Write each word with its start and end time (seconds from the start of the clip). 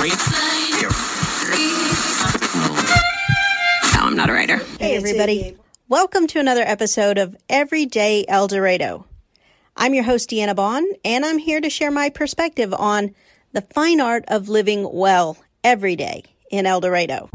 No, 0.00 0.06
I'm 4.00 4.16
not 4.16 4.30
a 4.30 4.32
writer. 4.32 4.56
Hey, 4.78 4.96
everybody. 4.96 5.58
Welcome 5.90 6.26
to 6.28 6.40
another 6.40 6.62
episode 6.62 7.18
of 7.18 7.36
Everyday 7.50 8.24
El 8.26 8.46
Dorado. 8.46 9.04
I'm 9.76 9.92
your 9.92 10.04
host, 10.04 10.30
Deanna 10.30 10.56
Bond, 10.56 10.86
and 11.04 11.26
I'm 11.26 11.36
here 11.36 11.60
to 11.60 11.68
share 11.68 11.90
my 11.90 12.08
perspective 12.08 12.72
on 12.72 13.14
the 13.52 13.60
fine 13.60 14.00
art 14.00 14.24
of 14.28 14.48
living 14.48 14.90
well 14.90 15.36
every 15.62 15.96
day 15.96 16.22
in 16.50 16.64
El 16.64 16.80
Dorado. 16.80 17.28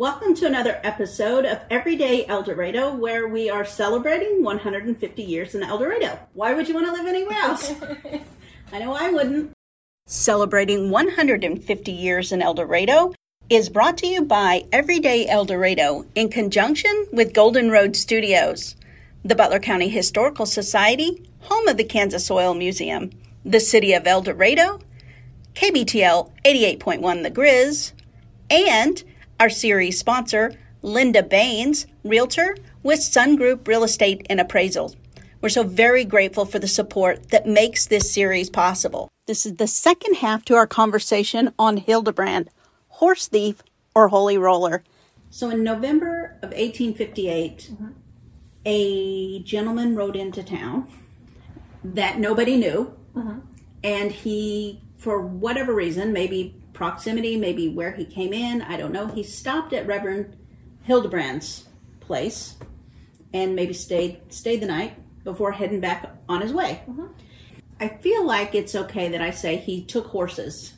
Welcome 0.00 0.34
to 0.36 0.46
another 0.46 0.80
episode 0.82 1.44
of 1.44 1.60
Everyday 1.68 2.24
El 2.24 2.42
Dorado, 2.42 2.94
where 2.94 3.28
we 3.28 3.50
are 3.50 3.66
celebrating 3.66 4.42
150 4.42 5.22
years 5.22 5.54
in 5.54 5.62
El 5.62 5.76
Dorado. 5.76 6.18
Why 6.32 6.54
would 6.54 6.68
you 6.68 6.74
want 6.74 6.86
to 6.86 6.92
live 6.94 7.06
anywhere 7.06 7.36
else? 7.36 7.74
I 8.72 8.78
know 8.78 8.94
I 8.94 9.10
wouldn't. 9.10 9.52
Celebrating 10.06 10.88
150 10.88 11.92
years 11.92 12.32
in 12.32 12.40
El 12.40 12.54
Dorado 12.54 13.12
is 13.50 13.68
brought 13.68 13.98
to 13.98 14.06
you 14.06 14.24
by 14.24 14.64
Everyday 14.72 15.28
El 15.28 15.44
Dorado 15.44 16.06
in 16.14 16.30
conjunction 16.30 17.06
with 17.12 17.34
Golden 17.34 17.70
Road 17.70 17.94
Studios, 17.94 18.76
the 19.22 19.34
Butler 19.36 19.60
County 19.60 19.90
Historical 19.90 20.46
Society, 20.46 21.28
home 21.40 21.68
of 21.68 21.76
the 21.76 21.84
Kansas 21.84 22.30
Oil 22.30 22.54
Museum, 22.54 23.10
the 23.44 23.60
City 23.60 23.92
of 23.92 24.06
El 24.06 24.22
Dorado, 24.22 24.80
KBTL 25.56 26.30
88.1 26.46 27.22
The 27.22 27.30
Grizz, 27.30 27.92
and 28.48 29.04
our 29.40 29.48
series 29.48 29.98
sponsor, 29.98 30.52
Linda 30.82 31.22
Baines, 31.22 31.86
Realtor 32.04 32.56
with 32.82 33.02
Sun 33.02 33.36
Group 33.36 33.66
Real 33.66 33.82
Estate 33.82 34.26
and 34.28 34.38
Appraisal. 34.38 34.94
We're 35.40 35.48
so 35.48 35.62
very 35.62 36.04
grateful 36.04 36.44
for 36.44 36.58
the 36.58 36.68
support 36.68 37.30
that 37.30 37.46
makes 37.46 37.86
this 37.86 38.12
series 38.12 38.50
possible. 38.50 39.08
This 39.26 39.46
is 39.46 39.56
the 39.56 39.66
second 39.66 40.16
half 40.16 40.44
to 40.44 40.54
our 40.54 40.66
conversation 40.66 41.54
on 41.58 41.78
Hildebrand, 41.78 42.50
horse 42.88 43.28
thief 43.28 43.62
or 43.94 44.08
holy 44.08 44.36
roller. 44.36 44.84
So 45.30 45.48
in 45.48 45.64
November 45.64 46.36
of 46.42 46.50
1858, 46.50 47.70
a 48.66 49.38
gentleman 49.42 49.96
rode 49.96 50.16
into 50.16 50.42
town 50.42 50.86
that 51.82 52.18
nobody 52.18 52.58
knew, 52.58 52.94
mm-hmm. 53.16 53.38
and 53.82 54.12
he, 54.12 54.82
for 54.98 55.22
whatever 55.22 55.74
reason, 55.74 56.12
maybe 56.12 56.59
proximity, 56.80 57.36
maybe 57.36 57.68
where 57.68 57.92
he 57.92 58.06
came 58.06 58.32
in, 58.32 58.62
I 58.62 58.78
don't 58.78 58.90
know, 58.90 59.06
he 59.06 59.22
stopped 59.22 59.74
at 59.74 59.86
Reverend 59.86 60.34
Hildebrand's 60.84 61.68
place 62.00 62.56
and 63.34 63.54
maybe 63.54 63.74
stayed 63.74 64.32
stayed 64.32 64.62
the 64.62 64.66
night 64.66 64.94
before 65.22 65.52
heading 65.52 65.80
back 65.80 66.10
on 66.26 66.40
his 66.40 66.54
way. 66.54 66.82
I 67.78 67.88
feel 67.88 68.24
like 68.24 68.54
it's 68.54 68.74
okay 68.74 69.10
that 69.10 69.20
I 69.20 69.30
say 69.30 69.58
he 69.58 69.84
took 69.84 70.06
horses 70.06 70.72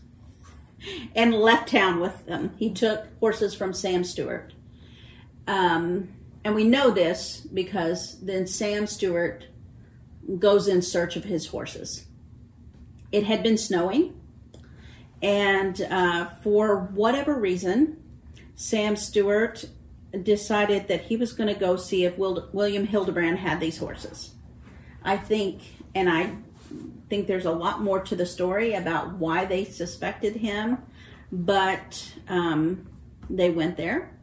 and 1.14 1.33
left 1.34 1.69
town 1.69 2.00
with 2.00 2.27
them. 2.27 2.53
He 2.56 2.73
took 2.73 3.06
horses 3.20 3.55
from 3.55 3.73
Sam 3.73 4.03
Stewart. 4.03 4.55
Um, 5.47 6.08
and 6.42 6.56
we 6.56 6.64
know 6.64 6.91
this 6.91 7.42
because 7.42 8.19
then 8.20 8.48
Sam 8.48 8.89
Stewart 8.89 9.47
goes 10.41 10.67
in 10.67 10.83
search 10.83 11.14
of 11.14 11.27
his 11.27 11.47
horses. 11.47 12.06
It 13.12 13.23
had 13.23 13.45
been 13.45 13.56
snowing, 13.56 14.20
and 15.23 15.81
uh, 15.83 16.27
for 16.42 16.77
whatever 16.77 17.34
reason, 17.34 18.03
Sam 18.56 18.97
Stewart 18.97 19.64
decided 20.23 20.89
that 20.89 21.03
he 21.03 21.17
was 21.17 21.33
going 21.33 21.53
to 21.53 21.59
go 21.59 21.77
see 21.77 22.05
if 22.05 22.19
Wil- 22.19 22.48
William 22.53 22.87
Hildebrand 22.87 23.39
had 23.39 23.61
these 23.61 23.79
horses. 23.79 24.34
I 25.03 25.17
think, 25.17 25.62
and 25.95 26.11
I 26.11 26.37
think 27.09 27.27
there's 27.27 27.47
a 27.47 27.53
lot 27.53 27.81
more 27.83 28.01
to 28.01 28.17
the 28.17 28.27
story 28.27 28.75
about 28.75 29.14
why 29.14 29.45
they 29.45 29.64
suspected 29.64 30.36
him, 30.36 30.79
but 31.30 32.13
um, 32.29 32.89
they 33.30 33.51
went 33.51 33.77
there. 33.77 34.18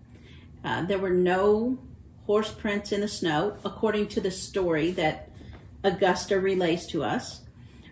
Uh, 0.63 0.83
there 0.83 0.99
were 0.99 1.09
no 1.09 1.79
horse 2.25 2.51
prints 2.51 2.91
in 2.91 3.01
the 3.01 3.07
snow, 3.07 3.57
according 3.63 4.07
to 4.07 4.21
the 4.21 4.31
story 4.31 4.91
that 4.91 5.31
Augusta 5.83 6.39
relays 6.39 6.85
to 6.87 7.03
us. 7.03 7.41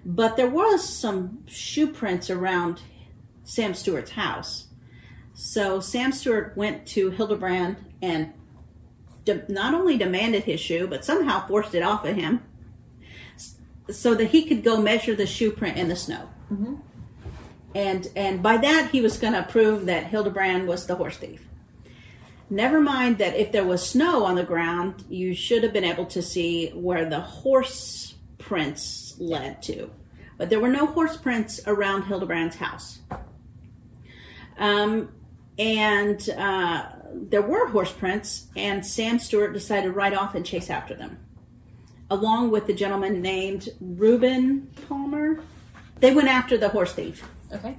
But 0.05 0.37
there 0.37 0.49
was 0.49 0.87
some 0.87 1.43
shoe 1.47 1.87
prints 1.87 2.29
around 2.29 2.81
Sam 3.47 3.73
Stewart's 3.73 4.11
house. 4.11 4.67
So 5.33 5.79
Sam 5.79 6.11
Stewart 6.11 6.55
went 6.57 6.85
to 6.87 7.11
Hildebrand 7.11 7.77
and 8.01 8.33
de- 9.23 9.45
not 9.47 9.73
only 9.73 9.97
demanded 9.97 10.43
his 10.43 10.59
shoe, 10.59 10.85
but 10.85 11.05
somehow 11.05 11.47
forced 11.47 11.73
it 11.73 11.81
off 11.81 12.05
of 12.05 12.15
him 12.15 12.43
so 13.89 14.13
that 14.15 14.31
he 14.31 14.45
could 14.45 14.63
go 14.63 14.81
measure 14.81 15.15
the 15.15 15.25
shoe 15.25 15.51
print 15.51 15.77
in 15.77 15.87
the 15.87 15.95
snow. 15.95 16.29
Mm-hmm. 16.51 16.75
And 17.73 18.09
and 18.15 18.43
by 18.43 18.57
that 18.57 18.89
he 18.91 19.01
was 19.01 19.17
going 19.17 19.33
to 19.33 19.43
prove 19.43 19.85
that 19.85 20.07
Hildebrand 20.07 20.67
was 20.67 20.85
the 20.85 20.95
horse 20.95 21.15
thief. 21.17 21.47
Never 22.49 22.81
mind 22.81 23.17
that 23.19 23.35
if 23.35 23.51
there 23.53 23.65
was 23.65 23.87
snow 23.87 24.25
on 24.25 24.35
the 24.35 24.43
ground, 24.43 25.05
you 25.09 25.33
should 25.33 25.63
have 25.63 25.73
been 25.73 25.83
able 25.83 26.05
to 26.07 26.21
see 26.21 26.69
where 26.69 27.09
the 27.09 27.19
horse 27.19 28.15
prints 28.39 29.15
led 29.19 29.61
to. 29.63 29.89
But 30.37 30.49
there 30.49 30.59
were 30.59 30.69
no 30.69 30.85
horse 30.85 31.15
prints 31.15 31.61
around 31.65 32.03
Hildebrand's 32.03 32.57
house. 32.57 32.99
Um, 34.57 35.09
and 35.59 36.29
uh, 36.29 36.85
there 37.13 37.41
were 37.41 37.67
horse 37.67 37.91
prints, 37.91 38.47
and 38.55 38.85
Sam 38.85 39.19
Stewart 39.19 39.53
decided 39.53 39.91
right 39.91 40.13
off 40.13 40.35
and 40.35 40.45
chase 40.45 40.69
after 40.69 40.93
them, 40.93 41.17
along 42.09 42.51
with 42.51 42.67
the 42.67 42.73
gentleman 42.73 43.21
named 43.21 43.69
Reuben 43.79 44.69
Palmer. 44.87 45.39
They 45.99 46.13
went 46.13 46.27
after 46.27 46.57
the 46.57 46.69
horse 46.69 46.93
thief. 46.93 47.27
Okay. 47.51 47.77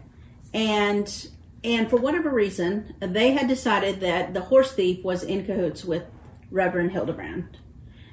and 0.54 1.28
and 1.62 1.90
for 1.90 1.96
whatever 1.96 2.30
reason 2.30 2.94
they 3.00 3.32
had 3.32 3.48
decided 3.48 4.00
that 4.00 4.32
the 4.32 4.40
horse 4.40 4.72
thief 4.72 5.04
was 5.04 5.22
in 5.22 5.44
cahoots 5.44 5.84
with 5.84 6.04
reverend 6.50 6.92
hildebrand. 6.92 7.58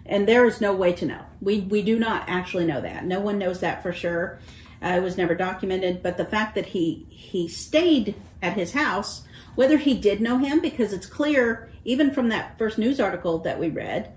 And 0.05 0.27
there 0.27 0.45
is 0.45 0.59
no 0.61 0.73
way 0.73 0.93
to 0.93 1.05
know. 1.05 1.21
We 1.41 1.61
we 1.61 1.81
do 1.81 1.97
not 1.97 2.25
actually 2.27 2.65
know 2.65 2.81
that. 2.81 3.05
No 3.05 3.19
one 3.19 3.37
knows 3.39 3.61
that 3.61 3.81
for 3.81 3.93
sure 3.93 4.39
uh, 4.85 4.89
it 4.89 5.01
was 5.01 5.17
never 5.17 5.35
documented 5.35 6.01
but 6.03 6.17
the 6.17 6.25
fact 6.25 6.55
that 6.55 6.67
he 6.67 7.05
he 7.09 7.47
stayed 7.47 8.15
at 8.41 8.53
his 8.53 8.73
house 8.73 9.23
whether 9.55 9.77
he 9.77 9.93
did 9.93 10.21
know 10.21 10.37
him 10.37 10.59
because 10.59 10.93
it's 10.93 11.05
clear 11.05 11.69
even 11.83 12.11
from 12.11 12.29
that 12.29 12.57
first 12.57 12.77
news 12.77 12.99
article 12.99 13.39
that 13.39 13.59
we 13.59 13.69
read 13.69 14.13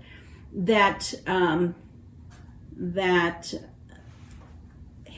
that 0.53 1.13
um, 1.27 1.75
that 2.75 3.53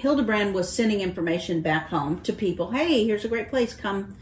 Hildebrand 0.02 0.56
was 0.56 0.74
sending 0.74 1.00
information 1.02 1.62
back 1.62 1.90
home 1.90 2.22
to 2.22 2.34
people. 2.34 2.72
Hey, 2.72 3.06
here's 3.06 3.24
a 3.24 3.28
great 3.28 3.50
place. 3.50 3.76
Come, 3.76 4.18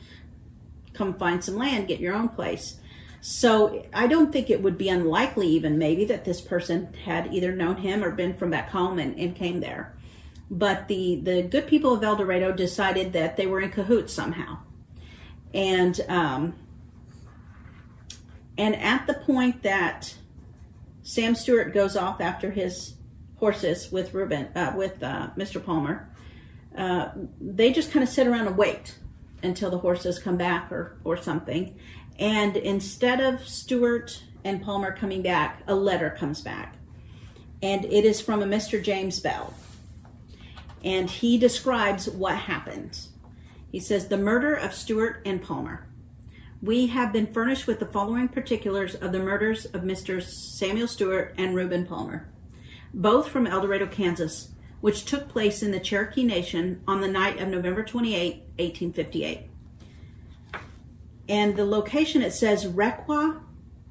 come 0.93 1.13
find 1.13 1.41
some 1.41 1.55
land. 1.55 1.87
Get 1.87 2.01
your 2.01 2.13
own 2.13 2.27
place. 2.27 2.79
So 3.21 3.85
I 3.93 4.07
don't 4.07 4.31
think 4.31 4.49
it 4.49 4.61
would 4.61 4.77
be 4.77 4.89
unlikely, 4.89 5.47
even 5.47 5.77
maybe, 5.77 6.03
that 6.05 6.25
this 6.25 6.41
person 6.41 6.93
had 7.05 7.33
either 7.33 7.53
known 7.53 7.77
him 7.77 8.03
or 8.03 8.11
been 8.11 8.33
from 8.33 8.49
back 8.49 8.69
home 8.69 8.99
and, 8.99 9.17
and 9.17 9.35
came 9.35 9.61
there. 9.61 9.95
But 10.51 10.87
the 10.87 11.19
the 11.21 11.43
good 11.43 11.67
people 11.67 11.93
of 11.93 12.03
El 12.03 12.15
Dorado 12.15 12.51
decided 12.51 13.13
that 13.13 13.37
they 13.37 13.45
were 13.45 13.61
in 13.61 13.69
cahoots 13.69 14.13
somehow, 14.13 14.59
and 15.53 15.99
um, 16.07 16.55
and 18.57 18.75
at 18.75 19.05
the 19.05 19.13
point 19.13 19.61
that 19.63 20.15
Sam 21.03 21.35
Stewart 21.35 21.73
goes 21.73 21.95
off 21.95 22.19
after 22.19 22.51
his 22.51 22.95
horses 23.39 23.91
with 23.91 24.13
Ruben, 24.13 24.49
uh, 24.55 24.73
with 24.75 25.01
uh, 25.01 25.29
Mr. 25.37 25.63
Palmer. 25.63 26.09
Uh, 26.77 27.09
they 27.41 27.71
just 27.71 27.91
kind 27.91 28.03
of 28.03 28.09
sit 28.09 28.27
around 28.27 28.47
and 28.47 28.57
wait 28.57 28.97
until 29.41 29.71
the 29.71 29.79
horses 29.79 30.19
come 30.19 30.37
back 30.37 30.71
or 30.71 30.97
or 31.03 31.17
something. 31.17 31.77
And 32.19 32.57
instead 32.57 33.21
of 33.21 33.47
Stewart 33.47 34.23
and 34.43 34.61
Palmer 34.61 34.91
coming 34.95 35.21
back, 35.21 35.63
a 35.67 35.75
letter 35.75 36.09
comes 36.11 36.41
back, 36.41 36.75
and 37.63 37.85
it 37.85 38.05
is 38.05 38.21
from 38.21 38.43
a 38.43 38.45
Mr. 38.45 38.83
James 38.83 39.19
Bell. 39.19 39.53
And 40.83 41.09
he 41.09 41.37
describes 41.37 42.09
what 42.09 42.35
happened. 42.35 42.99
He 43.71 43.79
says 43.79 44.07
the 44.07 44.17
murder 44.17 44.53
of 44.53 44.73
Stewart 44.73 45.21
and 45.25 45.41
Palmer. 45.41 45.87
We 46.61 46.87
have 46.87 47.13
been 47.13 47.27
furnished 47.27 47.67
with 47.67 47.79
the 47.79 47.85
following 47.85 48.27
particulars 48.27 48.95
of 48.95 49.11
the 49.11 49.19
murders 49.19 49.65
of 49.65 49.81
Mr. 49.81 50.21
Samuel 50.21 50.87
Stewart 50.87 51.33
and 51.37 51.55
Reuben 51.55 51.85
Palmer 51.85 52.29
both 52.93 53.29
from 53.29 53.47
El 53.47 53.61
Dorado, 53.61 53.87
Kansas, 53.87 54.49
which 54.81 55.05
took 55.05 55.27
place 55.27 55.61
in 55.61 55.71
the 55.71 55.79
Cherokee 55.79 56.23
Nation 56.23 56.81
on 56.87 57.01
the 57.01 57.07
night 57.07 57.39
of 57.39 57.47
November 57.47 57.83
28, 57.83 58.43
1858. 58.57 59.49
And 61.27 61.55
the 61.55 61.65
location 61.65 62.21
it 62.21 62.31
says 62.31 62.65
Requa, 62.65 63.41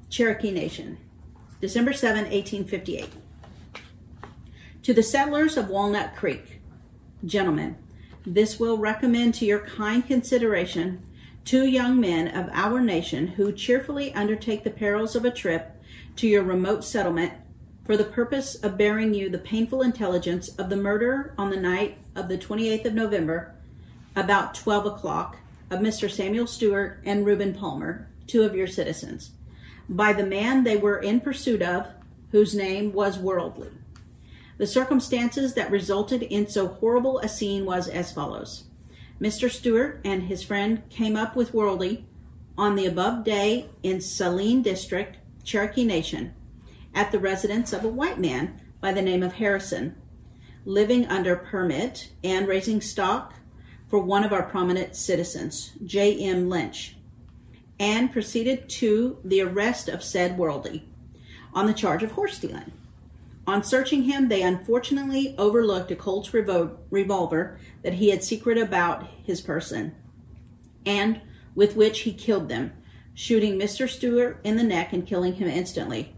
Cherokee 0.09 0.51
Nation, 0.51 0.97
December 1.61 1.93
7, 1.93 2.23
1858. 2.23 3.09
To 4.83 4.93
the 4.93 5.03
settlers 5.03 5.55
of 5.55 5.69
Walnut 5.69 6.15
Creek, 6.15 6.58
gentlemen, 7.25 7.77
this 8.25 8.59
will 8.59 8.77
recommend 8.77 9.33
to 9.35 9.45
your 9.45 9.59
kind 9.59 10.05
consideration 10.05 11.03
two 11.45 11.65
young 11.65 11.99
men 11.99 12.27
of 12.27 12.49
our 12.53 12.79
nation 12.79 13.27
who 13.27 13.51
cheerfully 13.51 14.13
undertake 14.13 14.63
the 14.63 14.69
perils 14.69 15.15
of 15.15 15.25
a 15.25 15.31
trip 15.31 15.75
to 16.15 16.27
your 16.27 16.43
remote 16.43 16.83
settlement 16.83 17.33
for 17.85 17.97
the 17.97 18.03
purpose 18.03 18.55
of 18.55 18.77
bearing 18.77 19.13
you 19.13 19.29
the 19.29 19.39
painful 19.39 19.81
intelligence 19.81 20.49
of 20.49 20.69
the 20.69 20.75
murder 20.75 21.33
on 21.37 21.49
the 21.49 21.57
night 21.57 21.97
of 22.15 22.27
the 22.27 22.37
28th 22.37 22.85
of 22.85 22.93
November, 22.93 23.55
about 24.15 24.53
12 24.53 24.85
o'clock, 24.85 25.37
of 25.71 25.79
Mr. 25.79 26.09
Samuel 26.09 26.47
Stewart 26.47 26.99
and 27.05 27.25
Reuben 27.25 27.53
Palmer, 27.53 28.07
two 28.27 28.43
of 28.43 28.55
your 28.55 28.67
citizens, 28.67 29.31
by 29.87 30.13
the 30.13 30.25
man 30.25 30.63
they 30.63 30.77
were 30.77 30.97
in 30.97 31.19
pursuit 31.19 31.61
of, 31.61 31.87
whose 32.31 32.55
name 32.55 32.93
was 32.93 33.17
Worldly. 33.17 33.71
The 34.59 34.67
circumstances 34.67 35.53
that 35.53 35.71
resulted 35.71 36.21
in 36.21 36.49
so 36.49 36.67
horrible 36.67 37.19
a 37.19 37.29
scene 37.29 37.65
was 37.65 37.87
as 37.87 38.11
follows. 38.11 38.65
Mr. 39.19 39.49
Stewart 39.49 40.01
and 40.03 40.23
his 40.23 40.43
friend 40.43 40.83
came 40.89 41.15
up 41.15 41.33
with 41.33 41.53
Worldly 41.53 42.05
on 42.57 42.75
the 42.75 42.85
above 42.85 43.23
day 43.23 43.69
in 43.83 44.01
Saline 44.01 44.61
District, 44.61 45.15
Cherokee 45.45 45.85
Nation, 45.85 46.33
at 46.93 47.13
the 47.13 47.19
residence 47.19 47.71
of 47.71 47.85
a 47.85 47.89
white 47.89 48.19
man 48.19 48.59
by 48.81 48.91
the 48.91 49.01
name 49.01 49.23
of 49.23 49.33
Harrison, 49.33 49.95
living 50.65 51.05
under 51.05 51.37
permit 51.37 52.11
and 52.21 52.45
raising 52.45 52.81
stock 52.81 53.35
for 53.87 53.99
one 53.99 54.25
of 54.25 54.33
our 54.33 54.43
prominent 54.43 54.93
citizens, 54.93 55.71
J.M. 55.85 56.49
Lynch, 56.49 56.97
and 57.79 58.11
proceeded 58.11 58.67
to 58.67 59.19
the 59.23 59.39
arrest 59.39 59.87
of 59.87 60.03
said 60.03 60.37
Worldly 60.37 60.85
on 61.53 61.65
the 61.65 61.73
charge 61.73 62.03
of 62.03 62.11
horse 62.11 62.35
stealing. 62.35 62.73
On 63.49 63.63
searching 63.63 64.03
him, 64.03 64.27
they 64.27 64.43
unfortunately 64.43 65.33
overlooked 65.39 65.89
a 65.89 65.95
Colt's 65.95 66.29
revo- 66.29 66.77
revolver 66.91 67.57
that 67.81 67.95
he 67.95 68.11
had 68.11 68.23
secret 68.23 68.59
about 68.59 69.07
his 69.23 69.41
person, 69.41 69.95
and 70.85 71.19
with 71.55 71.75
which 71.75 72.01
he 72.01 72.13
killed 72.13 72.47
them, 72.47 72.73
shooting 73.15 73.57
Mr. 73.57 73.89
Stewart 73.89 74.39
in 74.43 74.55
the 74.55 74.61
neck 74.61 74.93
and 74.93 75.07
killing 75.07 75.33
him 75.33 75.47
instantly. 75.47 76.13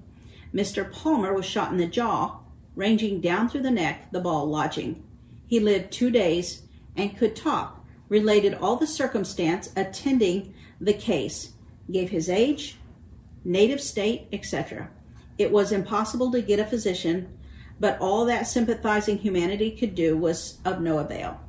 Mr. 0.53 0.91
Palmer 0.91 1.33
was 1.33 1.45
shot 1.45 1.71
in 1.71 1.77
the 1.77 1.87
jaw, 1.87 2.39
ranging 2.75 3.21
down 3.21 3.47
through 3.47 3.61
the 3.61 3.71
neck, 3.71 4.11
the 4.11 4.19
ball 4.19 4.45
lodging. 4.45 5.01
He 5.47 5.61
lived 5.61 5.89
two 5.89 6.09
days 6.09 6.63
and 6.97 7.17
could 7.17 7.33
talk, 7.33 7.85
related 8.09 8.55
all 8.55 8.75
the 8.75 8.85
circumstance 8.85 9.69
attending 9.77 10.53
the 10.81 10.93
case, 10.93 11.53
gave 11.89 12.09
his 12.09 12.27
age, 12.27 12.75
native 13.45 13.79
state, 13.79 14.27
etc. 14.33 14.89
It 15.41 15.51
was 15.51 15.71
impossible 15.71 16.31
to 16.33 16.41
get 16.43 16.59
a 16.59 16.65
physician, 16.65 17.35
but 17.79 17.97
all 17.99 18.25
that 18.25 18.45
sympathizing 18.45 19.17
humanity 19.17 19.71
could 19.71 19.95
do 19.95 20.15
was 20.15 20.59
of 20.63 20.81
no 20.81 20.99
avail. 20.99 21.41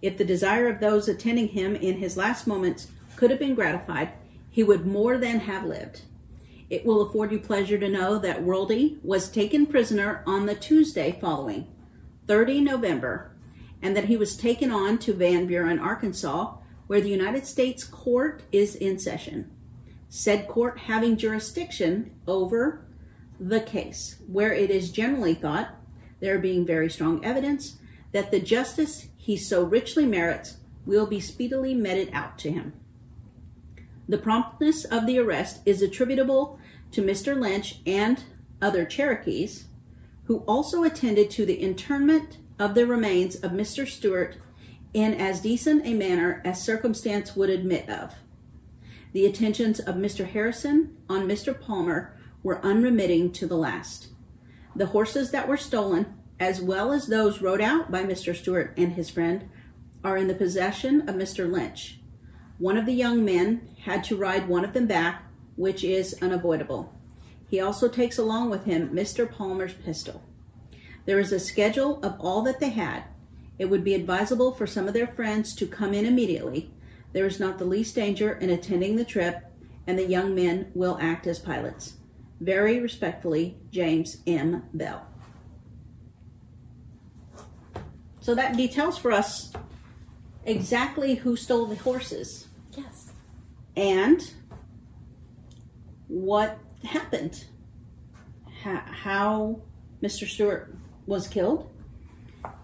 If 0.00 0.16
the 0.16 0.24
desire 0.24 0.68
of 0.68 0.80
those 0.80 1.06
attending 1.06 1.48
him 1.48 1.76
in 1.76 1.98
his 1.98 2.16
last 2.16 2.46
moments 2.46 2.88
could 3.14 3.28
have 3.30 3.38
been 3.38 3.54
gratified, 3.54 4.12
he 4.48 4.64
would 4.64 4.86
more 4.86 5.18
than 5.18 5.40
have 5.40 5.66
lived. 5.66 6.00
It 6.70 6.86
will 6.86 7.02
afford 7.02 7.30
you 7.30 7.38
pleasure 7.38 7.76
to 7.76 7.90
know 7.90 8.18
that 8.18 8.42
Worldly 8.42 8.96
was 9.02 9.28
taken 9.28 9.66
prisoner 9.66 10.22
on 10.26 10.46
the 10.46 10.54
Tuesday 10.54 11.18
following, 11.20 11.66
30 12.26 12.62
November, 12.62 13.36
and 13.82 13.94
that 13.94 14.06
he 14.06 14.16
was 14.16 14.34
taken 14.34 14.70
on 14.70 14.96
to 15.00 15.12
Van 15.12 15.46
Buren, 15.46 15.78
Arkansas, 15.78 16.54
where 16.86 17.02
the 17.02 17.10
United 17.10 17.44
States 17.44 17.84
Court 17.84 18.44
is 18.50 18.74
in 18.74 18.98
session. 18.98 19.50
Said 20.08 20.48
court 20.48 20.78
having 20.78 21.18
jurisdiction 21.18 22.12
over 22.26 22.85
the 23.38 23.60
case, 23.60 24.16
where 24.26 24.52
it 24.52 24.70
is 24.70 24.90
generally 24.90 25.34
thought, 25.34 25.74
there 26.20 26.38
being 26.38 26.64
very 26.64 26.88
strong 26.88 27.24
evidence, 27.24 27.76
that 28.12 28.30
the 28.30 28.40
justice 28.40 29.08
he 29.16 29.36
so 29.36 29.62
richly 29.62 30.06
merits 30.06 30.58
will 30.86 31.06
be 31.06 31.20
speedily 31.20 31.74
meted 31.74 32.08
out 32.12 32.38
to 32.38 32.50
him. 32.50 32.72
The 34.08 34.18
promptness 34.18 34.84
of 34.84 35.06
the 35.06 35.18
arrest 35.18 35.60
is 35.66 35.82
attributable 35.82 36.58
to 36.92 37.02
Mr. 37.02 37.38
Lynch 37.38 37.80
and 37.84 38.22
other 38.62 38.84
Cherokees, 38.84 39.66
who 40.24 40.38
also 40.46 40.84
attended 40.84 41.30
to 41.30 41.44
the 41.44 41.60
interment 41.60 42.38
of 42.58 42.74
the 42.74 42.86
remains 42.86 43.36
of 43.36 43.50
Mr. 43.50 43.86
Stewart 43.86 44.36
in 44.94 45.12
as 45.12 45.40
decent 45.40 45.86
a 45.86 45.92
manner 45.92 46.40
as 46.44 46.62
circumstance 46.62 47.36
would 47.36 47.50
admit 47.50 47.88
of. 47.88 48.14
The 49.12 49.26
attentions 49.26 49.80
of 49.80 49.96
Mr. 49.96 50.26
Harrison 50.26 50.96
on 51.08 51.28
Mr. 51.28 51.58
Palmer 51.58 52.15
were 52.46 52.64
unremitting 52.64 53.32
to 53.32 53.44
the 53.44 53.56
last. 53.56 54.06
The 54.76 54.86
horses 54.86 55.32
that 55.32 55.48
were 55.48 55.56
stolen, 55.56 56.14
as 56.38 56.60
well 56.62 56.92
as 56.92 57.08
those 57.08 57.42
rode 57.42 57.60
out 57.60 57.90
by 57.90 58.04
Mr. 58.04 58.36
Stewart 58.36 58.72
and 58.76 58.92
his 58.92 59.10
friend, 59.10 59.50
are 60.04 60.16
in 60.16 60.28
the 60.28 60.34
possession 60.34 61.08
of 61.08 61.16
Mr. 61.16 61.50
Lynch. 61.50 61.98
One 62.58 62.76
of 62.76 62.86
the 62.86 62.94
young 62.94 63.24
men 63.24 63.68
had 63.80 64.04
to 64.04 64.16
ride 64.16 64.48
one 64.48 64.64
of 64.64 64.74
them 64.74 64.86
back, 64.86 65.24
which 65.56 65.82
is 65.82 66.14
unavoidable. 66.22 66.94
He 67.50 67.58
also 67.58 67.88
takes 67.88 68.16
along 68.16 68.50
with 68.50 68.64
him 68.64 68.90
Mr. 68.90 69.28
Palmer's 69.28 69.74
pistol. 69.74 70.22
There 71.04 71.18
is 71.18 71.32
a 71.32 71.40
schedule 71.40 71.98
of 72.00 72.14
all 72.20 72.42
that 72.42 72.60
they 72.60 72.70
had. 72.70 73.06
It 73.58 73.70
would 73.70 73.82
be 73.82 73.94
advisable 73.94 74.52
for 74.52 74.68
some 74.68 74.86
of 74.86 74.94
their 74.94 75.08
friends 75.08 75.52
to 75.56 75.66
come 75.66 75.92
in 75.92 76.06
immediately. 76.06 76.70
There 77.12 77.26
is 77.26 77.40
not 77.40 77.58
the 77.58 77.64
least 77.64 77.96
danger 77.96 78.34
in 78.34 78.50
attending 78.50 78.94
the 78.94 79.04
trip, 79.04 79.42
and 79.84 79.98
the 79.98 80.06
young 80.06 80.32
men 80.32 80.70
will 80.76 80.96
act 81.00 81.26
as 81.26 81.40
pilots. 81.40 81.94
Very 82.40 82.80
respectfully, 82.80 83.56
James 83.70 84.18
M. 84.26 84.64
Bell. 84.74 85.06
So 88.20 88.34
that 88.34 88.56
details 88.56 88.98
for 88.98 89.12
us 89.12 89.52
exactly 90.44 91.14
who 91.14 91.36
stole 91.36 91.66
the 91.66 91.76
horses 91.76 92.48
Yes. 92.76 93.12
and 93.76 94.32
what 96.08 96.58
happened, 96.84 97.44
how, 98.62 98.82
how 98.84 99.60
Mr. 100.02 100.26
Stewart 100.26 100.74
was 101.06 101.26
killed, 101.28 101.70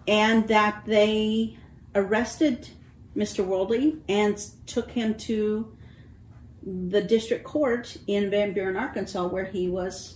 and 0.07 0.47
that 0.49 0.83
they 0.85 1.57
arrested 1.95 2.69
Mr. 3.15 3.45
Worldly 3.45 3.97
and 4.09 4.37
took 4.65 4.91
him 4.91 5.15
to 5.15 5.75
the 6.65 7.01
district 7.01 7.43
court 7.43 7.97
in 8.07 8.29
Van 8.29 8.53
Buren, 8.53 8.77
Arkansas, 8.77 9.27
where 9.27 9.45
he 9.45 9.67
was, 9.69 10.15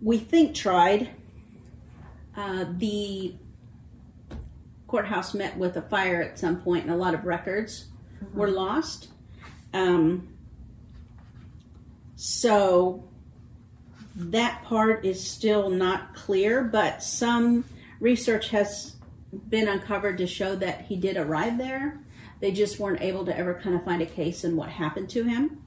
we 0.00 0.18
think, 0.18 0.54
tried. 0.54 1.10
Uh, 2.36 2.64
the 2.78 3.34
courthouse 4.86 5.34
met 5.34 5.56
with 5.56 5.76
a 5.76 5.82
fire 5.82 6.20
at 6.22 6.38
some 6.38 6.60
point, 6.60 6.84
and 6.84 6.92
a 6.92 6.96
lot 6.96 7.14
of 7.14 7.24
records 7.24 7.86
were 8.34 8.50
lost. 8.50 9.08
Um, 9.72 10.28
so 12.16 13.04
that 14.14 14.62
part 14.64 15.04
is 15.04 15.22
still 15.22 15.70
not 15.70 16.14
clear, 16.14 16.62
but 16.62 17.02
some 17.02 17.64
research 18.00 18.50
has 18.50 18.96
been 19.48 19.68
uncovered 19.68 20.18
to 20.18 20.26
show 20.26 20.54
that 20.56 20.82
he 20.82 20.96
did 20.96 21.16
arrive 21.16 21.56
there. 21.56 22.01
They 22.42 22.50
just 22.50 22.80
weren't 22.80 23.00
able 23.00 23.24
to 23.26 23.38
ever 23.38 23.54
kind 23.54 23.76
of 23.76 23.84
find 23.84 24.02
a 24.02 24.06
case 24.06 24.42
and 24.42 24.56
what 24.56 24.68
happened 24.68 25.08
to 25.10 25.22
him. 25.22 25.62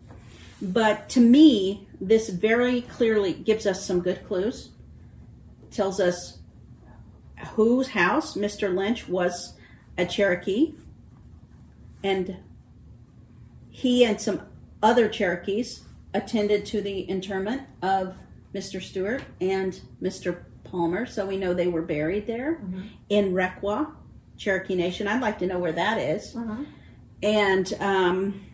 But 0.61 1.07
to 1.09 1.21
me, 1.21 1.87
this 2.01 2.27
very 2.27 2.81
clearly 2.81 3.31
gives 3.31 3.65
us 3.65 3.85
some 3.85 4.01
good 4.01 4.27
clues. 4.27 4.71
Tells 5.71 6.01
us 6.01 6.39
whose 7.53 7.87
house 7.89 8.35
Mr. 8.35 8.75
Lynch 8.75 9.07
was 9.07 9.53
a 9.97 10.05
Cherokee, 10.05 10.73
and 12.03 12.39
he 13.69 14.03
and 14.03 14.19
some 14.19 14.41
other 14.83 15.07
Cherokees 15.07 15.83
attended 16.13 16.65
to 16.65 16.81
the 16.81 17.01
interment 17.01 17.61
of 17.81 18.15
Mr. 18.53 18.81
Stewart 18.81 19.23
and 19.39 19.79
Mr. 20.01 20.43
Palmer, 20.65 21.05
so 21.05 21.25
we 21.25 21.37
know 21.37 21.53
they 21.53 21.67
were 21.67 21.81
buried 21.81 22.27
there 22.27 22.55
mm-hmm. 22.55 22.81
in 23.07 23.33
Requa, 23.33 23.93
Cherokee 24.37 24.75
Nation. 24.75 25.07
I'd 25.07 25.21
like 25.21 25.39
to 25.39 25.47
know 25.47 25.59
where 25.59 25.71
that 25.71 25.97
is. 25.97 26.35
And 27.23 27.73
um, 27.79 28.45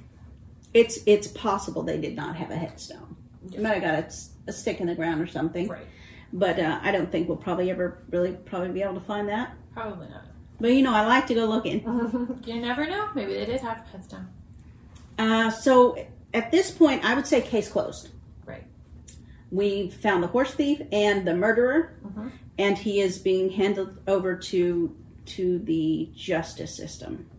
it's 0.74 1.00
it's 1.06 1.28
possible 1.28 1.84
they 1.84 2.00
did 2.00 2.16
not 2.16 2.36
have 2.36 2.52
a 2.52 2.56
headstone. 2.56 3.16
They 3.44 3.58
might 3.58 3.82
have 3.82 4.06
got 4.06 4.14
a 4.48 4.54
stick 4.54 4.80
in 4.80 4.88
the 4.88 4.96
ground 4.96 5.22
or 5.22 5.28
something. 5.28 5.68
Right. 5.68 5.86
But 6.32 6.60
uh, 6.60 6.80
I 6.82 6.92
don't 6.92 7.12
think 7.12 7.28
we'll 7.28 7.38
probably 7.38 7.70
ever 7.72 8.04
really 8.10 8.34
probably 8.34 8.70
be 8.70 8.82
able 8.82 8.94
to 8.94 9.00
find 9.02 9.28
that. 9.30 9.54
Probably 9.74 10.08
not. 10.08 10.26
But 10.60 10.70
you 10.74 10.84
know, 10.84 10.94
I 10.94 11.06
like 11.06 11.28
to 11.28 11.34
go 11.34 11.46
looking. 11.46 11.82
You 12.46 12.62
never 12.62 12.86
know. 12.88 13.10
Maybe 13.16 13.34
they 13.34 13.46
did 13.46 13.62
have 13.62 13.78
a 13.86 13.90
headstone. 13.92 14.28
Uh, 15.18 15.50
so 15.50 15.98
at 16.34 16.52
this 16.52 16.72
point, 16.72 17.04
I 17.04 17.16
would 17.16 17.28
say 17.28 17.42
case 17.42 17.68
closed. 17.70 18.10
Right. 18.46 18.64
We 19.50 19.90
found 19.90 20.24
the 20.24 20.28
horse 20.28 20.54
thief 20.54 20.82
and 20.92 21.28
the 21.28 21.34
murderer, 21.36 21.98
Mhm. 22.06 22.32
and 22.58 22.78
he 22.78 23.02
is 23.02 23.18
being 23.18 23.50
handed 23.50 23.98
over 24.08 24.36
to 24.38 24.96
to 25.36 25.60
the 25.60 26.10
justice 26.16 26.76
system. 26.76 27.30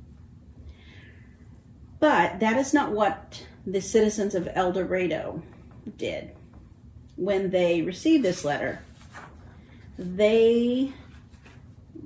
But 2.00 2.40
that 2.40 2.56
is 2.56 2.74
not 2.74 2.92
what 2.92 3.46
the 3.66 3.80
citizens 3.80 4.34
of 4.34 4.48
El 4.54 4.72
Dorado 4.72 5.42
did 5.96 6.32
when 7.16 7.50
they 7.50 7.82
received 7.82 8.24
this 8.24 8.44
letter. 8.44 8.80
They 9.98 10.92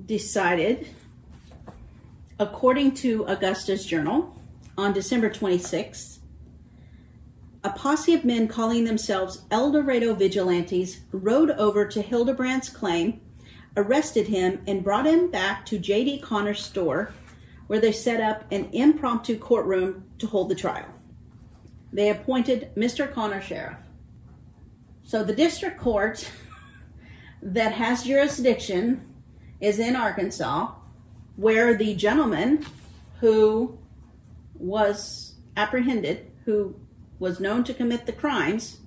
decided, 0.05 0.87
according 2.39 2.93
to 2.95 3.27
Augusta's 3.27 3.85
journal, 3.85 4.39
on 4.77 4.93
December 4.93 5.29
26th, 5.29 6.19
a 7.63 7.71
posse 7.71 8.13
of 8.13 8.23
men 8.23 8.47
calling 8.47 8.85
themselves 8.85 9.41
El 9.49 9.71
Dorado 9.71 10.13
vigilantes 10.13 10.99
rode 11.11 11.51
over 11.51 11.85
to 11.85 12.01
Hildebrand's 12.01 12.69
claim, 12.69 13.19
arrested 13.77 14.27
him, 14.27 14.61
and 14.67 14.83
brought 14.83 15.05
him 15.05 15.29
back 15.29 15.65
to 15.67 15.79
J.D. 15.79 16.19
Connor's 16.19 16.63
store, 16.63 17.13
where 17.67 17.79
they 17.79 17.91
set 17.91 18.19
up 18.19 18.43
an 18.51 18.69
impromptu 18.73 19.37
courtroom 19.37 20.03
to 20.19 20.27
hold 20.27 20.49
the 20.49 20.55
trial. 20.55 20.87
They 21.93 22.09
appointed 22.09 22.71
Mr. 22.75 23.11
Connor 23.11 23.41
sheriff. 23.41 23.77
So 25.03 25.23
the 25.23 25.35
district 25.35 25.79
court 25.79 26.29
that 27.41 27.73
has 27.73 28.03
jurisdiction 28.03 29.13
is 29.61 29.79
in 29.79 29.95
Arkansas, 29.95 30.71
where 31.35 31.75
the 31.75 31.95
gentleman 31.95 32.65
who 33.19 33.77
was 34.55 35.35
apprehended, 35.55 36.31
who 36.45 36.75
was 37.19 37.39
known 37.39 37.63
to 37.63 37.73
commit 37.73 38.05
the 38.05 38.11
crimes, 38.11 38.79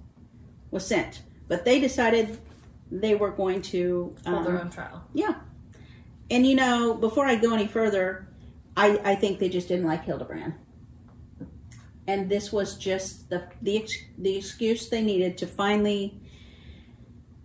was 0.71 0.87
sent. 0.87 1.23
But 1.49 1.65
they 1.65 1.81
decided 1.81 2.39
they 2.91 3.15
were 3.15 3.31
going 3.31 3.63
to 3.63 4.15
Hold 4.27 4.47
their 4.47 4.57
um, 4.57 4.63
own 4.63 4.71
trial. 4.71 5.05
yeah. 5.15 5.35
And 6.31 6.47
you 6.47 6.55
know, 6.55 6.95
before 6.95 7.27
I 7.27 7.35
go 7.37 7.53
any 7.55 7.67
further, 7.67 8.29
I, 8.77 9.01
I 9.05 9.15
think 9.17 9.39
they 9.41 9.49
just 9.49 9.67
didn't 9.69 9.87
like 9.87 10.05
Hildebrand. 10.05 10.55
And 12.07 12.29
this 12.29 12.53
was 12.53 12.77
just 12.77 13.31
the 13.31 13.49
the 13.63 13.83
ex- 13.83 14.05
the 14.19 14.37
excuse 14.37 14.89
they 14.89 15.03
needed 15.03 15.39
to 15.39 15.47
finally 15.47 16.21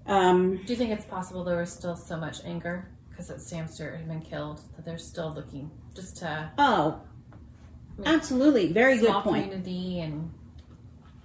um, 0.08 0.58
Do 0.58 0.74
you 0.74 0.76
think 0.76 0.92
it's 0.92 1.06
possible 1.06 1.44
there 1.44 1.58
was 1.58 1.72
still 1.72 1.96
so 1.96 2.18
much 2.18 2.44
anger 2.46 2.88
because 3.10 3.28
that 3.28 3.42
Sam 3.42 3.68
Stewart 3.68 3.96
had 3.98 4.08
been 4.08 4.22
killed 4.22 4.62
that 4.76 4.86
they're 4.86 4.98
still 5.00 5.34
looking 5.34 5.72
just 5.96 6.18
to 6.18 6.52
oh 6.58 7.02
I 7.98 8.02
mean, 8.02 8.08
absolutely 8.08 8.72
very 8.72 8.98
good 9.00 9.12
point. 9.24 9.46
community 9.46 10.00
and 10.02 10.32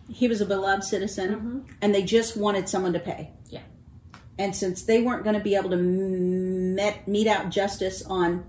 He 0.09 0.29
was 0.29 0.41
a 0.41 0.47
beloved 0.47 0.85
citizen 0.85 1.67
and 1.83 1.95
they 1.95 2.03
just 2.03 2.37
wanted 2.37 2.69
someone 2.69 2.93
to 2.95 3.01
pay. 3.01 3.33
And 4.41 4.57
since 4.57 4.85
they 4.85 5.03
weren't 5.03 5.23
going 5.23 5.37
to 5.37 5.43
be 5.43 5.55
able 5.55 5.69
to 5.69 5.77
met, 5.77 7.07
mete 7.07 7.27
out 7.27 7.51
justice 7.51 8.03
on 8.07 8.47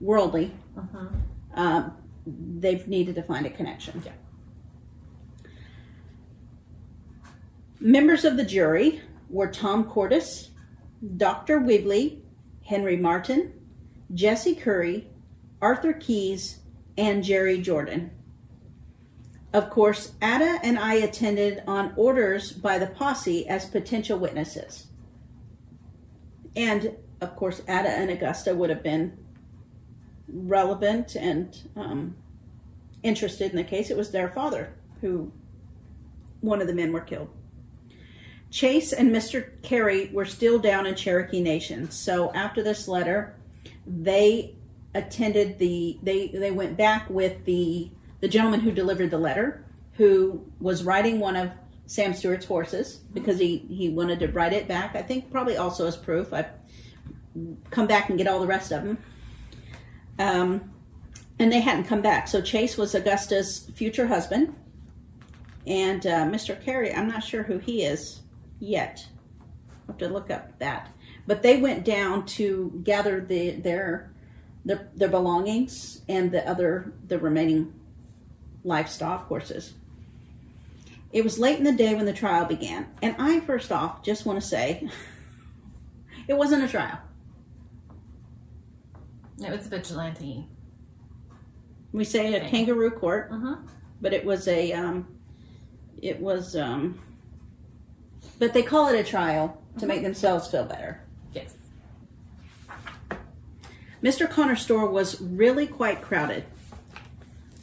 worldly, 0.00 0.52
uh 0.74 0.80
um, 1.54 1.96
they've 2.26 2.88
needed 2.88 3.14
to 3.16 3.22
find 3.22 3.44
a 3.44 3.50
connection. 3.50 4.02
Yeah. 4.06 4.12
Members 7.78 8.24
of 8.24 8.38
the 8.38 8.44
jury 8.44 9.02
were 9.28 9.46
Tom 9.46 9.84
Cordis, 9.84 10.48
Dr. 11.18 11.58
Wigley, 11.58 12.22
Henry 12.64 12.96
Martin, 12.96 13.52
Jesse 14.14 14.54
Curry, 14.54 15.08
Arthur 15.60 15.92
Keyes, 15.92 16.60
and 16.96 17.22
Jerry 17.22 17.60
Jordan. 17.60 18.12
Of 19.52 19.68
course, 19.68 20.12
Ada 20.22 20.60
and 20.62 20.78
I 20.78 20.94
attended 20.94 21.62
on 21.66 21.92
orders 21.96 22.50
by 22.50 22.78
the 22.78 22.86
posse 22.86 23.46
as 23.46 23.66
potential 23.66 24.18
witnesses. 24.18 24.86
And 26.56 26.96
of 27.20 27.36
course, 27.36 27.60
Ada 27.68 27.88
and 27.88 28.10
Augusta 28.10 28.54
would 28.54 28.70
have 28.70 28.82
been 28.82 29.16
relevant 30.28 31.14
and 31.16 31.56
um, 31.76 32.16
interested 33.02 33.50
in 33.50 33.56
the 33.56 33.64
case. 33.64 33.90
It 33.90 33.96
was 33.96 34.10
their 34.10 34.28
father 34.28 34.74
who 35.00 35.32
one 36.40 36.60
of 36.60 36.66
the 36.66 36.74
men 36.74 36.92
were 36.92 37.00
killed. 37.00 37.30
Chase 38.50 38.92
and 38.92 39.10
Mr. 39.10 39.60
Carey 39.62 40.10
were 40.12 40.24
still 40.24 40.58
down 40.58 40.86
in 40.86 40.94
Cherokee 40.94 41.42
Nation. 41.42 41.90
So 41.90 42.32
after 42.34 42.62
this 42.62 42.86
letter, 42.86 43.34
they 43.86 44.54
attended 44.94 45.58
the 45.58 45.98
they 46.02 46.28
they 46.28 46.52
went 46.52 46.76
back 46.76 47.10
with 47.10 47.44
the 47.46 47.90
the 48.20 48.28
gentleman 48.28 48.60
who 48.60 48.70
delivered 48.70 49.10
the 49.10 49.18
letter, 49.18 49.64
who 49.94 50.44
was 50.60 50.84
writing 50.84 51.18
one 51.18 51.34
of 51.34 51.50
Sam 51.86 52.14
Stewart's 52.14 52.46
horses 52.46 53.00
because 53.12 53.38
he 53.38 53.58
he 53.68 53.88
wanted 53.88 54.20
to 54.20 54.28
ride 54.28 54.52
it 54.52 54.66
back. 54.66 54.96
I 54.96 55.02
think 55.02 55.30
probably 55.30 55.56
also 55.56 55.86
as 55.86 55.96
proof. 55.96 56.32
I 56.32 56.46
come 57.70 57.86
back 57.86 58.08
and 58.08 58.18
get 58.18 58.26
all 58.26 58.40
the 58.40 58.46
rest 58.46 58.72
of 58.72 58.84
them. 58.84 58.98
Um, 60.18 60.70
and 61.38 61.52
they 61.52 61.60
hadn't 61.60 61.84
come 61.84 62.00
back. 62.00 62.28
So 62.28 62.40
Chase 62.40 62.76
was 62.76 62.94
Augusta's 62.94 63.68
future 63.74 64.06
husband, 64.06 64.54
and 65.66 66.06
uh, 66.06 66.24
Mr. 66.26 66.62
Carey, 66.62 66.94
I'm 66.94 67.08
not 67.08 67.24
sure 67.24 67.42
who 67.42 67.58
he 67.58 67.82
is 67.82 68.20
yet. 68.60 69.06
I 69.88 69.92
have 69.92 69.98
to 69.98 70.08
look 70.08 70.30
up 70.30 70.58
that. 70.60 70.90
But 71.26 71.42
they 71.42 71.60
went 71.60 71.84
down 71.84 72.26
to 72.26 72.80
gather 72.84 73.20
the 73.20 73.52
their 73.52 74.12
their, 74.64 74.88
their 74.94 75.08
belongings 75.08 76.00
and 76.08 76.32
the 76.32 76.48
other 76.48 76.92
the 77.06 77.18
remaining 77.18 77.74
livestock 78.62 79.26
horses. 79.26 79.74
It 81.14 81.22
was 81.22 81.38
late 81.38 81.58
in 81.58 81.64
the 81.64 81.70
day 81.72 81.94
when 81.94 82.06
the 82.06 82.12
trial 82.12 82.44
began, 82.44 82.88
and 83.00 83.14
I 83.20 83.38
first 83.38 83.70
off 83.70 84.02
just 84.02 84.26
want 84.26 84.40
to 84.42 84.46
say 84.46 84.88
it 86.28 86.34
wasn't 86.36 86.64
a 86.64 86.68
trial. 86.68 86.98
it 89.38 89.48
was 89.56 89.68
vigilante. 89.68 90.48
We 91.92 92.02
say 92.04 92.34
a 92.34 92.48
kangaroo 92.50 92.90
court, 92.90 93.28
Uh-huh. 93.30 93.56
but 94.00 94.12
it 94.12 94.24
was 94.24 94.48
a 94.48 94.72
um, 94.72 95.06
it 96.02 96.18
was 96.20 96.56
um, 96.56 97.00
but 98.40 98.52
they 98.52 98.64
call 98.64 98.88
it 98.88 98.98
a 98.98 99.04
trial 99.04 99.62
to 99.78 99.86
make 99.86 100.02
themselves 100.02 100.48
feel 100.48 100.64
better. 100.64 101.00
Yes. 101.32 101.54
Mr. 104.02 104.28
Connor's 104.28 104.62
store 104.62 104.88
was 104.90 105.20
really 105.20 105.68
quite 105.68 106.02
crowded. 106.02 106.44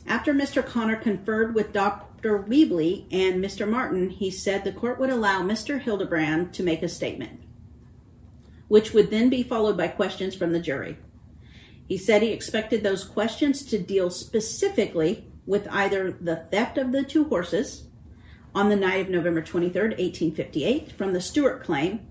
After 0.08 0.34
Mr. 0.34 0.65
Connor 0.65 0.96
conferred 0.96 1.53
with 1.53 1.74
Dr. 2.22 2.44
Weebly 2.44 3.06
and 3.12 3.44
Mr. 3.44 3.68
Martin, 3.68 4.12
he 4.12 4.30
said 4.30 4.63
the 4.63 4.72
court 4.72 5.00
would 5.00 5.10
allow 5.10 5.42
Mr. 5.42 5.82
Hildebrand 5.82 6.54
to 6.54 6.62
make 6.62 6.84
a 6.84 6.88
statement, 6.88 7.42
which 8.68 8.94
would 8.94 9.10
then 9.10 9.28
be 9.28 9.42
followed 9.42 9.75
by 9.75 9.88
questions 9.88 10.36
from 10.36 10.51
the 10.51 10.60
jury. 10.60 11.00
He 11.88 11.98
said 11.98 12.22
he 12.22 12.30
expected 12.32 12.84
those 12.84 13.04
questions 13.04 13.66
to 13.66 13.80
deal 13.80 14.12
specifically 14.12 15.25
with 15.48 15.68
either 15.72 16.12
the 16.12 16.36
theft 16.36 16.78
of 16.78 16.92
the 16.92 17.04
two 17.04 17.24
horses 17.24 17.86
on 18.54 18.70
the 18.70 18.75
night 18.75 19.01
of 19.01 19.10
November 19.10 19.42
23rd, 19.42 19.98
1858, 19.98 20.92
from 20.92 21.13
the 21.13 21.22
Stewart 21.22 21.63
claim, 21.63 22.06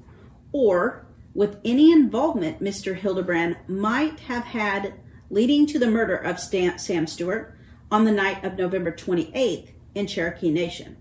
or 0.51 1.07
with 1.35 1.59
any 1.65 1.93
involvement 1.93 2.61
Mr. 2.61 2.97
Hildebrand 2.97 3.57
might 3.69 4.19
have 4.21 4.45
had 4.45 4.95
leading 5.31 5.67
to 5.67 5.79
the 5.79 5.91
murder 5.91 6.17
of 6.17 6.41
Sam 6.41 7.07
Stewart 7.07 7.57
on 7.93 8.05
the 8.05 8.11
night 8.11 8.45
of 8.45 8.59
November 8.59 8.91
28th 8.91 9.71
in 9.95 10.07
Cherokee 10.07 10.51
Nation. 10.51 10.97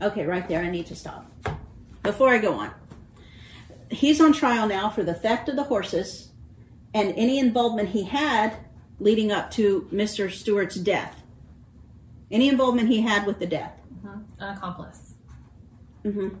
Okay, 0.00 0.26
right 0.26 0.46
there, 0.48 0.62
I 0.62 0.70
need 0.70 0.86
to 0.86 0.96
stop. 0.96 1.30
Before 2.02 2.28
I 2.28 2.38
go 2.38 2.54
on, 2.54 2.70
he's 3.90 4.20
on 4.20 4.32
trial 4.32 4.66
now 4.66 4.90
for 4.90 5.02
the 5.02 5.14
theft 5.14 5.48
of 5.48 5.56
the 5.56 5.64
horses 5.64 6.30
and 6.94 7.12
any 7.16 7.38
involvement 7.38 7.90
he 7.90 8.04
had 8.04 8.56
leading 8.98 9.30
up 9.30 9.50
to 9.52 9.88
Mr. 9.92 10.30
Stewart's 10.30 10.76
death. 10.76 11.22
Any 12.30 12.48
involvement 12.48 12.88
he 12.88 13.02
had 13.02 13.26
with 13.26 13.38
the 13.38 13.46
death. 13.46 13.78
Uh-huh. 14.04 14.18
An 14.38 14.56
accomplice. 14.56 15.14
Mm-hmm. 16.04 16.36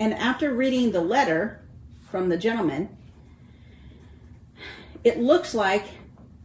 And 0.00 0.14
after 0.14 0.52
reading 0.52 0.92
the 0.92 1.00
letter 1.00 1.62
from 2.10 2.28
the 2.28 2.36
gentleman, 2.36 2.96
it 5.02 5.18
looks 5.18 5.54
like 5.54 5.86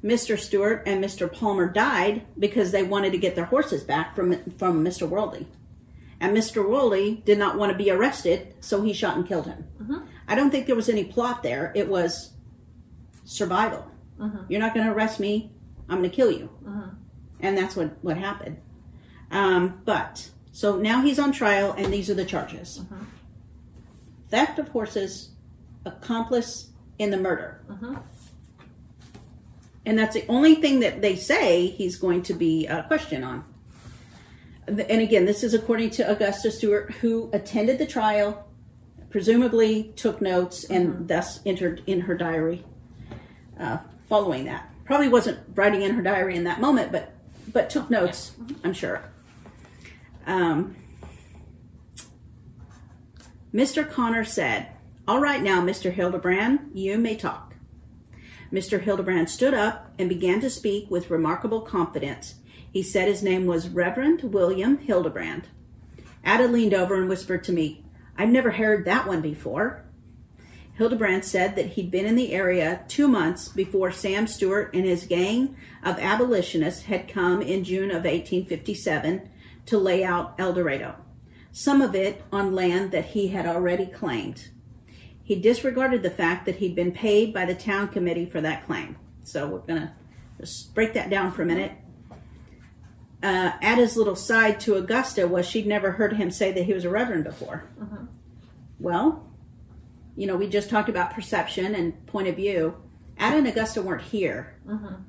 Mr. 0.04 0.40
Stewart 0.40 0.84
and 0.86 1.04
Mr. 1.04 1.32
Palmer 1.32 1.68
died 1.68 2.26
because 2.38 2.72
they 2.72 2.84
wanted 2.84 3.12
to 3.12 3.18
get 3.18 3.36
their 3.36 3.46
horses 3.46 3.84
back 3.84 4.16
from 4.16 4.34
from 4.52 4.84
Mr. 4.84 5.08
Worley. 5.08 5.48
And 6.22 6.36
Mr. 6.36 6.68
Worley 6.68 7.22
did 7.26 7.38
not 7.38 7.58
want 7.58 7.72
to 7.72 7.78
be 7.78 7.90
arrested, 7.92 8.54
so 8.60 8.82
he 8.82 8.92
shot 8.94 9.16
and 9.16 9.26
killed 9.28 9.46
him. 9.48 9.66
Mhm. 9.82 10.06
I 10.28 10.36
don't 10.36 10.52
think 10.52 10.68
there 10.68 10.76
was 10.76 10.90
any 10.90 11.04
plot 11.06 11.44
there. 11.44 11.72
It 11.76 11.88
was 11.90 12.32
survival. 13.26 13.86
Mhm. 14.20 14.46
You're 14.50 14.60
not 14.60 14.74
going 14.74 14.86
to 14.86 14.92
arrest 14.94 15.20
me. 15.20 15.52
I'm 15.88 16.00
going 16.00 16.10
to 16.10 16.16
kill 16.16 16.32
you. 16.32 16.50
Mhm. 16.66 16.96
And 17.40 17.58
that's 17.58 17.76
what, 17.76 17.92
what 18.04 18.18
happened. 18.18 18.58
Um, 19.32 19.82
but, 19.86 20.30
so 20.52 20.76
now 20.78 21.02
he's 21.02 21.20
on 21.20 21.32
trial, 21.32 21.74
and 21.78 21.94
these 21.94 22.10
are 22.10 22.14
the 22.16 22.26
charges 22.26 22.82
theft 24.30 24.60
of 24.60 24.68
horses, 24.70 25.30
accomplice 25.86 26.70
in 27.00 27.10
the 27.12 27.18
murder. 27.18 27.62
And 29.90 29.98
that's 29.98 30.14
the 30.14 30.24
only 30.28 30.54
thing 30.54 30.82
that 30.82 31.02
they 31.02 31.16
say 31.16 31.66
he's 31.66 31.96
going 31.96 32.22
to 32.22 32.36
be 32.36 32.68
uh, 32.68 32.84
questioned 32.84 33.26
on. 33.26 33.44
And 34.68 35.02
again, 35.02 35.26
this 35.26 35.44
is 35.44 35.56
according 35.56 35.90
to 35.92 36.08
Augusta 36.08 36.52
Stewart, 36.52 36.92
who 37.02 37.32
attended 37.34 37.80
the 37.80 37.88
trial, 37.88 38.48
presumably 39.10 39.92
took 39.96 40.22
notes, 40.22 40.64
and 40.64 41.08
thus 41.08 41.40
entered 41.44 41.82
in 41.88 42.02
her 42.02 42.14
diary 42.14 42.64
uh, 43.60 43.80
following 44.08 44.46
that. 44.46 44.70
Probably 44.86 45.08
wasn't 45.08 45.40
writing 45.56 45.82
in 45.82 45.96
her 45.96 46.04
diary 46.04 46.36
in 46.36 46.44
that 46.44 46.62
moment, 46.62 46.92
but 46.92 47.16
but 47.52 47.72
took 47.72 47.90
notes, 47.90 48.34
I'm 48.64 48.74
sure. 48.74 49.02
Um, 50.28 50.76
Mr. 53.52 53.90
Connor 53.90 54.24
said, 54.24 54.68
All 55.08 55.20
right 55.20 55.42
now, 55.42 55.62
Mr. 55.62 55.92
Hildebrand, 55.92 56.74
you 56.76 57.00
may 57.00 57.16
talk. 57.16 57.49
Mr. 58.52 58.82
Hildebrand 58.82 59.30
stood 59.30 59.54
up 59.54 59.92
and 60.00 60.10
began 60.10 60.40
to 60.42 60.50
speak 60.50 60.90
with 60.90 61.10
remarkable 61.10 61.62
confidence. 61.62 62.36
He 62.72 62.84
said 62.84 63.08
his 63.08 63.24
name 63.24 63.46
was 63.46 63.70
Reverend 63.70 64.22
William 64.34 64.78
Hildebrand. 64.78 65.48
Ada 66.26 66.48
leaned 66.48 66.74
over 66.74 66.96
and 66.96 67.08
whispered 67.08 67.44
to 67.46 67.54
me, 67.54 67.84
I've 68.18 68.30
never 68.30 68.52
heard 68.52 68.86
that 68.86 69.08
one 69.08 69.22
before. 69.22 69.86
Hildebrand 70.74 71.26
said 71.26 71.56
that 71.56 71.72
he'd 71.72 71.92
been 71.92 72.06
in 72.06 72.16
the 72.16 72.34
area 72.34 72.86
two 72.88 73.08
months 73.08 73.50
before 73.50 73.92
Sam 73.92 74.28
Stewart 74.28 74.74
and 74.74 74.86
his 74.86 75.06
gang 75.06 75.56
of 75.84 76.00
abolitionists 76.00 76.84
had 76.84 77.08
come 77.08 77.42
in 77.42 77.64
June 77.64 77.92
of 77.92 78.06
1857 78.06 79.30
to 79.66 79.78
lay 79.78 80.04
out 80.04 80.36
El 80.40 80.54
Dorado, 80.54 80.96
some 81.52 81.82
of 81.82 81.96
it 81.96 82.24
on 82.32 82.56
land 82.56 82.92
that 82.92 83.08
he 83.08 83.28
had 83.28 83.46
already 83.46 83.86
claimed. 83.86 84.50
He 85.30 85.36
disregarded 85.36 86.02
the 86.02 86.10
fact 86.10 86.48
that 86.48 86.56
he'd 86.56 86.74
been 86.74 86.92
paid 86.92 87.36
by 87.36 87.46
the 87.46 87.54
town 87.54 87.90
committee 87.90 88.26
for 88.26 88.42
that 88.42 88.66
claim. 88.66 88.96
So 89.24 89.46
we're 89.46 89.60
going 89.60 89.82
to 89.82 89.92
just 90.40 90.74
break 90.74 90.94
that 90.94 91.12
down 91.12 91.32
for 91.34 91.44
a 91.44 91.46
minute. 91.46 91.74
Uh, 93.22 93.52
Ada's 93.62 93.96
little 93.96 94.16
side 94.16 94.60
to 94.62 94.74
Augusta 94.74 95.28
was 95.28 95.48
she'd 95.48 95.68
never 95.68 95.92
heard 95.92 96.14
him 96.14 96.32
say 96.32 96.52
that 96.54 96.64
he 96.64 96.74
was 96.74 96.84
a 96.84 96.90
reverend 96.90 97.26
before. 97.26 97.70
Well, 98.80 99.32
you 100.16 100.26
know, 100.26 100.36
we 100.36 100.50
just 100.50 100.68
talked 100.68 100.90
about 100.90 101.14
perception 101.14 101.76
and 101.76 102.08
point 102.08 102.28
of 102.28 102.36
view. 102.36 102.82
Ada 103.20 103.38
and 103.38 103.48
Augusta 103.48 103.84
weren't 103.84 104.02
here 104.02 104.60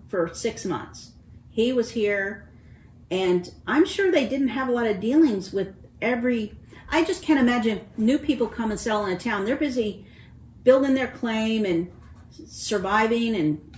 for 0.09 0.35
six 0.35 0.67
months. 0.67 1.13
He 1.49 1.73
was 1.73 1.93
here, 1.93 2.47
and 3.11 3.51
I'm 3.67 3.87
sure 3.87 4.13
they 4.13 4.29
didn't 4.29 4.49
have 4.49 4.69
a 4.69 4.73
lot 4.73 4.87
of 4.87 5.01
dealings 5.01 5.51
with 5.51 5.75
every. 6.03 6.59
I 6.91 7.05
just 7.05 7.23
can't 7.23 7.41
imagine 7.41 7.87
new 7.97 8.19
people 8.19 8.49
come 8.49 8.71
and 8.71 8.79
sell 8.79 9.07
in 9.07 9.17
a 9.17 9.19
town. 9.19 9.47
They're 9.47 9.57
busy 9.57 10.05
building 10.63 10.95
their 10.95 11.09
claim 11.09 11.65
and 11.65 11.91
surviving 12.31 13.35
and 13.35 13.71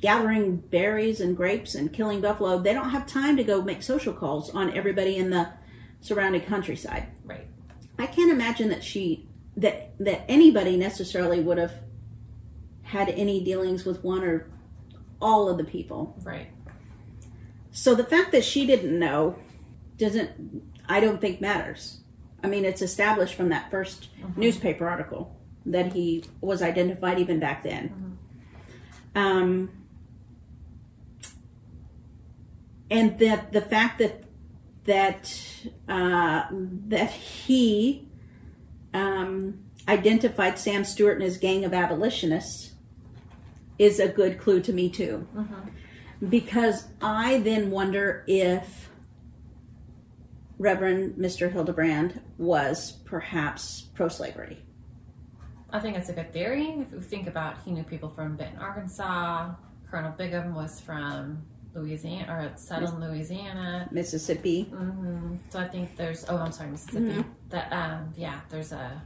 gathering 0.00 0.56
berries 0.56 1.20
and 1.20 1.36
grapes 1.36 1.74
and 1.74 1.92
killing 1.92 2.20
buffalo. 2.20 2.58
They 2.58 2.74
don't 2.74 2.90
have 2.90 3.06
time 3.06 3.36
to 3.36 3.44
go 3.44 3.62
make 3.62 3.82
social 3.82 4.12
calls 4.12 4.50
on 4.50 4.76
everybody 4.76 5.16
in 5.16 5.30
the 5.30 5.48
surrounding 6.00 6.42
countryside. 6.42 7.06
Right. 7.24 7.46
I 7.98 8.06
can't 8.06 8.32
imagine 8.32 8.68
that 8.70 8.82
she 8.82 9.28
that 9.56 9.92
that 9.98 10.24
anybody 10.28 10.76
necessarily 10.76 11.40
would 11.40 11.58
have 11.58 11.74
had 12.82 13.08
any 13.10 13.44
dealings 13.44 13.84
with 13.84 14.02
one 14.02 14.24
or 14.24 14.50
all 15.20 15.48
of 15.48 15.56
the 15.56 15.64
people. 15.64 16.18
Right. 16.22 16.48
So 17.70 17.94
the 17.94 18.04
fact 18.04 18.32
that 18.32 18.44
she 18.44 18.66
didn't 18.66 18.98
know 18.98 19.36
doesn't 19.96 20.62
I 20.88 20.98
don't 20.98 21.20
think 21.20 21.40
matters. 21.40 22.00
I 22.42 22.48
mean, 22.48 22.64
it's 22.64 22.82
established 22.82 23.34
from 23.34 23.50
that 23.50 23.70
1st 23.70 24.08
mm-hmm. 24.20 24.40
newspaper 24.40 24.88
article 24.88 25.36
that 25.66 25.92
he 25.92 26.24
was 26.40 26.62
identified 26.62 27.18
even 27.18 27.38
back 27.38 27.62
then. 27.62 28.18
Um, 29.14 29.70
and 32.90 33.18
that 33.18 33.52
the 33.52 33.60
fact 33.60 33.98
that 33.98 34.24
that 34.84 35.32
uh, 35.88 36.44
that 36.50 37.10
he 37.10 38.08
um, 38.92 39.60
identified 39.88 40.58
Sam 40.58 40.84
Stewart 40.84 41.14
and 41.14 41.22
his 41.22 41.38
gang 41.38 41.64
of 41.64 41.72
abolitionists 41.72 42.72
is 43.78 43.98
a 43.98 44.08
good 44.08 44.38
clue 44.38 44.60
to 44.60 44.72
me 44.72 44.90
too, 44.90 45.26
because 46.28 46.88
I 47.00 47.38
then 47.38 47.70
wonder 47.70 48.24
if 48.26 48.90
Reverend 50.58 51.16
Mr. 51.16 51.50
Hildebrand 51.50 52.20
was 52.38 52.92
perhaps 53.04 53.88
pro-slavery. 53.94 54.64
I 55.72 55.80
think 55.80 55.96
it's 55.96 56.08
a 56.08 56.12
good 56.12 56.32
theory. 56.32 56.76
If 56.80 56.92
you 56.92 57.00
think 57.00 57.26
about, 57.26 57.56
he 57.64 57.70
knew 57.70 57.82
people 57.82 58.08
from 58.08 58.36
Benton, 58.36 58.58
Arkansas. 58.58 59.54
Colonel 59.90 60.12
Bigham 60.12 60.54
was 60.54 60.80
from 60.80 61.42
Louisiana, 61.74 62.32
or 62.32 62.52
settled 62.56 62.94
in 62.94 63.00
Louisiana. 63.00 63.88
Mississippi. 63.90 64.64
hmm 64.64 65.36
So 65.48 65.58
I 65.58 65.68
think 65.68 65.96
there's. 65.96 66.24
Oh, 66.28 66.36
I'm 66.36 66.52
sorry, 66.52 66.70
Mississippi. 66.70 67.24
That 67.50 67.72
um, 67.72 68.12
yeah, 68.16 68.40
there's 68.50 68.72
a 68.72 69.02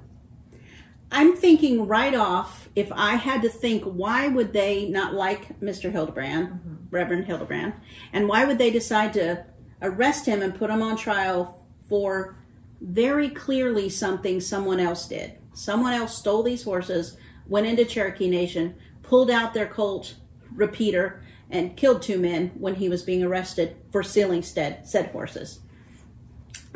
I'm 1.11 1.37
thinking 1.37 1.87
right 1.87 2.15
off, 2.15 2.69
if 2.75 2.91
I 2.93 3.15
had 3.15 3.43
to 3.43 3.49
think, 3.49 3.85
why 3.85 4.27
would 4.27 4.53
they 4.53 4.89
not 4.89 5.15
like 5.15 5.61
Mr. 5.61 5.91
Hildebrand, 5.93 6.89
Reverend 6.91 7.27
Hildebrand, 7.27 7.75
and 8.13 8.29
why 8.29 8.45
would 8.45 8.59
they 8.59 8.71
decide 8.71 9.13
to 9.15 9.45
arrest 9.83 10.27
him 10.27 10.43
and 10.43 10.55
put 10.55 10.69
him 10.69 10.83
on 10.83 10.97
trial 10.97 11.65
for 11.89 12.37
very 12.81 13.29
clearly 13.29 13.89
something 13.89 14.41
someone 14.41 14.81
else 14.81 15.07
did? 15.07 15.39
Someone 15.57 15.95
else 15.95 16.17
stole 16.17 16.43
these 16.43 16.65
horses, 16.65 17.17
went 17.47 17.67
into 17.67 17.85
Cherokee 17.85 18.29
Nation, 18.29 18.75
pulled 19.03 19.31
out 19.31 19.55
their 19.55 19.67
Colt 19.67 20.15
repeater, 20.55 21.23
and 21.51 21.77
killed 21.77 22.03
two 22.03 22.19
men 22.19 22.53
when 22.59 22.77
he 22.77 22.89
was 22.89 23.03
being 23.03 23.23
arrested 23.23 23.77
for 23.91 24.03
stealing 24.03 24.43
said, 24.43 24.87
said 24.87 25.11
horses. 25.11 25.61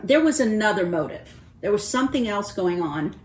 There 0.02 0.22
was 0.24 0.40
another 0.40 0.86
motive. 0.86 1.40
There 1.60 1.72
was 1.72 1.86
something 1.86 2.26
else 2.26 2.52
going 2.52 2.80
on 2.80 3.16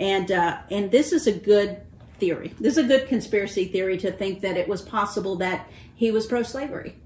and 0.00 0.32
uh, 0.32 0.58
and 0.70 0.90
this 0.90 1.12
is 1.12 1.26
a 1.26 1.32
good 1.32 1.82
theory. 2.18 2.54
This 2.58 2.76
is 2.76 2.84
a 2.84 2.88
good 2.88 3.06
conspiracy 3.06 3.66
theory 3.66 3.98
to 3.98 4.10
think 4.10 4.40
that 4.40 4.56
it 4.56 4.66
was 4.66 4.82
possible 4.82 5.36
that 5.36 5.68
he 5.94 6.10
was 6.10 6.26
pro-slavery, 6.26 6.96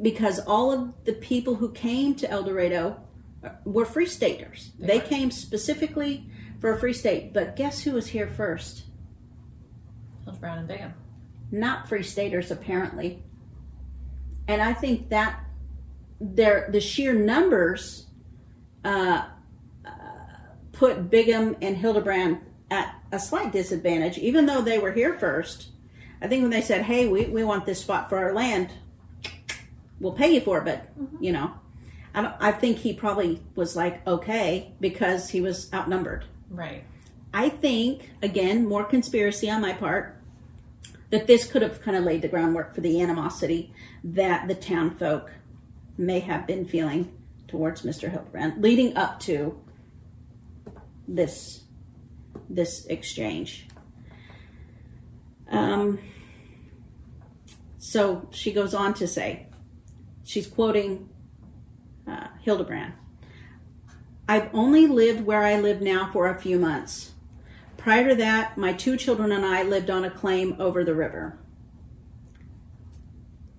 because 0.00 0.38
all 0.40 0.70
of 0.70 1.04
the 1.04 1.14
people 1.14 1.56
who 1.56 1.72
came 1.72 2.14
to 2.16 2.30
El 2.30 2.42
Dorado 2.42 3.00
were 3.64 3.86
free 3.86 4.06
staters. 4.06 4.72
They 4.78 4.98
were. 4.98 5.04
came 5.04 5.30
specifically 5.30 6.30
for 6.60 6.72
a 6.72 6.78
free 6.78 6.92
state. 6.92 7.32
But 7.32 7.56
guess 7.56 7.82
who 7.82 7.92
was 7.92 8.08
here 8.08 8.28
first? 8.28 8.84
Hildebrand 10.24 10.60
and 10.60 10.68
Bigham. 10.68 10.94
Not 11.50 11.88
free 11.88 12.02
staters, 12.02 12.50
apparently. 12.50 13.22
And 14.46 14.62
I 14.62 14.72
think 14.72 15.08
that 15.08 15.40
their 16.20 16.68
the 16.70 16.80
sheer 16.80 17.14
numbers 17.14 18.06
uh, 18.84 19.24
uh, 19.84 19.90
put 20.72 21.10
Bigham 21.10 21.56
and 21.62 21.76
Hildebrand 21.76 22.40
at 22.70 22.94
a 23.10 23.18
slight 23.18 23.52
disadvantage, 23.52 24.18
even 24.18 24.46
though 24.46 24.60
they 24.60 24.78
were 24.78 24.92
here 24.92 25.18
first. 25.18 25.68
I 26.22 26.28
think 26.28 26.42
when 26.42 26.50
they 26.50 26.60
said, 26.60 26.82
"Hey, 26.82 27.08
we, 27.08 27.26
we 27.26 27.42
want 27.42 27.64
this 27.64 27.80
spot 27.80 28.08
for 28.08 28.18
our 28.18 28.32
land, 28.34 28.70
we'll 29.98 30.12
pay 30.12 30.34
you 30.34 30.40
for 30.40 30.58
it," 30.58 30.64
but 30.64 30.88
you 31.20 31.32
know, 31.32 31.52
I, 32.14 32.22
don't, 32.22 32.34
I 32.38 32.52
think 32.52 32.78
he 32.78 32.92
probably 32.92 33.42
was 33.54 33.74
like, 33.74 34.06
"Okay," 34.06 34.74
because 34.80 35.30
he 35.30 35.40
was 35.40 35.72
outnumbered. 35.72 36.26
Right. 36.50 36.84
I 37.32 37.48
think, 37.48 38.10
again, 38.22 38.66
more 38.66 38.84
conspiracy 38.84 39.48
on 39.48 39.60
my 39.60 39.72
part, 39.72 40.16
that 41.10 41.26
this 41.26 41.50
could 41.50 41.62
have 41.62 41.80
kind 41.80 41.96
of 41.96 42.04
laid 42.04 42.22
the 42.22 42.28
groundwork 42.28 42.74
for 42.74 42.80
the 42.80 43.00
animosity 43.00 43.72
that 44.02 44.48
the 44.48 44.54
town 44.54 44.90
folk 44.90 45.32
may 45.96 46.20
have 46.20 46.46
been 46.46 46.64
feeling 46.64 47.12
towards 47.46 47.82
Mr. 47.82 48.10
Hildebrand 48.10 48.62
leading 48.62 48.96
up 48.96 49.18
to 49.20 49.60
this 51.06 51.64
this 52.48 52.86
exchange. 52.86 53.66
Um, 55.50 55.98
so 57.78 58.28
she 58.30 58.52
goes 58.52 58.72
on 58.72 58.94
to 58.94 59.06
say, 59.06 59.46
she's 60.24 60.46
quoting 60.46 61.08
uh, 62.06 62.28
Hildebrand. 62.40 62.92
I've 64.30 64.54
only 64.54 64.86
lived 64.86 65.26
where 65.26 65.42
I 65.42 65.58
live 65.58 65.80
now 65.80 66.08
for 66.12 66.28
a 66.28 66.38
few 66.38 66.56
months. 66.56 67.14
Prior 67.76 68.10
to 68.10 68.14
that, 68.14 68.56
my 68.56 68.72
two 68.72 68.96
children 68.96 69.32
and 69.32 69.44
I 69.44 69.64
lived 69.64 69.90
on 69.90 70.04
a 70.04 70.10
claim 70.10 70.54
over 70.60 70.84
the 70.84 70.94
river. 70.94 71.36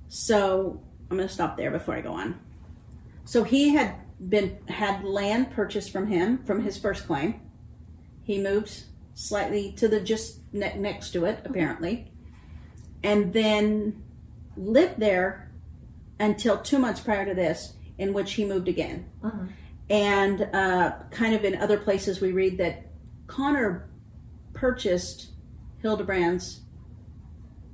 So 0.07 0.81
I'm 1.09 1.17
going 1.17 1.27
to 1.27 1.33
stop 1.33 1.57
there 1.57 1.71
before 1.71 1.95
I 1.95 1.99
go 1.99 2.13
on. 2.13 2.39
So 3.25 3.43
he 3.43 3.75
had 3.75 3.95
been 4.29 4.59
had 4.69 5.03
land 5.03 5.51
purchased 5.51 5.91
from 5.91 6.07
him 6.07 6.41
from 6.45 6.63
his 6.63 6.77
first 6.77 7.05
claim. 7.05 7.41
He 8.23 8.41
moved 8.41 8.85
slightly 9.13 9.73
to 9.73 9.89
the 9.89 9.99
just 9.99 10.39
ne- 10.53 10.77
next 10.77 11.09
to 11.11 11.25
it, 11.25 11.41
apparently, 11.43 12.13
and 13.03 13.33
then 13.33 14.03
lived 14.55 15.01
there 15.01 15.51
until 16.17 16.59
two 16.59 16.79
months 16.79 17.01
prior 17.01 17.25
to 17.25 17.33
this, 17.33 17.73
in 17.97 18.13
which 18.13 18.35
he 18.35 18.45
moved 18.45 18.69
again. 18.69 19.09
Uh-huh. 19.21 19.47
And 19.91 20.43
uh, 20.53 20.93
kind 21.11 21.35
of 21.35 21.43
in 21.43 21.55
other 21.61 21.77
places, 21.77 22.21
we 22.21 22.31
read 22.31 22.57
that 22.59 22.85
Connor 23.27 23.89
purchased 24.53 25.31
Hildebrand's 25.81 26.61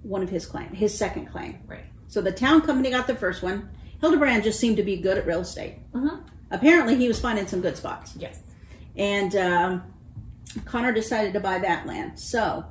one 0.02 0.24
of 0.24 0.30
his 0.30 0.46
claim, 0.48 0.70
his 0.70 0.98
second 0.98 1.28
claim. 1.28 1.60
Right. 1.68 1.86
So 2.08 2.22
the 2.22 2.32
town 2.32 2.62
company 2.62 2.90
got 2.90 3.06
the 3.06 3.16
first 3.16 3.44
one. 3.44 3.70
Hildebrand 4.02 4.44
just 4.44 4.60
seemed 4.60 4.78
to 4.78 4.84
be 4.84 4.98
good 4.98 5.18
at 5.20 5.28
real 5.28 5.42
estate. 5.42 5.76
Mhm. 5.94 6.24
Apparently, 6.50 6.96
he 6.96 7.08
was 7.08 7.20
finding 7.20 7.46
some 7.46 7.62
good 7.62 7.78
spots, 7.78 8.16
Yes. 8.18 8.40
and 8.96 9.36
um, 9.36 9.84
Connor 10.66 10.94
decided 10.94 11.34
to 11.34 11.40
buy 11.40 11.60
that 11.60 11.86
land. 11.86 12.18
So 12.20 12.66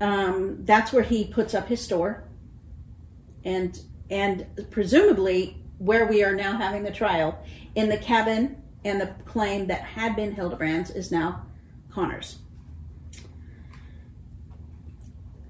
um, 0.00 0.64
that's 0.64 0.92
where 0.92 1.02
he 1.02 1.24
puts 1.26 1.54
up 1.54 1.68
his 1.68 1.80
store, 1.80 2.24
and 3.44 3.78
and 4.10 4.46
presumably 4.70 5.62
where 5.78 6.06
we 6.06 6.24
are 6.24 6.34
now 6.34 6.56
having 6.56 6.82
the 6.82 6.90
trial 6.90 7.38
in 7.78 7.88
the 7.88 7.96
cabin 7.96 8.60
and 8.84 9.00
the 9.00 9.14
claim 9.24 9.68
that 9.68 9.80
had 9.80 10.16
been 10.16 10.32
Hildebrand's 10.32 10.90
is 10.90 11.12
now 11.12 11.46
Connor's. 11.88 12.40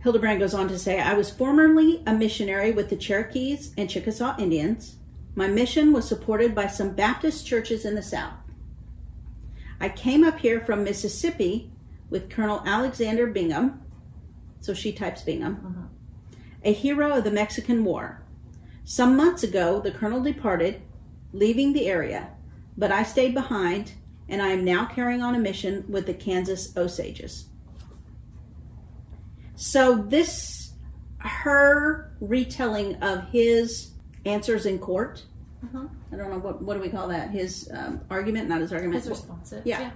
Hildebrand 0.00 0.38
goes 0.38 0.52
on 0.52 0.68
to 0.68 0.78
say, 0.78 1.00
I 1.00 1.14
was 1.14 1.30
formerly 1.30 2.02
a 2.06 2.12
missionary 2.12 2.70
with 2.70 2.90
the 2.90 2.96
Cherokees 2.96 3.72
and 3.78 3.88
Chickasaw 3.88 4.36
Indians. 4.38 4.96
My 5.34 5.48
mission 5.48 5.90
was 5.90 6.06
supported 6.06 6.54
by 6.54 6.66
some 6.66 6.94
Baptist 6.94 7.46
churches 7.46 7.86
in 7.86 7.94
the 7.94 8.02
South. 8.02 8.34
I 9.80 9.88
came 9.88 10.22
up 10.22 10.38
here 10.40 10.60
from 10.60 10.84
Mississippi 10.84 11.72
with 12.10 12.28
Colonel 12.28 12.62
Alexander 12.66 13.26
Bingham, 13.26 13.80
so 14.60 14.74
she 14.74 14.92
types 14.92 15.22
Bingham, 15.22 15.62
uh-huh. 15.64 16.36
a 16.62 16.74
hero 16.74 17.16
of 17.16 17.24
the 17.24 17.30
Mexican 17.30 17.84
War. 17.84 18.22
Some 18.84 19.16
months 19.16 19.42
ago, 19.42 19.80
the 19.80 19.92
colonel 19.92 20.22
departed, 20.22 20.82
leaving 21.32 21.72
the 21.72 21.86
area, 21.86 22.30
but 22.76 22.90
I 22.92 23.02
stayed 23.02 23.34
behind 23.34 23.92
and 24.28 24.42
I 24.42 24.48
am 24.48 24.64
now 24.64 24.84
carrying 24.86 25.22
on 25.22 25.34
a 25.34 25.38
mission 25.38 25.84
with 25.88 26.06
the 26.06 26.14
Kansas 26.14 26.76
Osages. 26.76 27.46
So, 29.56 29.96
this, 29.96 30.72
her 31.18 32.12
retelling 32.20 32.96
of 33.02 33.28
his 33.30 33.90
answers 34.24 34.66
in 34.66 34.78
court, 34.78 35.24
I 35.74 36.16
don't 36.16 36.30
know 36.30 36.38
what, 36.38 36.62
what 36.62 36.74
do 36.74 36.80
we 36.80 36.88
call 36.88 37.08
that? 37.08 37.30
His 37.30 37.68
um, 37.74 38.00
argument, 38.10 38.48
not 38.48 38.60
his 38.60 38.72
argument. 38.72 39.00
His 39.02 39.10
responsive. 39.10 39.66
Yeah. 39.66 39.90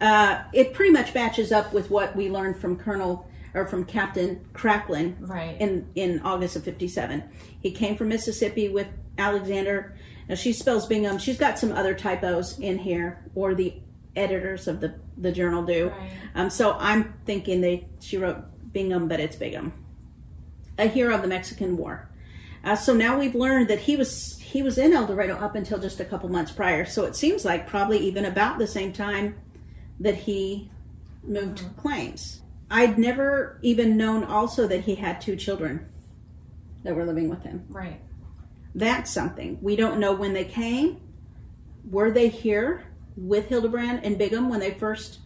Uh, 0.00 0.42
it 0.52 0.74
pretty 0.74 0.92
much 0.92 1.14
matches 1.14 1.50
up 1.50 1.72
with 1.72 1.90
what 1.90 2.14
we 2.14 2.28
learned 2.28 2.60
from 2.60 2.76
Colonel 2.76 3.26
or 3.54 3.66
from 3.66 3.84
Captain 3.86 4.44
Cracklin 4.52 5.16
Right. 5.20 5.56
in 5.58 5.88
in 5.94 6.20
August 6.20 6.56
of 6.56 6.64
'57. 6.64 7.22
He 7.60 7.70
came 7.70 7.96
from 7.96 8.08
Mississippi 8.08 8.68
with 8.68 8.88
Alexander. 9.16 9.96
Now 10.28 10.34
she 10.34 10.52
spells 10.52 10.86
Bingham. 10.86 11.18
She's 11.18 11.38
got 11.38 11.58
some 11.58 11.72
other 11.72 11.94
typos 11.94 12.58
in 12.58 12.78
here, 12.78 13.24
or 13.34 13.54
the 13.54 13.74
editors 14.14 14.68
of 14.68 14.80
the 14.80 14.94
the 15.16 15.32
journal 15.32 15.64
do. 15.64 15.88
Right. 15.88 16.10
Um, 16.34 16.50
so 16.50 16.76
I'm 16.78 17.14
thinking 17.24 17.60
they 17.60 17.88
she 18.00 18.18
wrote 18.18 18.38
Bingham, 18.72 19.08
but 19.08 19.20
it's 19.20 19.36
Bigham, 19.36 19.72
a 20.78 20.86
hero 20.86 21.14
of 21.14 21.22
the 21.22 21.28
Mexican 21.28 21.76
War. 21.76 22.10
Uh, 22.64 22.76
so 22.76 22.92
now 22.92 23.18
we've 23.18 23.34
learned 23.34 23.68
that 23.68 23.80
he 23.80 23.96
was 23.96 24.38
he 24.40 24.62
was 24.62 24.78
in 24.78 24.92
El 24.92 25.06
Dorado 25.06 25.36
up 25.36 25.54
until 25.54 25.78
just 25.78 26.00
a 26.00 26.04
couple 26.04 26.28
months 26.28 26.52
prior. 26.52 26.84
So 26.84 27.04
it 27.04 27.16
seems 27.16 27.44
like 27.44 27.66
probably 27.66 27.98
even 27.98 28.24
about 28.24 28.58
the 28.58 28.66
same 28.66 28.92
time 28.92 29.36
that 30.00 30.14
he 30.14 30.70
moved 31.22 31.64
claims. 31.76 32.42
I'd 32.70 32.98
never 32.98 33.58
even 33.62 33.96
known 33.96 34.24
also 34.24 34.66
that 34.66 34.82
he 34.82 34.96
had 34.96 35.20
two 35.20 35.36
children 35.36 35.88
that 36.82 36.94
were 36.94 37.04
living 37.04 37.28
with 37.28 37.42
him. 37.42 37.64
Right. 37.68 38.00
That's 38.74 39.10
something. 39.10 39.58
We 39.60 39.76
don't 39.76 39.98
know 39.98 40.12
when 40.12 40.32
they 40.32 40.44
came. 40.44 41.00
Were 41.90 42.10
they 42.10 42.28
here 42.28 42.84
with 43.16 43.48
Hildebrand 43.48 44.04
and 44.04 44.18
Bigham 44.18 44.48
when 44.48 44.60
they 44.60 44.72
first? 44.72 45.20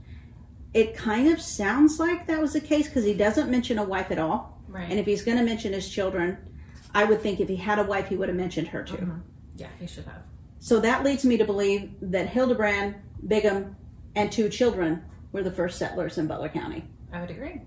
It 0.75 0.97
kind 0.97 1.29
of 1.29 1.41
sounds 1.41 1.99
like 1.99 2.27
that 2.27 2.41
was 2.41 2.55
the 2.55 2.61
case 2.61 2.89
because 2.89 3.05
he 3.05 3.15
doesn't 3.15 3.51
mention 3.51 3.79
a 3.79 3.85
wife 3.85 4.11
at 4.11 4.19
all. 4.19 4.61
Right. 4.69 4.89
And 4.89 4.99
if 4.99 5.07
he's 5.07 5.23
going 5.23 5.37
to 5.37 5.45
mention 5.45 5.73
his 5.73 5.89
children, 5.89 6.39
I 6.95 7.05
would 7.05 7.21
think 7.21 7.41
if 7.41 7.49
he 7.49 7.57
had 7.57 7.79
a 7.79 7.85
wife, 7.85 8.09
he 8.09 8.17
would 8.17 8.29
have 8.29 8.37
mentioned 8.37 8.69
her 8.69 8.83
too. 8.83 8.97
Mm-hmm. 8.97 9.19
Yeah, 9.57 9.69
he 9.79 9.87
should 9.87 10.05
have. 10.05 10.23
So 10.61 10.81
that 10.81 11.05
leads 11.05 11.25
me 11.25 11.37
to 11.37 11.45
believe 11.45 11.93
that 12.01 12.29
Hildebrand, 12.29 12.95
Bigham, 13.27 13.77
and 14.15 14.31
two 14.31 14.49
children 14.49 15.03
were 15.33 15.43
the 15.43 15.51
first 15.51 15.79
settlers 15.79 16.19
in 16.19 16.27
Butler 16.27 16.49
County. 16.49 16.85
I 17.13 17.21
would 17.21 17.31
agree. 17.31 17.61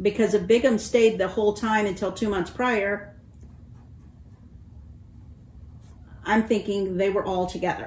Because 0.00 0.34
if 0.34 0.48
Bigham 0.48 0.78
stayed 0.78 1.18
the 1.18 1.28
whole 1.28 1.52
time 1.52 1.86
until 1.86 2.10
two 2.10 2.28
months 2.28 2.50
prior, 2.50 3.13
I'm 6.24 6.46
thinking 6.46 6.96
they 6.96 7.10
were 7.10 7.24
all 7.24 7.46
together. 7.46 7.86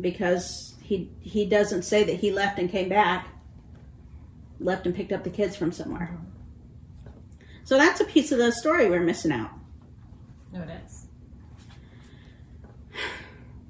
Because 0.00 0.74
he 0.82 1.10
he 1.20 1.46
doesn't 1.46 1.82
say 1.82 2.04
that 2.04 2.16
he 2.20 2.30
left 2.30 2.58
and 2.58 2.70
came 2.70 2.88
back, 2.88 3.28
left 4.58 4.86
and 4.86 4.94
picked 4.94 5.12
up 5.12 5.24
the 5.24 5.30
kids 5.30 5.56
from 5.56 5.72
somewhere. 5.72 6.16
So 7.64 7.76
that's 7.76 8.00
a 8.00 8.04
piece 8.04 8.32
of 8.32 8.38
the 8.38 8.50
story 8.52 8.88
we're 8.88 9.00
missing 9.00 9.32
out. 9.32 9.50
No, 10.52 10.62
it 10.62 10.70
is. 10.84 11.06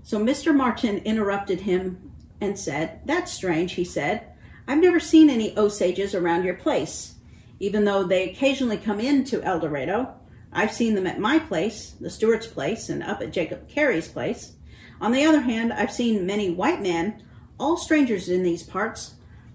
So 0.02 0.18
Mr. 0.18 0.54
Martin 0.54 0.98
interrupted 0.98 1.60
him 1.60 2.10
and 2.40 2.58
said, 2.58 3.00
That's 3.04 3.32
strange, 3.32 3.74
he 3.74 3.84
said. 3.84 4.26
I've 4.66 4.80
never 4.80 4.98
seen 4.98 5.30
any 5.30 5.54
Osages 5.56 6.14
around 6.14 6.44
your 6.44 6.54
place. 6.54 7.14
Even 7.58 7.84
though 7.84 8.04
they 8.04 8.30
occasionally 8.30 8.76
come 8.76 8.98
into 8.98 9.42
El 9.42 9.60
Dorado, 9.60 10.14
I've 10.52 10.72
seen 10.72 10.94
them 10.94 11.06
at 11.06 11.20
my 11.20 11.38
place, 11.38 11.94
the 12.00 12.10
Stewart's 12.10 12.46
place, 12.46 12.88
and 12.88 13.02
up 13.02 13.20
at 13.20 13.32
Jacob 13.32 13.68
Carey's 13.68 14.08
place. 14.08 14.52
On 15.00 15.12
the 15.12 15.24
other 15.24 15.40
hand, 15.40 15.72
I've 15.72 15.92
seen 15.92 16.26
many 16.26 16.50
white 16.50 16.82
men, 16.82 17.22
all 17.58 17.76
strangers 17.76 18.28
in 18.28 18.42
these 18.42 18.62
parts, 18.62 19.14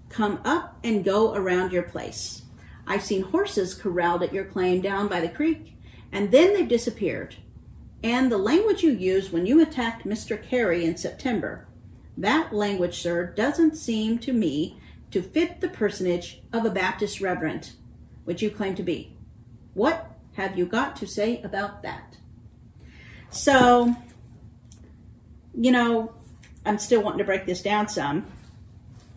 come 0.10 0.40
up 0.46 0.78
and 0.84 1.04
go 1.04 1.34
around 1.34 1.72
your 1.72 1.84
place. 1.84 2.44
I've 2.88 3.04
seen 3.04 3.24
horses 3.24 3.74
corralled 3.74 4.24
at 4.24 4.34
your 4.34 4.46
claim 4.46 4.82
down 4.82 5.08
by 5.08 5.20
the 5.20 5.30
creek, 5.30 5.76
and 6.12 6.32
then 6.32 6.54
they've 6.54 6.68
disappeared. 6.68 7.36
And 8.04 8.32
the 8.32 8.38
language 8.38 8.84
you 8.84 8.92
used 8.92 9.34
when 9.34 9.46
you 9.46 9.62
attacked 9.62 10.06
Mr. 10.06 10.42
Carey 10.42 10.86
in 10.86 10.96
September, 10.96 11.68
that 12.18 12.54
language, 12.54 13.02
sir, 13.02 13.34
doesn't 13.36 13.76
seem 13.76 14.20
to 14.20 14.32
me 14.32 14.80
to 15.12 15.22
fit 15.22 15.60
the 15.60 15.68
personage 15.68 16.42
of 16.54 16.66
a 16.66 16.70
Baptist 16.70 17.20
reverend, 17.20 17.72
which 18.24 18.42
you 18.42 18.50
claim 18.50 18.76
to 18.76 18.84
be. 18.84 19.18
What 19.74 20.15
have 20.36 20.58
you 20.58 20.66
got 20.66 20.96
to 20.98 21.08
say 21.08 21.42
about 21.42 21.82
that? 21.84 22.18
So, 23.30 23.96
you 25.54 25.72
know, 25.72 26.14
I'm 26.66 26.78
still 26.78 27.02
wanting 27.02 27.20
to 27.20 27.26
break 27.26 27.46
this 27.46 27.62
down 27.62 27.88
some. 27.88 28.26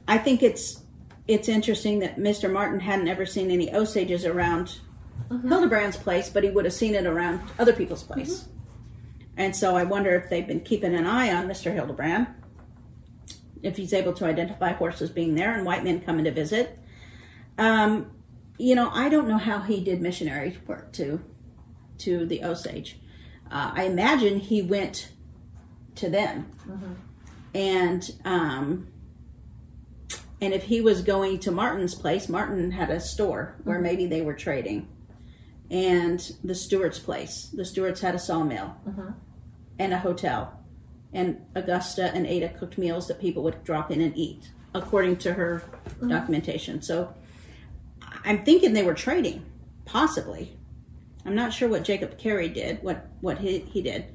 I 0.07 0.19
think 0.19 0.43
it's 0.43 0.83
it's 1.27 1.49
interesting 1.49 1.99
that 1.99 2.17
Mr. 2.17 2.51
Martin 2.51 2.81
hadn't 2.81 3.09
ever 3.09 3.27
seen 3.27 3.51
any 3.51 3.71
Osages 3.71 4.25
around 4.25 4.79
Hildebrand's 5.29 5.99
place, 5.99 6.31
but 6.31 6.43
he 6.43 6.49
would 6.49 6.65
have 6.65 6.73
seen 6.73 6.95
it 6.95 7.05
around 7.05 7.41
other 7.59 7.75
people's 7.75 8.03
place. 8.03 8.47
And 9.37 9.55
so 9.55 9.77
I 9.77 9.85
wonder 9.85 10.15
if 10.15 10.31
they've 10.31 10.47
been 10.47 10.61
keeping 10.61 10.95
an 10.95 11.07
eye 11.07 11.33
on 11.33 11.47
Mr. 11.47 11.73
Hildebrand, 11.73 12.29
if 13.63 13.77
he's 13.77 13.93
able 13.93 14.15
to 14.15 14.25
identify 14.25 14.73
horses 14.73 15.11
being 15.11 15.35
there 15.35 15.55
and 15.55 15.67
white 15.67 15.85
men 15.85 16.01
coming 16.01 16.25
to 16.25 16.31
visit. 16.31 16.79
Um, 17.59 18.11
you 18.59 18.75
know, 18.75 18.91
I 18.93 19.09
don't 19.09 19.29
know 19.29 19.39
how 19.39 19.61
he 19.61 19.83
did 19.83 20.01
missionary 20.01 20.59
work 20.67 20.93
to 20.95 21.21
to 21.99 22.27
the 22.27 22.45
Osage. 22.45 22.99
Uh, 23.51 23.73
I 23.75 23.85
imagine 23.85 24.39
he 24.41 24.63
went 24.63 25.11
to 25.97 26.11
them, 26.11 26.51
and 27.55 28.11
um, 28.25 28.89
and 30.41 30.53
if 30.53 30.65
he 30.65 30.81
was 30.81 31.03
going 31.03 31.39
to 31.41 31.51
Martin's 31.51 31.95
place, 31.95 32.29
Martin 32.29 32.73
had 32.73 32.91
a 32.91 33.01
store 33.01 33.57
where 33.65 33.81
maybe 33.81 34.07
they 34.07 34.21
were 34.23 34.35
trading, 34.35 34.89
and 35.71 36.21
the 36.45 36.55
Stewart's 36.55 36.99
place. 36.99 37.51
The 37.53 37.65
Stewarts 37.65 38.01
had 38.01 38.15
a 38.15 38.19
sawmill 38.19 38.77
and 39.79 39.93
a 39.93 39.99
hotel, 39.99 40.61
and 41.13 41.41
Augusta 41.55 42.13
and 42.15 42.27
Ada 42.27 42.51
cooked 42.51 42.77
meals 42.79 43.09
that 43.09 43.21
people 43.21 43.43
would 43.45 43.65
drop 43.65 43.91
in 43.91 44.01
and 44.01 44.17
eat, 44.17 44.51
according 44.75 45.17
to 45.19 45.33
her 45.35 45.63
documentation. 46.07 46.83
So 46.83 47.15
I'm 48.25 48.45
thinking 48.45 48.73
they 48.73 48.83
were 48.83 48.95
trading, 48.95 49.45
possibly. 49.85 50.57
I'm 51.25 51.35
not 51.35 51.53
sure 51.53 51.69
what 51.69 51.85
Jacob 51.85 52.19
Carey 52.19 52.49
did, 52.49 52.83
what 52.83 53.09
what 53.21 53.39
he, 53.39 53.59
he 53.61 53.83
did, 53.83 54.07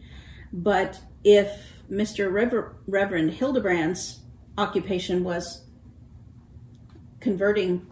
but 0.51 0.99
if 1.23 1.81
Mr. 1.89 2.31
Rever- 2.31 2.75
Reverend 2.87 3.31
Hildebrand's 3.31 4.19
occupation 4.57 5.23
was 5.23 5.65
converting 7.19 7.85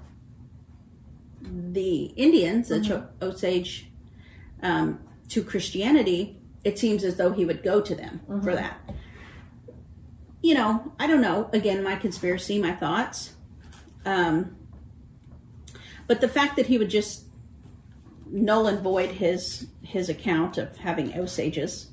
the 1.41 2.05
Indians, 2.15 2.69
the 2.69 2.81
Cho- 2.81 3.07
Osage, 3.21 3.91
um, 4.61 4.99
to 5.29 5.43
Christianity, 5.43 6.37
it 6.63 6.77
seems 6.77 7.03
as 7.03 7.15
though 7.15 7.31
he 7.31 7.45
would 7.45 7.63
go 7.63 7.81
to 7.81 7.95
them 7.95 8.21
for 8.43 8.53
that. 8.53 8.79
You 10.41 10.53
know, 10.55 10.93
I 10.99 11.07
don't 11.07 11.21
know. 11.21 11.49
Again, 11.53 11.83
my 11.83 11.95
conspiracy, 11.95 12.59
my 12.59 12.73
thoughts. 12.73 13.33
Um, 14.05 14.55
but 16.11 16.19
the 16.19 16.27
fact 16.27 16.57
that 16.57 16.65
he 16.65 16.77
would 16.77 16.89
just 16.89 17.23
null 18.29 18.67
and 18.67 18.81
void 18.81 19.11
his 19.11 19.67
his 19.81 20.09
account 20.09 20.57
of 20.57 20.75
having 20.75 21.17
Osages. 21.17 21.87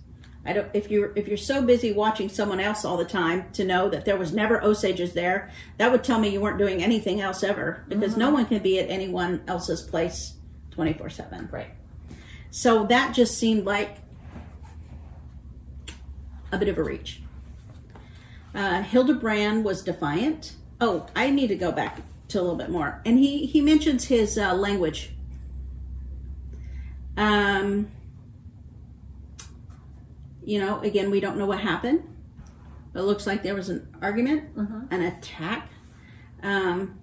I 0.45 0.53
don't. 0.55 0.69
If 0.75 0.91
you're 0.91 1.13
if 1.15 1.29
you're 1.29 1.37
so 1.37 1.63
busy 1.63 1.93
watching 1.93 2.29
someone 2.29 2.59
else 2.59 2.85
all 2.85 2.97
the 2.97 3.05
time 3.05 3.49
to 3.53 3.65
know 3.65 3.89
that 3.89 4.05
there 4.07 4.17
was 4.17 4.33
never 4.33 4.61
Osages 4.61 5.13
there, 5.13 5.53
that 5.77 5.93
would 5.93 6.03
tell 6.03 6.19
me 6.19 6.31
you 6.31 6.41
weren't 6.41 6.59
doing 6.59 6.83
anything 6.83 7.21
else 7.21 7.45
ever 7.45 7.85
because 7.87 8.17
no 8.17 8.31
one 8.31 8.45
can 8.47 8.61
be 8.61 8.81
at 8.81 8.91
anyone 8.91 9.41
else's 9.47 9.83
place 9.83 10.35
twenty 10.73 10.95
four 10.95 11.09
seven. 11.09 11.49
Right. 11.53 11.71
So 12.51 12.87
that 12.87 13.15
just 13.15 13.39
seemed 13.39 13.67
like 13.67 13.99
a 16.51 16.59
bit 16.59 16.69
of 16.69 16.77
a 16.77 16.83
reach. 16.83 17.23
Uh, 18.53 18.83
Hildebrand 18.83 19.65
was 19.65 19.81
defiant. 19.81 20.57
Oh, 20.81 21.07
I 21.15 21.31
need 21.31 21.47
to 21.51 21.55
go 21.55 21.71
back 21.71 22.01
to 22.29 22.41
a 22.41 22.43
little 22.43 22.57
bit 22.57 22.71
more. 22.71 23.01
And 23.05 23.19
he, 23.19 23.47
he 23.47 23.61
mentions 23.61 24.05
his 24.05 24.39
uh, 24.39 24.55
language. 24.55 25.11
Um, 27.17 27.91
you 30.45 30.61
know, 30.61 30.81
again, 30.81 31.11
we 31.11 31.21
don't 31.21 31.37
know 31.37 31.47
what 31.47 31.61
happened. 31.61 32.03
It 32.95 33.03
looks 33.03 33.27
like 33.27 33.43
there 33.43 33.55
was 33.55 33.69
an 33.69 33.89
argument, 34.01 34.57
an 34.91 35.03
attack. 35.03 35.71
Um, 36.43 36.99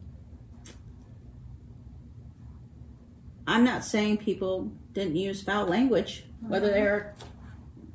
I'm 3.47 3.63
not 3.63 3.85
saying 3.85 4.17
people 4.17 4.71
didn't 4.93 5.15
use 5.15 5.43
foul 5.43 5.67
language, 5.67 6.25
whether 6.41 6.69
they're 6.69 7.15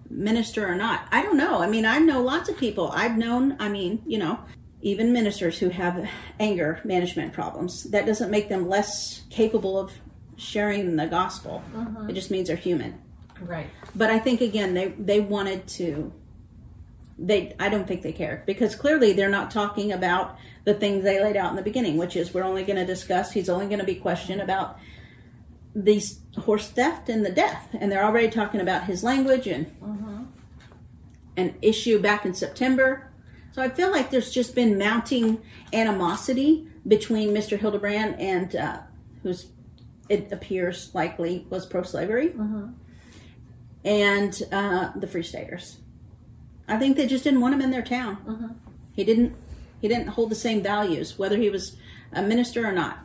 minister 0.08 0.66
or 0.66 0.74
not. 0.74 1.06
I 1.10 1.22
don't 1.22 1.36
know. 1.36 1.58
I 1.60 1.66
mean, 1.68 1.84
I 1.84 1.98
know 1.98 2.22
lots 2.22 2.48
of 2.48 2.56
people. 2.56 2.90
I've 2.92 3.16
known, 3.16 3.56
I 3.58 3.68
mean, 3.68 4.02
you 4.06 4.18
know, 4.18 4.38
even 4.82 5.12
ministers 5.12 5.58
who 5.58 5.68
have 5.68 6.08
anger 6.38 6.80
management 6.84 7.32
problems. 7.32 7.84
That 7.84 8.06
doesn't 8.06 8.30
make 8.30 8.48
them 8.48 8.68
less 8.68 9.22
capable 9.30 9.78
of 9.78 9.92
sharing 10.36 10.96
the 10.96 11.06
gospel. 11.06 11.62
Uh-huh. 11.76 12.06
It 12.08 12.14
just 12.14 12.30
means 12.30 12.48
they're 12.48 12.56
human. 12.56 13.00
Right. 13.40 13.70
But 13.94 14.10
I 14.10 14.18
think 14.18 14.40
again 14.40 14.74
they 14.74 14.88
they 14.88 15.20
wanted 15.20 15.66
to 15.68 16.12
they 17.18 17.54
I 17.58 17.68
don't 17.68 17.86
think 17.86 18.02
they 18.02 18.12
care 18.12 18.42
because 18.46 18.74
clearly 18.74 19.12
they're 19.12 19.30
not 19.30 19.50
talking 19.50 19.92
about 19.92 20.38
the 20.64 20.74
things 20.74 21.04
they 21.04 21.22
laid 21.22 21.36
out 21.36 21.50
in 21.50 21.56
the 21.56 21.62
beginning, 21.62 21.96
which 21.96 22.16
is 22.16 22.34
we're 22.34 22.44
only 22.44 22.64
going 22.64 22.78
to 22.78 22.86
discuss 22.86 23.32
he's 23.32 23.48
only 23.48 23.66
going 23.66 23.78
to 23.78 23.84
be 23.84 23.94
questioned 23.94 24.40
about 24.40 24.78
these 25.74 26.20
horse 26.38 26.68
theft 26.68 27.08
and 27.08 27.24
the 27.24 27.30
death, 27.30 27.68
and 27.78 27.92
they're 27.92 28.04
already 28.04 28.28
talking 28.28 28.60
about 28.60 28.84
his 28.84 29.04
language 29.04 29.46
and 29.46 29.66
uh-huh. 29.82 30.24
an 31.36 31.54
issue 31.62 32.00
back 32.00 32.24
in 32.24 32.34
September. 32.34 33.09
So 33.52 33.62
I 33.62 33.68
feel 33.68 33.90
like 33.90 34.10
there's 34.10 34.30
just 34.30 34.54
been 34.54 34.78
mounting 34.78 35.40
animosity 35.72 36.68
between 36.86 37.30
Mr. 37.30 37.58
Hildebrand 37.58 38.18
and 38.20 38.54
uh, 38.56 38.78
who's 39.22 39.48
it 40.08 40.32
appears 40.32 40.90
likely 40.94 41.46
was 41.50 41.66
pro-slavery 41.66 42.32
and 43.84 44.42
uh, 44.50 44.90
the 44.96 45.06
Free 45.06 45.22
Staters. 45.22 45.78
I 46.66 46.76
think 46.78 46.96
they 46.96 47.06
just 47.06 47.22
didn't 47.24 47.40
want 47.40 47.54
him 47.54 47.60
in 47.60 47.70
their 47.70 47.82
town. 47.82 48.16
He 48.92 49.04
didn't. 49.04 49.34
He 49.80 49.88
didn't 49.88 50.08
hold 50.08 50.30
the 50.30 50.34
same 50.36 50.62
values, 50.62 51.18
whether 51.18 51.36
he 51.38 51.48
was 51.48 51.76
a 52.12 52.22
minister 52.22 52.66
or 52.66 52.72
not. 52.72 52.98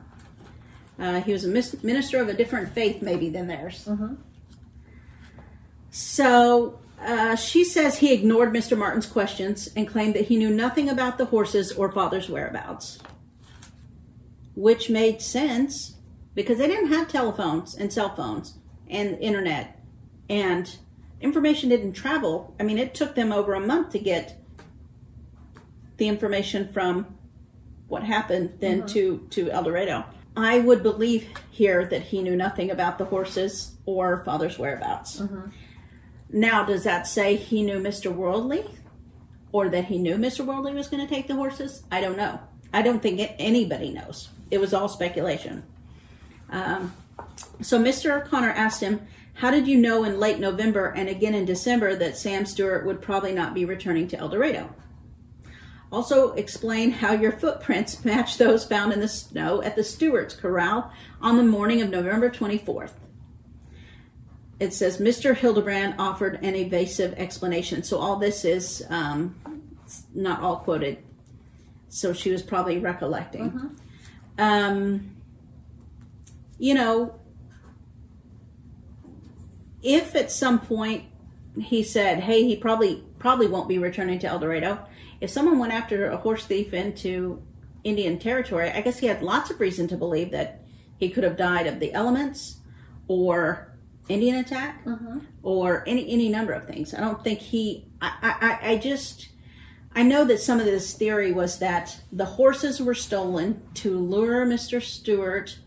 Uh, 0.99 1.21
he 1.21 1.31
was 1.31 1.45
a 1.45 1.47
mis- 1.47 1.81
minister 1.83 2.21
of 2.21 2.27
a 2.27 2.33
different 2.33 2.69
faith, 2.73 3.01
maybe 3.01 3.29
than 3.29 3.47
theirs. 3.47 3.87
So 5.91 6.79
uh, 7.05 7.35
she 7.35 7.63
says 7.63 7.99
he 7.99 8.13
ignored 8.13 8.53
Mr. 8.53 8.77
Martin's 8.77 9.05
questions 9.05 9.69
and 9.75 9.87
claimed 9.87 10.15
that 10.15 10.25
he 10.25 10.37
knew 10.37 10.49
nothing 10.49 10.89
about 10.89 11.17
the 11.17 11.25
horses 11.25 11.71
or 11.71 11.91
father's 11.91 12.29
whereabouts, 12.29 12.99
which 14.55 14.89
made 14.89 15.21
sense 15.21 15.95
because 16.33 16.57
they 16.57 16.67
didn't 16.67 16.91
have 16.91 17.07
telephones 17.07 17.75
and 17.75 17.93
cell 17.93 18.13
phones 18.15 18.57
and 18.89 19.17
internet 19.19 19.79
and 20.29 20.77
information 21.21 21.69
didn't 21.69 21.93
travel. 21.93 22.55
I 22.59 22.63
mean, 22.63 22.77
it 22.77 22.93
took 22.93 23.15
them 23.15 23.31
over 23.31 23.53
a 23.53 23.59
month 23.59 23.91
to 23.91 23.99
get 23.99 24.37
the 25.97 26.07
information 26.07 26.67
from 26.67 27.15
what 27.87 28.03
happened 28.03 28.57
then 28.59 28.85
to 28.87 29.27
to 29.29 29.49
El 29.51 29.63
Dorado. 29.63 30.05
I 30.35 30.59
would 30.59 30.83
believe 30.83 31.29
here 31.49 31.85
that 31.85 32.01
he 32.01 32.21
knew 32.21 32.35
nothing 32.35 32.69
about 32.69 32.97
the 32.97 33.05
horses 33.05 33.75
or 33.85 34.23
father's 34.25 34.59
whereabouts. 34.59 35.21
Now, 36.29 36.63
does 36.65 36.83
that 36.83 37.07
say 37.07 37.35
he 37.35 37.61
knew 37.61 37.79
Mr. 37.79 38.13
Worldly 38.13 38.65
or 39.51 39.69
that 39.69 39.85
he 39.85 39.97
knew 39.97 40.15
Mr. 40.15 40.45
Worldly 40.45 40.73
was 40.73 40.87
going 40.87 41.05
to 41.05 41.13
take 41.13 41.27
the 41.27 41.35
horses? 41.35 41.83
I 41.91 42.01
don't 42.01 42.17
know. 42.17 42.39
I 42.73 42.81
don't 42.81 43.01
think 43.01 43.19
it, 43.19 43.35
anybody 43.39 43.91
knows. 43.91 44.29
It 44.51 44.59
was 44.59 44.73
all 44.73 44.89
speculation. 44.89 45.63
Um, 46.49 46.93
so 47.61 47.79
Mr. 47.79 48.21
O'Connor 48.21 48.51
asked 48.51 48.81
him, 48.81 49.07
How 49.35 49.51
did 49.51 49.67
you 49.67 49.77
know 49.77 50.03
in 50.03 50.19
late 50.19 50.39
November 50.39 50.87
and 50.87 51.07
again 51.07 51.33
in 51.33 51.45
December 51.45 51.95
that 51.95 52.17
Sam 52.17 52.45
Stewart 52.45 52.85
would 52.85 53.01
probably 53.01 53.33
not 53.33 53.53
be 53.53 53.65
returning 53.65 54.07
to 54.09 54.17
El 54.17 54.29
Dorado? 54.29 54.75
Also, 55.91 56.33
explain 56.33 56.91
how 56.91 57.13
your 57.13 57.31
footprints 57.31 58.03
match 58.05 58.37
those 58.37 58.65
found 58.65 58.91
in 58.91 58.99
the 58.99 59.07
snow 59.07 59.61
at 59.61 59.75
the 59.75 59.83
Stewart's 59.83 60.35
Corral 60.35 60.91
on 61.21 61.37
the 61.37 61.43
morning 61.43 61.81
of 61.81 61.89
November 61.89 62.29
24th. 62.29 62.91
It 64.59 64.73
says 64.73 64.99
Mr. 64.99 65.35
Hildebrand 65.35 65.95
offered 65.99 66.39
an 66.41 66.55
evasive 66.55 67.13
explanation. 67.13 67.83
So, 67.83 67.97
all 67.97 68.15
this 68.15 68.45
is 68.45 68.85
um, 68.89 69.35
not 70.13 70.41
all 70.41 70.57
quoted. 70.57 70.99
So, 71.89 72.13
she 72.13 72.31
was 72.31 72.41
probably 72.41 72.79
recollecting. 72.79 73.77
Um, 74.37 75.15
you 76.57 76.73
know, 76.73 77.19
if 79.83 80.15
at 80.15 80.31
some 80.31 80.59
point 80.59 81.03
he 81.61 81.83
said, 81.83 82.21
"Hey, 82.21 82.43
he 82.43 82.55
probably 82.55 83.03
probably 83.19 83.47
won't 83.47 83.67
be 83.67 83.77
returning 83.77 84.19
to 84.19 84.27
El 84.27 84.39
Dorado," 84.39 84.79
if 85.21 85.29
someone 85.29 85.59
went 85.59 85.73
after 85.73 86.09
a 86.09 86.17
horse 86.17 86.45
thief 86.45 86.73
into 86.73 87.41
Indian 87.83 88.19
territory, 88.19 88.71
I 88.71 88.81
guess 88.81 88.99
he 88.99 89.07
had 89.07 89.21
lots 89.21 89.51
of 89.51 89.59
reason 89.59 89.87
to 89.89 89.97
believe 89.97 90.31
that 90.31 90.61
he 90.97 91.09
could 91.09 91.23
have 91.23 91.37
died 91.37 91.67
of 91.67 91.79
the 91.79 91.93
elements 91.93 92.57
or 93.07 93.74
Indian 94.07 94.37
attack 94.37 94.83
mm-hmm. 94.85 95.19
or 95.43 95.83
any 95.87 96.09
any 96.11 96.29
number 96.29 96.53
of 96.53 96.65
things. 96.65 96.93
I 96.93 96.99
don't 96.99 97.23
think 97.23 97.39
he. 97.39 97.87
I 98.01 98.59
I, 98.61 98.71
I 98.71 98.77
just. 98.77 99.29
I 99.97 100.03
know 100.03 100.25
that 100.25 100.41
some 100.41 100.59
of 100.59 100.65
this 100.65 100.93
theory 100.93 101.31
was 101.31 101.59
that 101.59 102.01
the 102.11 102.25
horses 102.25 102.81
were 102.81 102.93
stolen 102.93 103.61
to 103.75 103.97
lure 103.97 104.45
Mr. 104.45 104.81
Stewart 104.81 105.57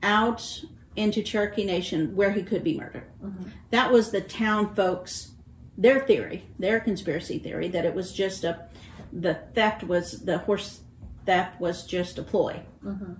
out 0.00 0.62
into 0.96 1.22
Cherokee 1.22 1.64
Nation 1.64 2.14
where 2.14 2.30
he 2.30 2.42
could 2.42 2.62
be 2.62 2.78
murdered. 2.78 3.10
Mm-hmm. 3.22 3.48
That 3.70 3.90
was 3.90 4.10
the 4.10 4.20
town 4.20 4.74
folks, 4.74 5.32
their 5.76 6.00
theory, 6.00 6.46
their 6.58 6.78
conspiracy 6.78 7.38
theory 7.38 7.66
that 7.68 7.84
it 7.84 7.94
was 7.94 8.12
just 8.12 8.44
a, 8.44 8.68
the 9.12 9.34
theft 9.54 9.82
was 9.82 10.20
the 10.24 10.38
horse 10.38 10.82
theft 11.26 11.60
was 11.60 11.84
just 11.84 12.18
a 12.18 12.22
ploy. 12.22 12.62
Mm-hmm. 12.84 13.14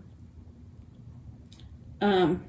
Um, 2.01 2.45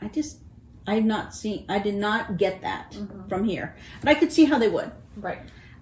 I 0.00 0.08
just 0.08 0.38
I've 0.86 1.04
not 1.04 1.34
seen 1.34 1.64
I 1.68 1.78
did 1.78 1.94
not 1.94 2.36
get 2.36 2.62
that 2.62 2.96
from 3.28 3.44
here, 3.44 3.76
but 4.00 4.08
I 4.08 4.14
could 4.14 4.32
see 4.32 4.44
how 4.44 4.58
they 4.58 4.68
would. 4.68 4.90
Right. 5.16 5.38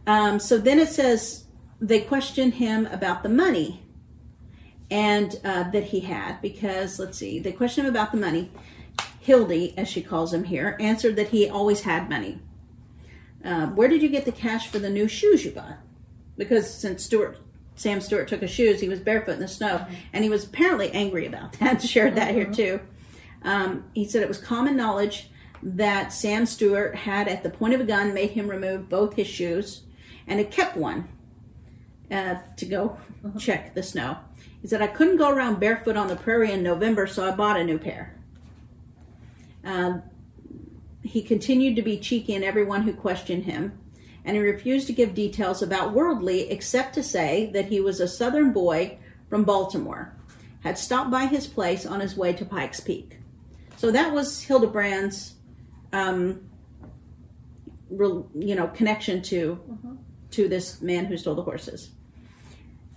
Um, 0.06 0.38
so 0.38 0.58
then 0.58 0.78
it 0.78 0.88
says 0.88 1.44
they 1.80 2.00
questioned 2.00 2.54
him 2.54 2.86
about 2.86 3.22
the 3.22 3.28
money 3.28 3.82
and 4.90 5.38
uh, 5.44 5.70
that 5.70 5.84
he 5.84 6.00
had 6.00 6.40
because 6.42 6.98
let's 6.98 7.18
see, 7.18 7.38
they 7.38 7.52
questioned 7.52 7.86
him 7.86 7.94
about 7.94 8.12
the 8.12 8.18
money. 8.18 8.50
Hildy, 9.20 9.74
as 9.76 9.86
she 9.86 10.02
calls 10.02 10.32
him 10.32 10.44
here, 10.44 10.76
answered 10.80 11.16
that 11.16 11.28
he 11.28 11.48
always 11.48 11.82
had 11.82 12.08
money. 12.08 12.40
Uh, 13.44 13.66
where 13.68 13.88
did 13.88 14.02
you 14.02 14.08
get 14.08 14.24
the 14.24 14.32
cash 14.32 14.68
for 14.68 14.78
the 14.78 14.90
new 14.90 15.06
shoes 15.06 15.44
you 15.44 15.50
bought? 15.50 15.78
Because 16.36 16.72
since 16.72 17.04
Stewart 17.04 17.38
Sam 17.80 18.02
Stewart 18.02 18.28
took 18.28 18.42
his 18.42 18.50
shoes, 18.50 18.80
he 18.80 18.90
was 18.90 19.00
barefoot 19.00 19.32
in 19.32 19.40
the 19.40 19.48
snow, 19.48 19.86
and 20.12 20.22
he 20.22 20.28
was 20.28 20.44
apparently 20.44 20.90
angry 20.92 21.26
about 21.26 21.52
that. 21.60 21.82
Shared 21.82 22.14
that 22.16 22.34
here 22.34 22.44
too. 22.44 22.80
Um, 23.42 23.84
he 23.94 24.04
said 24.06 24.22
it 24.22 24.28
was 24.28 24.38
common 24.38 24.76
knowledge 24.76 25.30
that 25.62 26.12
Sam 26.12 26.46
Stewart 26.46 26.94
had, 26.94 27.28
at 27.28 27.42
the 27.42 27.50
point 27.50 27.74
of 27.74 27.80
a 27.80 27.84
gun, 27.84 28.14
made 28.14 28.30
him 28.30 28.48
remove 28.48 28.88
both 28.88 29.14
his 29.14 29.26
shoes, 29.26 29.82
and 30.26 30.38
had 30.38 30.50
kept 30.50 30.76
one 30.76 31.08
uh, 32.10 32.36
to 32.56 32.66
go 32.66 32.96
check 33.38 33.74
the 33.74 33.82
snow. 33.82 34.18
He 34.62 34.68
said 34.68 34.82
I 34.82 34.86
couldn't 34.86 35.16
go 35.16 35.30
around 35.30 35.60
barefoot 35.60 35.96
on 35.96 36.08
the 36.08 36.16
prairie 36.16 36.52
in 36.52 36.62
November, 36.62 37.06
so 37.06 37.26
I 37.26 37.30
bought 37.32 37.58
a 37.58 37.64
new 37.64 37.78
pair. 37.78 38.16
Um, 39.64 40.02
he 41.02 41.22
continued 41.22 41.76
to 41.76 41.82
be 41.82 41.98
cheeky 41.98 42.34
in 42.34 42.44
everyone 42.44 42.82
who 42.82 42.92
questioned 42.92 43.44
him, 43.44 43.78
and 44.24 44.36
he 44.36 44.42
refused 44.42 44.86
to 44.86 44.92
give 44.92 45.14
details 45.14 45.62
about 45.62 45.92
Worldly 45.92 46.50
except 46.50 46.94
to 46.94 47.02
say 47.02 47.50
that 47.52 47.66
he 47.66 47.80
was 47.80 48.00
a 48.00 48.08
southern 48.08 48.52
boy 48.52 48.98
from 49.28 49.44
Baltimore, 49.44 50.14
had 50.60 50.76
stopped 50.76 51.10
by 51.10 51.26
his 51.26 51.46
place 51.46 51.86
on 51.86 52.00
his 52.00 52.16
way 52.16 52.32
to 52.34 52.44
Pikes 52.44 52.80
Peak. 52.80 53.19
So 53.80 53.90
that 53.92 54.12
was 54.12 54.42
Hildebrand's, 54.42 55.36
um, 55.90 56.50
re- 57.88 58.24
you 58.34 58.54
know, 58.54 58.66
connection 58.66 59.22
to 59.22 59.58
to 60.32 60.48
this 60.48 60.82
man 60.82 61.06
who 61.06 61.16
stole 61.16 61.34
the 61.34 61.42
horses. 61.42 61.88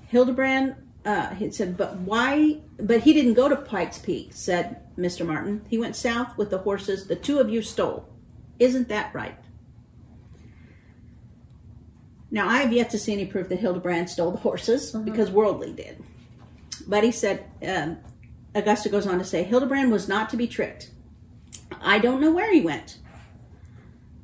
Hildebrand, 0.07 0.75
uh, 1.05 1.35
he 1.35 1.49
said, 1.51 1.77
but 1.77 1.95
why? 1.99 2.59
But 2.75 3.03
he 3.03 3.13
didn't 3.13 3.35
go 3.35 3.47
to 3.47 3.55
Pikes 3.55 3.97
Peak, 3.99 4.31
said 4.33 4.81
Mr. 4.97 5.25
Martin. 5.25 5.65
He 5.69 5.77
went 5.77 5.95
south 5.95 6.37
with 6.37 6.49
the 6.49 6.57
horses 6.57 7.07
the 7.07 7.15
two 7.15 7.39
of 7.39 7.49
you 7.49 7.61
stole. 7.61 8.09
Isn't 8.59 8.89
that 8.89 9.15
right? 9.15 9.39
Now, 12.29 12.49
I 12.49 12.57
have 12.57 12.73
yet 12.73 12.89
to 12.89 12.99
see 12.99 13.13
any 13.13 13.25
proof 13.25 13.47
that 13.47 13.59
Hildebrand 13.59 14.09
stole 14.09 14.31
the 14.31 14.37
horses 14.39 14.91
because 14.91 15.31
Worldly 15.31 15.71
did. 15.71 16.03
But 16.85 17.05
he 17.05 17.11
said, 17.11 17.45
um, 17.65 17.99
Augusta 18.55 18.89
goes 18.89 19.07
on 19.07 19.17
to 19.17 19.25
say, 19.25 19.43
Hildebrand 19.43 19.91
was 19.91 20.07
not 20.07 20.29
to 20.29 20.37
be 20.37 20.47
tricked. 20.47 20.91
I 21.81 21.99
don't 21.99 22.21
know 22.21 22.31
where 22.31 22.51
he 22.51 22.61
went. 22.61 22.99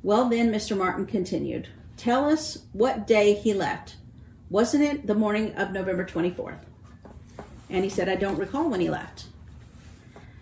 Well, 0.02 0.28
then, 0.28 0.52
Mr. 0.52 0.76
Martin 0.76 1.06
continued, 1.06 1.68
Tell 1.96 2.24
us 2.24 2.64
what 2.72 3.06
day 3.06 3.34
he 3.34 3.52
left. 3.52 3.96
Wasn't 4.48 4.82
it 4.82 5.06
the 5.06 5.14
morning 5.14 5.54
of 5.54 5.72
November 5.72 6.04
24th? 6.04 6.60
And 7.68 7.84
he 7.84 7.90
said, 7.90 8.08
I 8.08 8.16
don't 8.16 8.38
recall 8.38 8.70
when 8.70 8.80
he 8.80 8.88
left. 8.88 9.26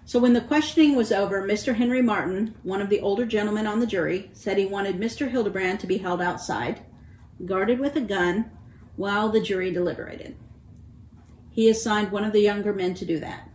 So 0.07 0.19
when 0.19 0.33
the 0.33 0.41
questioning 0.41 0.97
was 0.97 1.13
over, 1.13 1.43
Mr. 1.43 1.75
Henry 1.75 2.01
Martin, 2.01 2.55
one 2.63 2.81
of 2.81 2.89
the 2.89 3.01
older 3.01 3.27
gentlemen 3.27 3.67
on 3.67 3.81
the 3.81 3.87
jury, 3.87 4.31
said 4.33 4.57
he 4.57 4.65
wanted 4.65 4.99
Mr. 4.99 5.29
Hildebrand 5.29 5.81
to 5.81 5.87
be 5.87 5.99
held 5.99 6.23
outside, 6.23 6.81
guarded 7.45 7.79
with 7.79 7.97
a 7.97 8.01
gun, 8.01 8.51
while 8.97 9.29
the 9.29 9.41
jury 9.41 9.71
deliberated. 9.71 10.37
He 11.51 11.69
assigned 11.69 12.11
one 12.11 12.25
of 12.25 12.33
the 12.33 12.41
younger 12.41 12.73
men 12.73 12.95
to 12.95 13.05
do 13.05 13.19
that. 13.19 13.48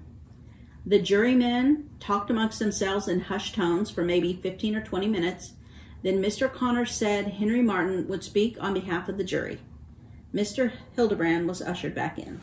The 0.85 0.99
jurymen 0.99 1.89
talked 1.99 2.29
amongst 2.29 2.59
themselves 2.59 3.07
in 3.07 3.21
hushed 3.21 3.55
tones 3.55 3.89
for 3.89 4.03
maybe 4.03 4.33
15 4.33 4.75
or 4.75 4.83
20 4.83 5.07
minutes. 5.07 5.53
Then 6.01 6.21
Mr. 6.21 6.51
Connor 6.51 6.85
said 6.85 7.27
Henry 7.27 7.61
Martin 7.61 8.07
would 8.09 8.23
speak 8.23 8.57
on 8.59 8.73
behalf 8.73 9.07
of 9.07 9.17
the 9.17 9.23
jury. 9.23 9.59
Mr. 10.33 10.73
Hildebrand 10.95 11.47
was 11.47 11.61
ushered 11.61 11.95
back 11.95 12.19
in. 12.19 12.41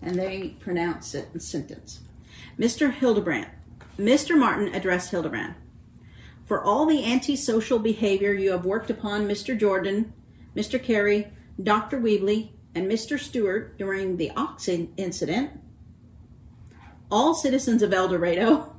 And 0.00 0.18
they 0.18 0.56
pronounced 0.60 1.14
it 1.14 1.28
in 1.34 1.40
sentence. 1.40 2.00
Mr. 2.58 2.92
Hildebrand, 2.92 3.50
Mr. 3.98 4.38
Martin 4.38 4.74
addressed 4.74 5.10
Hildebrand. 5.10 5.54
For 6.46 6.62
all 6.62 6.86
the 6.86 7.04
antisocial 7.04 7.78
behavior 7.78 8.32
you 8.32 8.52
have 8.52 8.64
worked 8.64 8.90
upon 8.90 9.28
Mr. 9.28 9.58
Jordan, 9.58 10.12
Mr. 10.56 10.82
Carey, 10.82 11.28
Dr. 11.62 12.00
Weebly, 12.00 12.50
and 12.74 12.90
Mr. 12.90 13.18
Stewart 13.18 13.76
during 13.78 14.16
the 14.16 14.30
Ox 14.32 14.68
incident, 14.68 15.50
all 17.14 17.32
citizens 17.32 17.80
of 17.80 17.94
El 17.94 18.08
Dorado, 18.08 18.74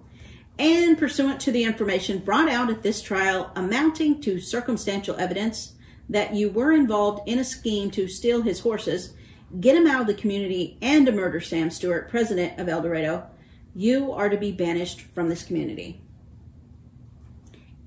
and 0.59 0.97
pursuant 0.97 1.39
to 1.39 1.53
the 1.53 1.63
information 1.63 2.19
brought 2.19 2.49
out 2.49 2.69
at 2.69 2.83
this 2.83 3.01
trial 3.01 3.49
amounting 3.55 4.19
to 4.19 4.41
circumstantial 4.41 5.15
evidence 5.15 5.71
that 6.09 6.35
you 6.35 6.49
were 6.49 6.73
involved 6.73 7.27
in 7.29 7.39
a 7.39 7.45
scheme 7.45 7.89
to 7.89 8.09
steal 8.09 8.41
his 8.41 8.59
horses, 8.59 9.13
get 9.61 9.77
him 9.77 9.87
out 9.87 10.01
of 10.01 10.07
the 10.07 10.13
community, 10.13 10.77
and 10.81 11.05
to 11.05 11.13
murder 11.13 11.39
Sam 11.39 11.71
Stewart, 11.71 12.09
president 12.09 12.59
of 12.59 12.67
El 12.67 12.81
Dorado, 12.81 13.25
you 13.73 14.11
are 14.11 14.27
to 14.27 14.37
be 14.37 14.51
banished 14.51 14.99
from 14.99 15.29
this 15.29 15.43
community. 15.43 16.01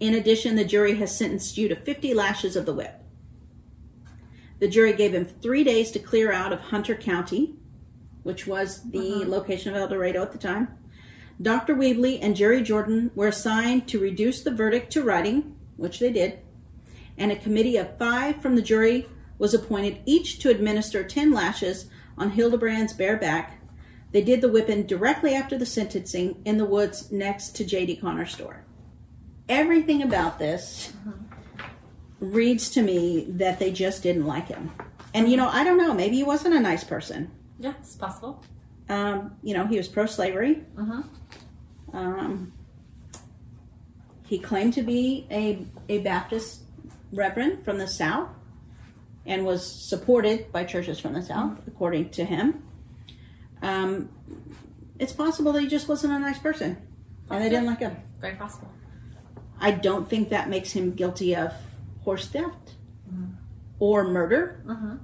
In 0.00 0.14
addition, 0.14 0.56
the 0.56 0.64
jury 0.64 0.94
has 0.94 1.14
sentenced 1.14 1.58
you 1.58 1.68
to 1.68 1.76
50 1.76 2.14
lashes 2.14 2.56
of 2.56 2.64
the 2.64 2.72
whip. 2.72 3.02
The 4.61 4.68
jury 4.68 4.94
gave 4.94 5.14
him 5.14 5.26
three 5.26 5.62
days 5.62 5.90
to 5.90 5.98
clear 5.98 6.32
out 6.32 6.54
of 6.54 6.61
Hunter 6.61 6.94
County, 6.94 7.54
which 8.28 8.46
was 8.46 8.82
the 8.90 9.22
uh-huh. 9.22 9.24
location 9.26 9.74
of 9.74 9.80
El 9.80 9.88
Dorado 9.88 10.20
at 10.20 10.32
the 10.32 10.38
time. 10.38 10.68
Dr. 11.40 11.74
Weebly 11.74 12.18
and 12.20 12.36
Jerry 12.36 12.60
Jordan 12.60 13.10
were 13.14 13.28
assigned 13.28 13.88
to 13.88 13.98
reduce 13.98 14.42
the 14.42 14.50
verdict 14.50 14.92
to 14.92 15.02
writing, 15.02 15.56
which 15.78 15.98
they 15.98 16.12
did, 16.12 16.40
and 17.16 17.32
a 17.32 17.36
committee 17.36 17.78
of 17.78 17.96
five 17.96 18.42
from 18.42 18.54
the 18.54 18.60
jury 18.60 19.06
was 19.38 19.54
appointed, 19.54 20.02
each 20.04 20.40
to 20.40 20.50
administer 20.50 21.02
10 21.02 21.32
lashes 21.32 21.86
on 22.18 22.32
Hildebrand's 22.32 22.92
bare 22.92 23.16
back. 23.16 23.62
They 24.12 24.20
did 24.20 24.42
the 24.42 24.50
whipping 24.50 24.82
directly 24.82 25.32
after 25.32 25.56
the 25.56 25.64
sentencing 25.64 26.42
in 26.44 26.58
the 26.58 26.66
woods 26.66 27.10
next 27.10 27.56
to 27.56 27.64
J.D. 27.64 27.96
Connor's 27.96 28.34
store. 28.34 28.62
Everything 29.48 30.02
about 30.02 30.38
this 30.38 30.92
uh-huh. 31.06 31.66
reads 32.20 32.68
to 32.72 32.82
me 32.82 33.24
that 33.30 33.58
they 33.58 33.72
just 33.72 34.02
didn't 34.02 34.26
like 34.26 34.48
him. 34.48 34.70
And, 35.14 35.30
you 35.30 35.38
know, 35.38 35.48
I 35.48 35.64
don't 35.64 35.78
know, 35.78 35.94
maybe 35.94 36.16
he 36.16 36.24
wasn't 36.24 36.54
a 36.54 36.60
nice 36.60 36.84
person. 36.84 37.30
Yeah, 37.58 37.74
it's 37.80 37.96
possible. 37.96 38.44
Um, 38.88 39.36
you 39.42 39.54
know, 39.54 39.66
he 39.66 39.76
was 39.76 39.88
pro 39.88 40.06
slavery. 40.06 40.64
Uh-huh. 40.78 41.02
Um, 41.92 42.52
he 44.26 44.38
claimed 44.38 44.74
to 44.74 44.82
be 44.82 45.26
a, 45.30 45.66
a 45.88 45.98
Baptist 45.98 46.62
reverend 47.12 47.64
from 47.64 47.78
the 47.78 47.88
South 47.88 48.28
and 49.26 49.44
was 49.44 49.66
supported 49.66 50.52
by 50.52 50.64
churches 50.64 51.00
from 51.00 51.14
the 51.14 51.22
South, 51.22 51.52
mm-hmm. 51.52 51.70
according 51.70 52.10
to 52.10 52.24
him. 52.24 52.62
Um, 53.60 54.10
it's 54.98 55.12
possible 55.12 55.52
that 55.52 55.60
he 55.60 55.68
just 55.68 55.88
wasn't 55.88 56.12
a 56.12 56.18
nice 56.18 56.38
person 56.38 56.78
and 57.30 57.42
they 57.42 57.48
didn't 57.48 57.66
like 57.66 57.80
him. 57.80 57.96
Very 58.20 58.36
possible. 58.36 58.70
I 59.60 59.72
don't 59.72 60.08
think 60.08 60.28
that 60.30 60.48
makes 60.48 60.72
him 60.72 60.92
guilty 60.92 61.34
of 61.34 61.52
horse 62.04 62.28
theft 62.28 62.74
mm-hmm. 63.10 63.32
or 63.80 64.04
murder. 64.04 64.62
Mm-hmm 64.66 64.96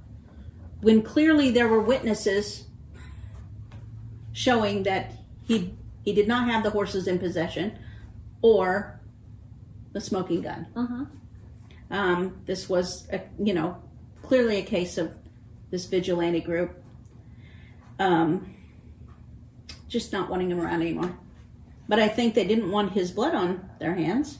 when 0.85 1.01
clearly 1.01 1.49
there 1.49 1.67
were 1.67 1.81
witnesses 1.81 2.65
showing 4.33 4.83
that 4.83 5.13
he 5.47 5.73
he 6.03 6.13
did 6.13 6.27
not 6.27 6.47
have 6.47 6.61
the 6.61 6.69
horses 6.69 7.07
in 7.07 7.17
possession 7.17 7.75
or 8.43 8.99
the 9.93 9.99
smoking 9.99 10.43
gun. 10.43 10.67
Uh-huh. 10.75 11.05
Um, 11.89 12.39
this 12.45 12.69
was, 12.69 13.07
a, 13.11 13.21
you 13.39 13.55
know, 13.55 13.81
clearly 14.21 14.57
a 14.57 14.61
case 14.61 14.99
of 14.99 15.15
this 15.71 15.87
vigilante 15.87 16.41
group 16.41 16.79
um, 17.97 18.53
just 19.87 20.13
not 20.13 20.29
wanting 20.29 20.51
him 20.51 20.61
around 20.61 20.83
anymore. 20.83 21.17
But 21.89 21.97
I 21.97 22.09
think 22.09 22.35
they 22.35 22.45
didn't 22.45 22.69
want 22.69 22.91
his 22.91 23.09
blood 23.09 23.33
on 23.33 23.67
their 23.79 23.95
hands. 23.95 24.37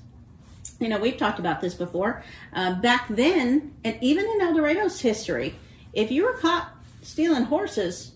You 0.80 0.90
know, 0.90 1.00
we've 1.00 1.18
talked 1.18 1.40
about 1.40 1.62
this 1.62 1.74
before. 1.74 2.24
Uh, 2.54 2.76
back 2.76 3.08
then, 3.10 3.74
and 3.84 3.98
even 4.02 4.28
in 4.28 4.42
El 4.42 4.54
Dorado's 4.54 5.00
history, 5.00 5.56
if 5.96 6.12
you 6.12 6.24
were 6.24 6.34
caught 6.34 6.70
stealing 7.02 7.44
horses, 7.44 8.12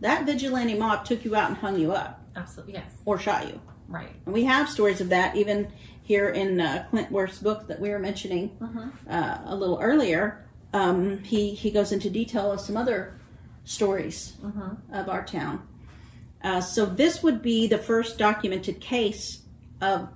that 0.00 0.26
vigilante 0.26 0.74
mob 0.74 1.04
took 1.04 1.24
you 1.24 1.34
out 1.34 1.48
and 1.48 1.56
hung 1.56 1.78
you 1.78 1.92
up. 1.92 2.20
Absolutely, 2.36 2.74
yes. 2.74 2.92
Or 3.04 3.18
shot 3.18 3.48
you. 3.48 3.60
Right. 3.88 4.14
And 4.26 4.34
we 4.34 4.44
have 4.44 4.68
stories 4.68 5.00
of 5.00 5.08
that 5.08 5.36
even 5.36 5.72
here 6.02 6.28
in 6.28 6.60
uh, 6.60 6.86
Clint 6.90 7.10
Worth's 7.10 7.38
book 7.38 7.66
that 7.68 7.80
we 7.80 7.90
were 7.90 7.98
mentioning 7.98 8.56
uh-huh. 8.60 8.88
uh, 9.08 9.38
a 9.46 9.56
little 9.56 9.78
earlier. 9.80 10.44
Um, 10.72 11.18
he 11.18 11.54
he 11.54 11.70
goes 11.70 11.92
into 11.92 12.10
detail 12.10 12.52
of 12.52 12.60
some 12.60 12.76
other 12.76 13.18
stories 13.64 14.34
uh-huh. 14.44 14.70
of 14.92 15.08
our 15.08 15.24
town. 15.24 15.66
Uh, 16.42 16.60
so 16.60 16.86
this 16.86 17.22
would 17.22 17.42
be 17.42 17.66
the 17.66 17.78
first 17.78 18.18
documented 18.18 18.80
case 18.80 19.42
of 19.80 20.08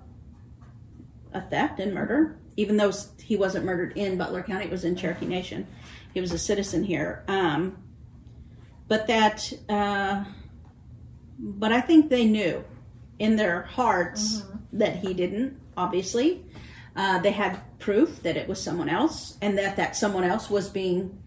a 1.33 1.41
theft 1.41 1.79
and 1.79 1.95
murder, 1.95 2.39
even 2.57 2.77
though 2.77 2.93
he 3.23 3.37
wasn't 3.37 3.65
murdered 3.65 3.97
in 3.97 4.17
Butler 4.17 4.43
County; 4.43 4.65
it 4.65 4.71
was 4.71 4.85
in 4.85 4.97
Cherokee 4.97 5.27
Nation 5.27 5.67
he 6.17 6.21
was 6.23 6.33
a 6.33 6.39
citizen 6.39 6.83
here. 6.83 7.23
Um, 7.29 7.77
but 8.89 9.07
that, 9.07 9.53
uh, 9.69 10.25
but 11.39 11.71
I 11.71 11.83
think 11.83 12.09
they 12.09 12.25
knew 12.25 12.65
in 13.19 13.37
their 13.37 13.65
hearts 13.65 14.39
mm-hmm. 14.39 14.79
that 14.79 14.97
he 14.97 15.13
didn't. 15.13 15.61
Obviously, 15.77 16.43
uh, 16.97 17.19
they 17.19 17.33
had 17.33 17.61
proof 17.79 18.23
that 18.23 18.35
it 18.35 18.49
was 18.49 18.63
someone 18.63 18.89
else, 18.89 19.37
and 19.43 19.59
that 19.59 19.77
that 19.77 19.95
someone 19.95 20.25
else 20.25 20.49
was 20.49 20.71
being 20.71 21.23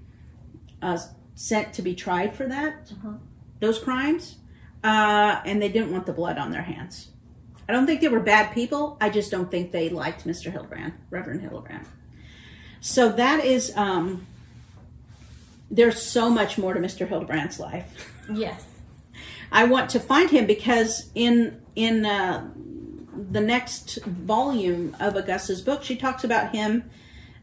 uh, 0.81 0.97
sent 1.35 1.71
to 1.73 1.83
be 1.83 1.93
tried 1.93 2.35
for 2.35 2.47
that 2.47 2.87
mm-hmm. 2.87 3.17
those 3.59 3.77
crimes, 3.77 4.37
uh, 4.83 5.39
and 5.45 5.61
they 5.61 5.69
didn't 5.69 5.91
want 5.91 6.07
the 6.07 6.13
blood 6.13 6.39
on 6.39 6.49
their 6.49 6.63
hands. 6.63 7.09
I 7.67 7.73
don't 7.73 7.85
think 7.85 8.01
they 8.01 8.07
were 8.07 8.21
bad 8.21 8.55
people. 8.55 8.97
I 8.99 9.11
just 9.11 9.29
don't 9.29 9.51
think 9.51 9.71
they 9.71 9.89
liked 9.89 10.25
Mr. 10.25 10.51
Hildebrand, 10.51 10.93
Reverend 11.11 11.41
Hildebrand. 11.41 11.85
So 12.79 13.11
that 13.11 13.45
is 13.45 13.71
um, 13.75 14.25
there's 15.71 16.01
so 16.01 16.29
much 16.29 16.57
more 16.57 16.73
to 16.73 16.79
Mr. 16.79 17.07
Hildebrand's 17.07 17.59
life. 17.59 18.13
Yes. 18.31 18.65
I 19.51 19.65
want 19.65 19.89
to 19.91 19.99
find 19.99 20.29
him 20.29 20.45
because 20.45 21.09
in 21.15 21.61
in 21.75 22.05
uh, 22.05 22.47
the 23.31 23.41
next 23.41 23.97
volume 24.05 24.95
of 24.99 25.15
Augusta's 25.15 25.61
book, 25.61 25.83
she 25.83 25.95
talks 25.95 26.23
about 26.23 26.53
him 26.53 26.89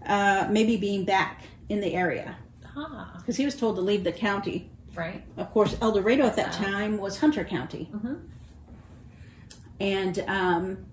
uh, 0.06 0.46
maybe 0.50 0.76
being 0.76 1.04
back 1.04 1.42
in 1.68 1.80
the 1.80 1.94
area 1.94 2.36
because 2.62 3.34
ah. 3.34 3.36
he 3.36 3.44
was 3.44 3.56
told 3.56 3.76
to 3.76 3.82
leave 3.82 4.04
the 4.04 4.12
county. 4.12 4.70
Right. 4.94 5.22
Of 5.36 5.50
course, 5.50 5.76
El 5.80 5.92
Dorado 5.92 6.24
at 6.24 6.36
that 6.36 6.52
time 6.52 6.98
was 6.98 7.18
Hunter 7.18 7.44
County, 7.44 7.90
mm-hmm. 7.92 8.14
and 9.80 10.18
um, 10.20 10.86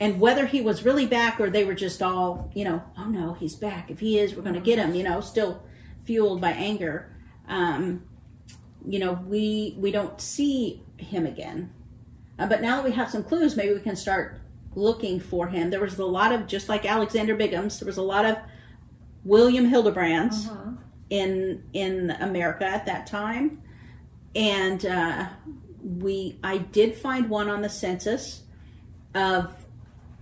and 0.00 0.18
whether 0.20 0.46
he 0.46 0.60
was 0.60 0.84
really 0.84 1.06
back 1.06 1.38
or 1.38 1.48
they 1.48 1.64
were 1.64 1.74
just 1.74 2.02
all 2.02 2.50
you 2.54 2.64
know, 2.64 2.82
oh 2.98 3.04
no, 3.04 3.34
he's 3.34 3.54
back. 3.54 3.90
If 3.90 4.00
he 4.00 4.18
is, 4.18 4.34
we're 4.34 4.42
going 4.42 4.54
to 4.54 4.60
get 4.60 4.78
him. 4.78 4.94
You 4.94 5.04
know, 5.04 5.20
still 5.20 5.62
fueled 6.06 6.40
by 6.40 6.52
anger, 6.52 7.12
um, 7.48 8.02
you 8.86 8.98
know, 8.98 9.12
we 9.26 9.74
we 9.78 9.90
don't 9.90 10.20
see 10.20 10.82
him 10.96 11.26
again. 11.26 11.72
Uh, 12.38 12.46
but 12.46 12.62
now 12.62 12.76
that 12.76 12.84
we 12.84 12.92
have 12.92 13.10
some 13.10 13.24
clues, 13.24 13.56
maybe 13.56 13.74
we 13.74 13.80
can 13.80 13.96
start 13.96 14.40
looking 14.74 15.18
for 15.18 15.48
him. 15.48 15.70
There 15.70 15.80
was 15.80 15.98
a 15.98 16.04
lot 16.04 16.32
of 16.32 16.46
just 16.46 16.68
like 16.68 16.84
Alexander 16.84 17.34
Bigham's. 17.34 17.80
There 17.80 17.86
was 17.86 17.96
a 17.96 18.02
lot 18.02 18.24
of 18.24 18.36
William 19.24 19.70
Hildebrands 19.70 20.46
uh-huh. 20.46 20.72
in 21.10 21.64
in 21.72 22.10
America 22.10 22.64
at 22.64 22.86
that 22.86 23.06
time, 23.06 23.62
and 24.34 24.84
uh, 24.86 25.26
we 25.82 26.38
I 26.44 26.58
did 26.58 26.94
find 26.94 27.28
one 27.28 27.48
on 27.48 27.62
the 27.62 27.68
census 27.68 28.42
of 29.14 29.46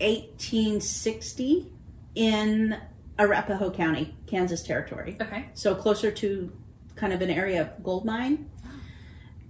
1860 0.00 1.72
in 2.14 2.80
Arapahoe 3.18 3.70
County, 3.70 4.14
Kansas 4.26 4.62
Territory. 4.62 5.16
Okay. 5.20 5.46
So 5.54 5.74
closer 5.74 6.10
to 6.10 6.52
kind 6.96 7.12
of 7.12 7.22
an 7.22 7.30
area 7.30 7.60
of 7.60 7.82
gold 7.82 8.04
mine. 8.04 8.50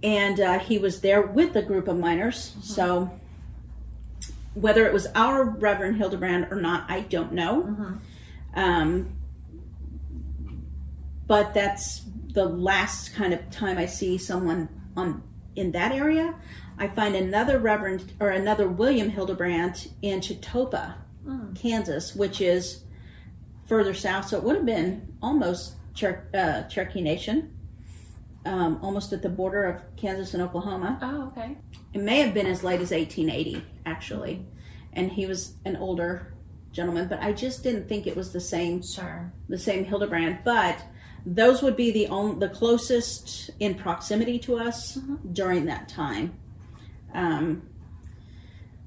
And 0.03 0.39
uh, 0.39 0.59
he 0.59 0.77
was 0.77 1.01
there 1.01 1.21
with 1.21 1.55
a 1.55 1.61
group 1.61 1.87
of 1.87 1.97
miners. 1.97 2.51
Mm-hmm. 2.51 2.61
So 2.61 3.19
whether 4.53 4.85
it 4.85 4.93
was 4.93 5.07
our 5.15 5.43
Reverend 5.43 5.97
Hildebrand 5.97 6.47
or 6.51 6.61
not, 6.61 6.89
I 6.89 7.01
don't 7.01 7.33
know. 7.33 7.63
Mm-hmm. 7.63 7.95
Um, 8.59 9.17
but 11.27 11.53
that's 11.53 12.01
the 12.33 12.45
last 12.45 13.15
kind 13.15 13.33
of 13.33 13.49
time 13.49 13.77
I 13.77 13.85
see 13.85 14.17
someone 14.17 14.69
on 14.95 15.23
in 15.55 15.71
that 15.71 15.91
area. 15.91 16.35
I 16.77 16.87
find 16.87 17.15
another 17.15 17.57
Reverend 17.57 18.13
or 18.19 18.29
another 18.29 18.67
William 18.67 19.09
Hildebrand 19.09 19.89
in 20.01 20.19
Chetopa, 20.19 20.95
mm. 21.25 21.55
Kansas, 21.55 22.13
which 22.13 22.41
is 22.41 22.83
further 23.65 23.93
south, 23.93 24.27
so 24.27 24.37
it 24.37 24.43
would 24.43 24.55
have 24.55 24.65
been 24.65 25.13
almost 25.21 25.75
Cher- 25.93 26.27
uh, 26.33 26.63
Cherokee 26.69 27.01
Nation. 27.01 27.51
um, 28.45 28.77
almost 28.83 29.11
at 29.11 29.23
the 29.23 29.29
border 29.29 29.63
of 29.63 29.81
Kansas 29.95 30.35
and 30.35 30.43
Oklahoma. 30.43 30.99
Oh, 31.01 31.27
okay. 31.29 31.57
It 31.93 32.01
may 32.01 32.19
have 32.19 32.31
been 32.35 32.45
as 32.45 32.63
late 32.63 32.79
as 32.79 32.91
1880, 32.91 33.65
actually. 33.87 34.45
And 34.93 35.11
he 35.11 35.25
was 35.25 35.55
an 35.65 35.75
older 35.77 36.31
gentleman, 36.71 37.07
but 37.07 37.23
I 37.23 37.33
just 37.33 37.63
didn't 37.63 37.87
think 37.89 38.05
it 38.05 38.15
was 38.15 38.33
the 38.33 38.39
same 38.39 38.83
Sure. 38.83 39.31
the 39.49 39.57
same 39.57 39.83
Hildebrand. 39.85 40.39
But 40.45 40.77
those 41.25 41.63
would 41.63 41.75
be 41.75 41.89
the 41.89 42.07
on, 42.09 42.37
the 42.37 42.49
closest 42.49 43.49
in 43.59 43.73
proximity 43.73 44.37
to 44.39 44.57
us 44.59 44.99
during 45.31 45.65
that 45.65 45.89
time. 45.89 46.35
Um, 47.15 47.63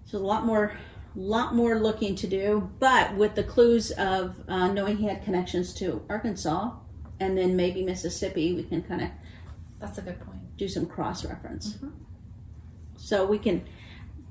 so 0.05 0.19
a 0.19 0.21
lot 0.21 0.47
more, 0.47 0.73
lot 1.21 1.55
more 1.55 1.79
looking 1.79 2.15
to 2.17 2.27
do, 2.27 2.71
but 2.79 3.15
with 3.17 3.35
the 3.35 3.43
clues 3.43 3.91
of 3.93 4.37
uh, 4.49 4.69
knowing 4.73 4.97
he 4.99 5.07
had 5.07 5.25
connections 5.25 5.75
to 5.75 6.05
Arkansas 6.09 6.73
and 7.21 7.37
then 7.37 7.57
maybe 7.57 7.83
Mississippi, 7.83 8.55
we 8.55 8.63
can 8.63 8.83
kind 8.83 9.03
of 9.03 9.09
That's 9.81 9.99
a 9.99 10.03
good 10.03 10.21
point. 10.21 10.57
do 10.57 10.69
some 10.69 10.87
cross 10.87 11.25
reference. 11.25 11.79
So 12.97 13.27
we 13.27 13.39
can 13.39 13.65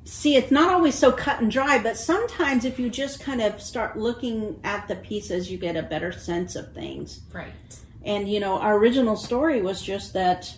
see 0.05 0.35
it's 0.35 0.51
not 0.51 0.71
always 0.73 0.95
so 0.95 1.11
cut 1.11 1.41
and 1.41 1.51
dry, 1.51 1.77
but 1.81 1.97
sometimes 1.97 2.63
if 2.63 2.79
you 2.79 2.89
just 2.89 3.19
kind 3.19 3.41
of 3.41 3.61
start 3.61 3.97
looking 3.97 4.59
at 4.63 4.87
the 4.87 4.95
pieces, 4.95 5.51
you 5.51 5.57
get 5.57 5.75
a 5.75 5.83
better 5.83 6.11
sense 6.13 6.55
of 6.55 6.73
things. 6.73 7.21
Right. 7.33 7.51
And 8.03 8.29
you 8.29 8.39
know, 8.39 8.59
our 8.59 8.77
original 8.77 9.17
story 9.17 9.61
was 9.61 9.81
just 9.81 10.13
that 10.13 10.55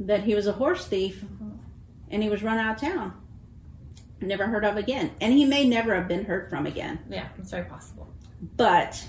that 0.00 0.24
he 0.24 0.34
was 0.34 0.48
a 0.48 0.52
horse 0.52 0.86
thief 0.86 1.24
and 2.10 2.22
he 2.22 2.28
was 2.28 2.42
run 2.42 2.58
out 2.58 2.74
of 2.74 2.80
town. 2.80 3.14
Never 4.20 4.46
heard 4.46 4.64
of 4.64 4.76
again. 4.76 5.12
And 5.20 5.32
he 5.32 5.44
may 5.44 5.66
never 5.68 5.94
have 5.94 6.08
been 6.08 6.24
heard 6.24 6.48
from 6.48 6.66
again. 6.66 7.00
Yeah, 7.08 7.28
it's 7.38 7.50
very 7.50 7.64
possible. 7.64 8.08
But 8.56 9.06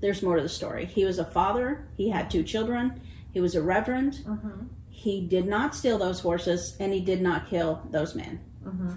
there's 0.00 0.22
more 0.22 0.36
to 0.36 0.42
the 0.42 0.48
story. 0.48 0.86
He 0.86 1.04
was 1.04 1.18
a 1.18 1.24
father, 1.24 1.86
he 1.96 2.10
had 2.10 2.30
two 2.30 2.42
children, 2.42 3.00
he 3.32 3.40
was 3.40 3.54
a 3.54 3.62
reverend. 3.62 4.14
Mm-hmm. 4.26 4.66
He 4.90 5.26
did 5.26 5.46
not 5.46 5.74
steal 5.74 5.98
those 5.98 6.20
horses 6.20 6.76
and 6.78 6.92
he 6.92 7.00
did 7.00 7.22
not 7.22 7.48
kill 7.48 7.82
those 7.90 8.14
men. 8.14 8.40
Mm-hmm. 8.64 8.90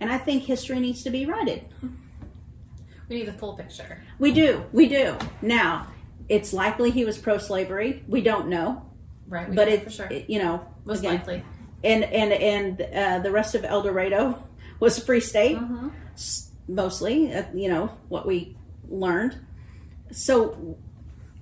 And 0.00 0.10
I 0.12 0.18
think 0.18 0.44
history 0.44 0.80
needs 0.80 1.02
to 1.04 1.10
be 1.10 1.26
righted. 1.26 1.64
We 3.08 3.16
need 3.16 3.26
the 3.28 3.32
full 3.32 3.54
picture. 3.56 4.02
We 4.18 4.32
do, 4.32 4.64
we 4.72 4.88
do. 4.88 5.16
Now, 5.42 5.86
it's 6.28 6.52
likely 6.52 6.90
he 6.90 7.04
was 7.04 7.18
pro 7.18 7.38
slavery. 7.38 8.04
We 8.08 8.20
don't 8.20 8.48
know. 8.48 8.84
Right. 9.28 9.48
We 9.48 9.56
but 9.56 9.68
it, 9.68 9.92
sure. 9.92 10.06
it- 10.06 10.28
you 10.30 10.38
know, 10.38 10.64
Most 10.84 11.00
again, 11.00 11.14
likely. 11.16 11.44
And 11.84 12.04
and 12.04 12.32
and 12.32 12.80
uh, 12.82 13.18
the 13.20 13.30
rest 13.30 13.54
of 13.54 13.64
El 13.64 13.82
Dorado 13.82 14.42
was 14.80 14.98
a 14.98 15.00
free 15.00 15.20
state, 15.20 15.56
Mm-hmm. 15.56 15.88
mostly. 16.68 17.32
Uh, 17.34 17.44
you 17.54 17.68
know 17.68 17.86
what 18.08 18.26
we 18.26 18.56
learned. 18.88 19.38
So, 20.12 20.76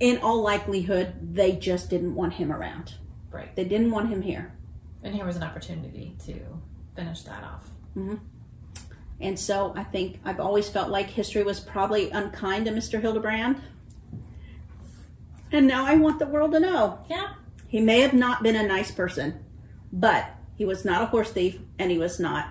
in 0.01 0.19
all 0.19 0.43
likelihood, 0.43 1.15
they 1.35 1.53
just 1.53 1.89
didn't 1.91 2.15
want 2.15 2.35
him 2.35 2.53
around. 2.53 2.95
Right. 3.31 3.55
They 3.57 3.65
didn't 3.65 3.91
want 3.91 4.09
him 4.11 4.23
here, 4.23 4.53
And 5.03 5.15
here 5.15 5.25
was 5.25 5.37
an 5.37 5.43
opportunity 5.43 6.17
to 6.27 6.35
finish 6.97 7.23
that 7.23 7.43
off. 7.45 7.71
Hmm. 7.95 8.17
and 9.21 9.39
so 9.39 9.73
I 9.77 9.83
think 9.85 10.21
I've 10.25 10.39
always 10.41 10.69
felt 10.69 10.91
like 10.91 11.09
history 11.11 11.43
was 11.43 11.59
probably 11.61 12.11
unkind 12.11 12.67
to 12.67 12.73
Mr. 12.73 13.01
Hildebrand. 13.01 13.61
And 15.51 15.67
now 15.67 15.85
I 15.87 15.95
want 15.97 16.19
the 16.19 16.27
world 16.27 16.53
to 16.53 16.61
know 16.61 16.99
Yeah. 17.09 17.31
he 17.67 17.81
may 17.81 18.01
have 18.01 18.15
not 18.15 18.43
been 18.43 18.55
a 18.57 18.67
nice 18.67 18.91
person, 18.91 19.43
but 19.93 20.35
he 20.57 20.65
was 20.65 20.85
not 20.85 21.03
a 21.03 21.07
horse 21.07 21.31
thief 21.31 21.59
and 21.79 21.91
he 21.91 21.99
was 21.99 22.19
not 22.19 22.47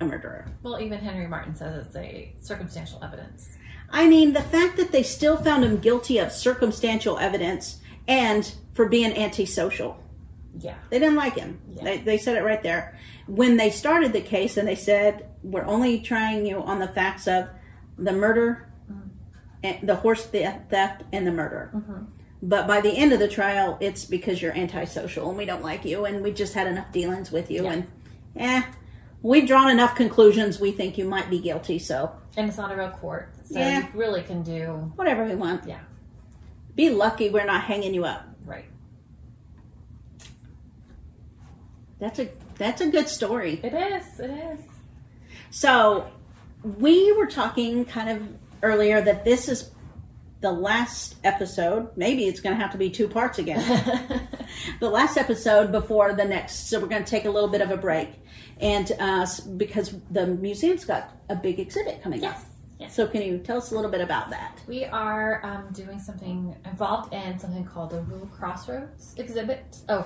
a 0.00 0.04
murderer. 0.04 0.46
Well, 0.62 0.80
even 0.80 0.98
Henry 0.98 1.26
Martin 1.26 1.54
says 1.54 1.86
it's 1.86 1.96
a 1.96 2.34
circumstantial 2.40 3.02
evidence. 3.02 3.56
I 3.90 4.08
mean, 4.08 4.32
the 4.32 4.42
fact 4.42 4.76
that 4.78 4.90
they 4.90 5.02
still 5.02 5.36
found 5.36 5.64
him 5.64 5.76
guilty 5.78 6.18
of 6.18 6.32
circumstantial 6.32 7.18
evidence 7.18 7.80
and 8.08 8.52
for 8.72 8.88
being 8.88 9.16
antisocial. 9.16 10.02
Yeah. 10.58 10.76
They 10.90 10.98
didn't 10.98 11.16
like 11.16 11.36
him. 11.36 11.60
Yeah. 11.68 11.84
They, 11.84 11.98
they 11.98 12.18
said 12.18 12.36
it 12.36 12.42
right 12.42 12.62
there. 12.62 12.98
When 13.26 13.56
they 13.56 13.70
started 13.70 14.12
the 14.12 14.20
case 14.20 14.56
and 14.56 14.66
they 14.66 14.74
said, 14.74 15.28
we're 15.42 15.64
only 15.64 16.00
trying 16.00 16.46
you 16.46 16.62
on 16.62 16.78
the 16.78 16.88
facts 16.88 17.28
of 17.28 17.48
the 17.98 18.12
murder, 18.12 18.72
mm-hmm. 18.90 19.08
and 19.62 19.88
the 19.88 19.96
horse 19.96 20.24
theft, 20.24 20.70
theft 20.70 21.04
and 21.12 21.26
the 21.26 21.32
murder. 21.32 21.70
Mm-hmm. 21.74 22.04
But 22.44 22.66
by 22.66 22.80
the 22.80 22.90
end 22.90 23.12
of 23.12 23.20
the 23.20 23.28
trial, 23.28 23.78
it's 23.80 24.04
because 24.04 24.42
you're 24.42 24.52
antisocial 24.56 25.28
and 25.28 25.38
we 25.38 25.44
don't 25.44 25.62
like 25.62 25.84
you 25.84 26.04
and 26.06 26.22
we 26.24 26.32
just 26.32 26.54
had 26.54 26.66
enough 26.66 26.90
dealings 26.90 27.30
with 27.30 27.50
you. 27.52 27.62
Yeah. 27.64 27.72
And, 27.72 27.86
eh, 28.36 28.62
we've 29.22 29.46
drawn 29.46 29.70
enough 29.70 29.94
conclusions. 29.94 30.58
We 30.58 30.72
think 30.72 30.98
you 30.98 31.04
might 31.04 31.30
be 31.30 31.38
guilty. 31.38 31.78
So, 31.78 32.10
And 32.36 32.48
it's 32.48 32.58
not 32.58 32.72
a 32.72 32.76
real 32.76 32.90
court. 32.90 33.32
So 33.44 33.58
Yeah. 33.60 33.80
you 33.82 33.86
really 33.94 34.22
can 34.22 34.42
do 34.42 34.92
whatever 34.96 35.24
we 35.24 35.36
want. 35.36 35.68
yeah. 35.68 35.80
Be 36.74 36.90
lucky 36.90 37.30
we're 37.30 37.44
not 37.44 37.62
hanging 37.64 37.94
you 37.94 38.04
up. 38.04 38.26
Right. 38.44 38.64
That's 42.00 42.18
a 42.18 42.28
that's 42.58 42.80
a 42.80 42.88
good 42.88 43.08
story. 43.08 43.60
It 43.62 43.72
is. 43.74 44.18
It 44.20 44.30
is. 44.30 44.60
So 45.50 46.08
we 46.62 47.12
were 47.12 47.26
talking 47.26 47.84
kind 47.84 48.08
of 48.08 48.28
earlier 48.62 49.00
that 49.00 49.24
this 49.24 49.48
is 49.48 49.70
the 50.42 50.52
last 50.52 51.14
episode. 51.24 51.88
Maybe 51.96 52.26
it's 52.26 52.40
going 52.40 52.54
to 52.54 52.60
have 52.62 52.72
to 52.72 52.78
be 52.78 52.90
two 52.90 53.08
parts 53.08 53.38
again. 53.38 54.28
the 54.80 54.90
last 54.90 55.16
episode 55.16 55.72
before 55.72 56.12
the 56.12 56.24
next. 56.24 56.68
So 56.68 56.78
we're 56.80 56.88
going 56.88 57.04
to 57.04 57.10
take 57.10 57.24
a 57.24 57.30
little 57.30 57.48
bit 57.48 57.60
of 57.62 57.70
a 57.70 57.76
break, 57.76 58.10
and 58.60 58.90
uh, 59.00 59.26
because 59.56 59.94
the 60.10 60.26
museum's 60.26 60.84
got 60.84 61.10
a 61.30 61.36
big 61.36 61.58
exhibit 61.58 62.02
coming 62.02 62.20
Yes. 62.20 62.36
up. 62.42 62.46
Yes. 62.80 62.94
So 62.96 63.06
can 63.06 63.22
you 63.22 63.38
tell 63.38 63.58
us 63.58 63.70
a 63.70 63.76
little 63.76 63.90
bit 63.90 64.00
about 64.00 64.30
that? 64.30 64.60
We 64.66 64.84
are 64.86 65.40
um, 65.46 65.72
doing 65.72 66.00
something 66.00 66.56
involved 66.64 67.14
in 67.14 67.38
something 67.38 67.64
called 67.64 67.90
the 67.90 68.02
Rural 68.02 68.26
Crossroads 68.26 69.14
exhibit. 69.16 69.76
Oh, 69.88 70.04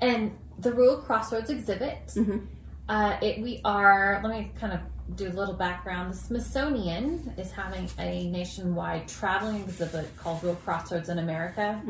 and 0.00 0.34
the 0.58 0.72
Rural 0.72 0.96
Crossroads 1.02 1.50
exhibit. 1.50 2.06
Mhm. 2.16 2.46
Uh, 2.88 3.18
it, 3.20 3.42
we 3.42 3.60
are. 3.64 4.20
Let 4.24 4.32
me 4.32 4.50
kind 4.58 4.72
of 4.72 4.80
do 5.14 5.28
a 5.28 5.30
little 5.30 5.54
background. 5.54 6.12
The 6.12 6.16
Smithsonian 6.16 7.32
is 7.38 7.52
having 7.52 7.88
a 7.98 8.28
nationwide 8.28 9.08
traveling 9.08 9.62
exhibit 9.62 10.14
called 10.16 10.42
Rural 10.42 10.56
Crossroads 10.56 11.08
in 11.08 11.18
America, 11.18 11.80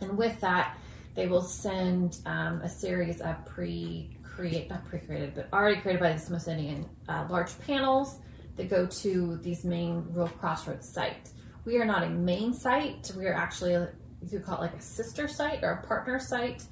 and 0.00 0.16
with 0.16 0.40
that, 0.40 0.76
they 1.14 1.26
will 1.26 1.42
send 1.42 2.18
um, 2.24 2.62
a 2.62 2.68
series 2.68 3.20
of 3.20 3.44
pre-create, 3.44 4.70
not 4.70 4.86
pre-created, 4.86 5.34
but 5.34 5.48
already 5.52 5.80
created 5.80 6.00
by 6.00 6.12
the 6.12 6.18
Smithsonian 6.18 6.88
uh, 7.08 7.26
large 7.28 7.58
panels 7.66 8.20
that 8.56 8.70
go 8.70 8.86
to 8.86 9.36
these 9.42 9.64
main 9.64 10.04
rural 10.10 10.28
crossroads 10.28 10.88
sites. 10.88 11.32
We 11.64 11.78
are 11.78 11.84
not 11.84 12.02
a 12.04 12.08
main 12.08 12.54
site. 12.54 13.10
We 13.16 13.26
are 13.26 13.34
actually, 13.34 13.72
you 13.72 14.28
could 14.30 14.44
call 14.44 14.58
it 14.58 14.60
like 14.62 14.74
a 14.74 14.82
sister 14.82 15.28
site 15.28 15.62
or 15.62 15.72
a 15.72 15.86
partner 15.86 16.18
site. 16.18 16.62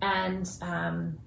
And 0.00 0.48
um, 0.62 1.18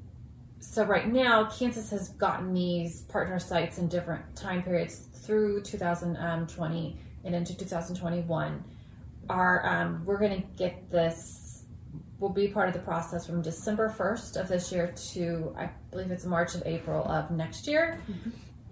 so 0.72 0.84
right 0.84 1.08
now, 1.08 1.46
Kansas 1.46 1.90
has 1.92 2.10
gotten 2.10 2.54
these 2.54 3.04
partner 3.04 3.40
sites 3.40 3.78
in 3.78 3.88
different 3.88 4.36
time 4.36 4.64
periods 4.64 5.08
through 5.14 5.62
2020 5.62 7.00
and 7.24 7.36
into 7.36 7.58
2021. 7.58 8.64
Our 9.30 9.66
um, 9.66 10.06
we're 10.06 10.20
going 10.20 10.42
to 10.42 10.48
get 10.58 10.90
this. 10.92 11.42
Will 12.20 12.30
be 12.30 12.48
part 12.48 12.70
of 12.70 12.74
the 12.74 12.80
process 12.80 13.26
from 13.26 13.42
December 13.42 13.94
1st 13.96 14.40
of 14.40 14.48
this 14.48 14.72
year 14.72 14.94
to 15.12 15.54
I 15.58 15.70
believe 15.92 16.12
it's 16.12 16.26
March 16.26 16.56
of 16.56 16.64
April 16.66 17.04
of 17.04 17.30
next 17.30 17.68
year. 17.68 18.00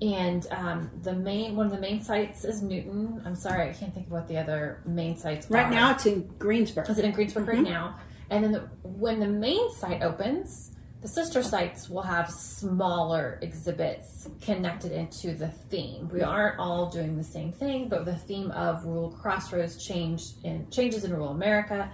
And 0.02 0.48
um, 0.52 0.90
the 1.04 1.14
main 1.14 1.56
one 1.56 1.66
of 1.66 1.72
the 1.74 1.80
main 1.80 2.02
sites 2.02 2.46
is 2.46 2.62
Newton. 2.62 3.22
I'm 3.26 3.36
sorry, 3.36 3.70
I 3.70 3.74
can't 3.74 3.94
think 3.94 4.08
of 4.08 4.12
what 4.14 4.28
the 4.28 4.38
other 4.38 4.82
main 4.86 5.18
sites 5.18 5.50
Right 5.50 5.66
are. 5.68 5.72
now, 5.72 5.92
it's 5.92 6.06
in 6.06 6.28
Greensburg. 6.40 6.90
Is 6.90 6.98
it 6.98 7.06
in 7.06 7.12
Greensburg 7.12 7.48
right 7.48 7.62
now? 7.62 7.98
And 8.30 8.44
then 8.44 8.52
the, 8.54 8.60
when 8.84 9.20
the 9.20 9.28
main 9.28 9.72
site 9.74 10.02
opens, 10.02 10.72
the 11.04 11.10
sister 11.10 11.44
sites 11.44 11.90
will 11.90 12.02
have 12.02 12.32
smaller 12.32 13.38
exhibits 13.42 14.30
connected 14.40 14.94
into 14.94 15.34
the 15.34 15.50
theme. 15.50 16.08
We 16.08 16.22
aren't 16.22 16.58
all 16.60 16.90
doing 16.90 17.18
the 17.18 17.24
same 17.26 17.52
thing, 17.52 17.90
but 17.90 18.06
the 18.06 18.16
theme 18.16 18.52
of 18.52 18.86
rural 18.86 19.12
crossroads 19.12 19.86
changed 19.86 20.46
in 20.46 20.70
changes 20.70 21.04
in 21.04 21.12
rural 21.12 21.32
America. 21.32 21.92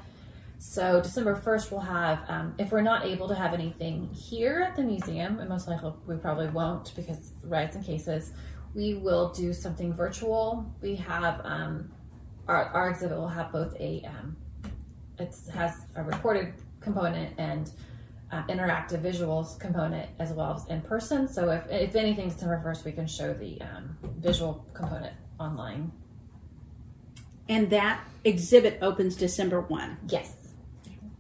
So 0.60 1.02
December 1.02 1.36
first, 1.36 1.72
we'll 1.72 1.80
have. 1.80 2.24
Um, 2.28 2.54
if 2.60 2.72
we're 2.72 2.84
not 2.84 3.04
able 3.04 3.28
to 3.30 3.34
have 3.34 3.56
anything 3.56 4.14
here 4.14 4.60
at 4.60 4.76
the 4.76 4.84
museum, 4.84 5.40
and 5.40 5.50
most 5.50 5.68
likely 5.68 5.92
we 6.06 6.16
probably 6.18 6.50
won't 6.50 6.94
because 6.96 7.34
rights 7.44 7.76
and 7.76 7.84
cases, 7.84 8.34
we 8.76 8.94
will 8.94 9.32
do 9.32 9.54
something 9.54 9.92
virtual. 9.92 10.72
We 10.84 10.96
have 10.98 11.42
um, 11.46 11.92
our 12.48 12.66
our 12.66 12.92
exhibit 12.92 13.18
will 13.18 13.28
have 13.28 13.52
both 13.52 13.76
a 13.80 14.04
um, 14.08 14.38
it 15.18 15.36
has 15.52 15.74
a 15.96 16.04
recorded 16.04 16.54
component 16.80 17.34
and 17.40 17.72
uh, 18.32 18.44
interactive 18.48 19.02
visuals 19.02 19.60
component 19.60 20.10
as 20.20 20.32
well 20.34 20.54
as 20.56 20.68
in 20.68 20.82
person. 20.82 21.28
So 21.28 21.50
if 21.50 21.64
if 21.70 21.96
anything, 21.96 22.30
December 22.30 22.60
first, 22.64 22.86
we 22.86 22.92
can 22.92 23.08
show 23.08 23.34
the 23.34 23.60
um, 23.62 23.98
visual 24.20 24.66
component 24.74 25.14
online. 25.40 25.92
and 27.48 27.70
that 27.72 28.02
exhibit 28.24 28.78
opens 28.82 29.16
December 29.16 29.62
1. 29.62 29.98
Yes. 30.10 30.36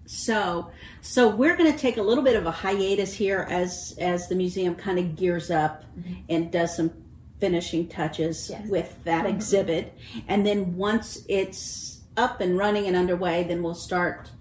So, 0.06 0.72
so 1.02 1.28
we're 1.30 1.56
going 1.56 1.72
to 1.72 1.78
take 1.78 1.98
a 1.98 2.02
little 2.02 2.24
bit 2.24 2.36
of 2.36 2.46
a 2.46 2.52
hiatus 2.52 3.14
here 3.14 3.46
as 3.50 3.96
as 4.00 4.28
the 4.28 4.36
museum 4.36 4.76
kind 4.76 4.98
of 5.00 5.16
gears 5.16 5.52
up 5.52 5.84
and 6.28 6.52
does 6.52 6.76
some 6.76 6.92
finishing 7.40 7.88
touches 7.88 8.50
Yes. 8.50 8.68
with 8.70 9.04
that 9.06 9.26
exhibit, 9.26 9.94
and 10.28 10.46
then 10.46 10.76
once 10.78 11.24
it's 11.30 12.02
up 12.18 12.42
and 12.42 12.58
running 12.58 12.86
and 12.88 12.96
underway, 12.98 13.44
then 13.44 13.62
we'll 13.64 13.76
start 13.76 14.32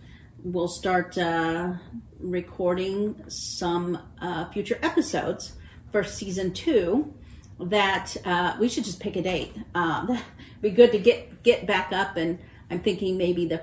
we'll 0.42 0.68
start 0.68 1.16
uh, 1.18 1.74
recording 2.18 3.22
some 3.28 3.98
uh, 4.20 4.48
future 4.50 4.78
episodes 4.82 5.52
for 5.92 6.04
season 6.04 6.52
two. 6.52 7.14
That 7.60 8.16
uh, 8.24 8.56
we 8.60 8.68
should 8.68 8.84
just 8.84 9.00
pick 9.00 9.16
a 9.16 9.22
date. 9.22 9.52
Um, 9.74 10.18
be 10.60 10.70
good 10.70 10.92
to 10.92 10.98
get 10.98 11.42
get 11.42 11.66
back 11.66 11.92
up, 11.92 12.16
and 12.16 12.38
I'm 12.70 12.80
thinking 12.80 13.16
maybe 13.18 13.46
the 13.46 13.62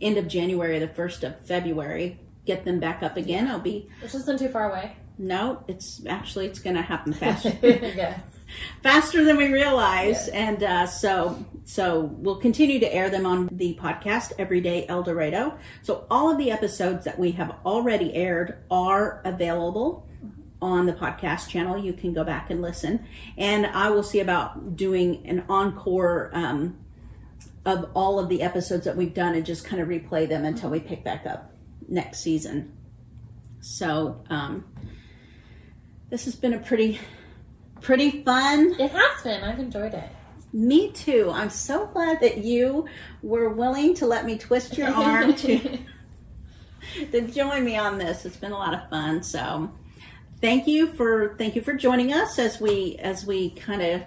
end 0.00 0.16
of 0.18 0.26
January, 0.26 0.76
or 0.76 0.80
the 0.80 0.88
first 0.88 1.22
of 1.22 1.38
February, 1.46 2.18
get 2.44 2.64
them 2.64 2.80
back 2.80 3.02
up 3.02 3.16
again. 3.16 3.46
I'll 3.46 3.60
be 3.60 3.88
Which 4.02 4.14
isn't 4.14 4.38
too 4.38 4.48
far 4.48 4.70
away. 4.70 4.96
no, 5.18 5.62
it's 5.68 6.04
actually 6.06 6.46
it's 6.46 6.58
going 6.58 6.74
to 6.76 6.82
happen 6.82 7.12
faster. 7.12 7.52
yeah. 7.62 8.18
faster 8.82 9.24
than 9.24 9.36
we 9.36 9.52
realize. 9.52 10.28
And 10.28 10.62
uh, 10.62 10.86
so 10.86 11.44
so 11.64 12.00
we'll 12.00 12.36
continue 12.36 12.80
to 12.80 12.94
air 12.94 13.10
them 13.10 13.26
on 13.26 13.48
the 13.52 13.76
podcast 13.80 14.32
everyday 14.38 14.86
el 14.88 15.02
dorado. 15.02 15.58
So 15.82 16.06
all 16.10 16.30
of 16.30 16.38
the 16.38 16.50
episodes 16.50 17.04
that 17.04 17.18
we 17.18 17.32
have 17.32 17.54
already 17.64 18.14
aired 18.14 18.58
are 18.70 19.22
available 19.24 20.06
on 20.62 20.86
the 20.86 20.92
podcast 20.92 21.48
channel. 21.48 21.78
You 21.78 21.92
can 21.92 22.12
go 22.12 22.24
back 22.24 22.50
and 22.50 22.60
listen. 22.60 23.06
And 23.38 23.66
i 23.66 23.90
will 23.90 24.02
see 24.02 24.20
about 24.20 24.76
doing 24.76 25.26
an 25.26 25.44
encore 25.48 26.30
um, 26.34 26.78
of 27.64 27.90
all 27.94 28.18
of 28.18 28.28
the 28.28 28.42
episodes 28.42 28.84
that 28.84 28.96
we've 28.96 29.14
done 29.14 29.34
and 29.34 29.44
just 29.44 29.64
kind 29.64 29.80
of 29.80 29.88
replay 29.88 30.28
them 30.28 30.44
until 30.44 30.70
we 30.70 30.80
pick 30.80 31.04
back 31.04 31.26
up 31.26 31.52
next 31.88 32.20
season. 32.20 32.76
So 33.60 34.24
um, 34.30 34.64
this 36.08 36.24
has 36.24 36.34
been 36.34 36.54
a 36.54 36.58
pretty 36.58 37.00
pretty 37.80 38.22
fun 38.22 38.74
It 38.78 38.90
has 38.90 39.22
been. 39.22 39.42
I've 39.42 39.58
enjoyed 39.58 39.94
it. 39.94 40.08
me 40.52 40.90
too. 40.92 41.30
I'm 41.32 41.50
so 41.50 41.86
glad 41.86 42.20
that 42.20 42.38
you 42.38 42.86
were 43.22 43.48
willing 43.50 43.94
to 43.94 44.06
let 44.06 44.24
me 44.26 44.36
twist 44.38 44.76
your 44.78 44.88
arm 44.88 45.34
to 45.44 45.78
to 47.12 47.20
join 47.28 47.64
me 47.64 47.76
on 47.76 47.98
this. 47.98 48.24
It's 48.24 48.36
been 48.36 48.52
a 48.52 48.58
lot 48.58 48.74
of 48.74 48.88
fun. 48.90 49.22
So, 49.22 49.70
thank 50.40 50.66
you 50.66 50.88
for 50.88 51.34
thank 51.38 51.54
you 51.56 51.62
for 51.62 51.74
joining 51.74 52.12
us 52.12 52.38
as 52.38 52.60
we 52.60 52.96
as 53.00 53.24
we 53.26 53.50
kind 53.50 53.82
of 53.82 54.02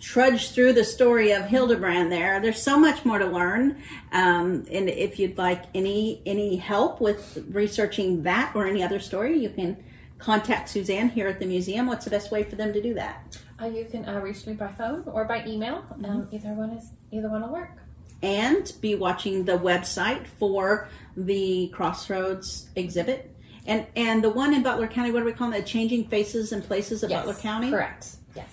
trudge 0.00 0.50
through 0.52 0.72
the 0.72 0.84
story 0.84 1.32
of 1.32 1.44
Hildebrand. 1.44 2.10
There, 2.10 2.40
there's 2.40 2.62
so 2.62 2.78
much 2.78 3.04
more 3.04 3.18
to 3.18 3.26
learn. 3.26 3.82
Um, 4.10 4.64
and 4.70 4.88
if 4.88 5.18
you'd 5.18 5.36
like 5.38 5.64
any 5.74 6.22
any 6.26 6.56
help 6.56 7.00
with 7.00 7.44
researching 7.50 8.22
that 8.24 8.52
or 8.54 8.66
any 8.66 8.82
other 8.82 9.00
story, 9.00 9.38
you 9.38 9.50
can 9.50 9.76
contact 10.20 10.68
Suzanne 10.68 11.08
here 11.08 11.26
at 11.28 11.40
the 11.40 11.46
museum. 11.46 11.86
What's 11.86 12.04
the 12.04 12.10
best 12.10 12.30
way 12.30 12.42
for 12.44 12.56
them 12.56 12.72
to 12.72 12.80
do 12.82 12.94
that? 12.94 13.38
Uh, 13.60 13.66
you 13.66 13.84
can 13.84 14.06
uh, 14.08 14.20
reach 14.20 14.46
me 14.46 14.52
by 14.54 14.68
phone 14.68 15.02
or 15.06 15.24
by 15.24 15.44
email. 15.46 15.84
Um, 16.04 16.28
either 16.30 16.50
one 16.54 16.70
is 16.70 16.90
either 17.10 17.28
one 17.28 17.42
will 17.42 17.52
work. 17.52 17.76
and 18.22 18.72
be 18.80 18.94
watching 18.94 19.44
the 19.44 19.58
website 19.58 20.26
for 20.26 20.88
the 21.16 21.68
Crossroads 21.74 22.68
exhibit. 22.76 23.34
And 23.66 23.86
and 23.96 24.24
the 24.24 24.30
one 24.30 24.54
in 24.54 24.62
Butler 24.62 24.88
County, 24.88 25.10
what 25.12 25.20
do 25.20 25.26
we 25.26 25.32
call 25.32 25.52
it? 25.52 25.66
Changing 25.66 26.06
Faces 26.08 26.52
and 26.52 26.64
Places 26.64 27.02
of 27.02 27.10
Yes, 27.10 27.24
Butler 27.24 27.40
County. 27.40 27.70
Correct. 27.70 28.16
Yes. 28.34 28.48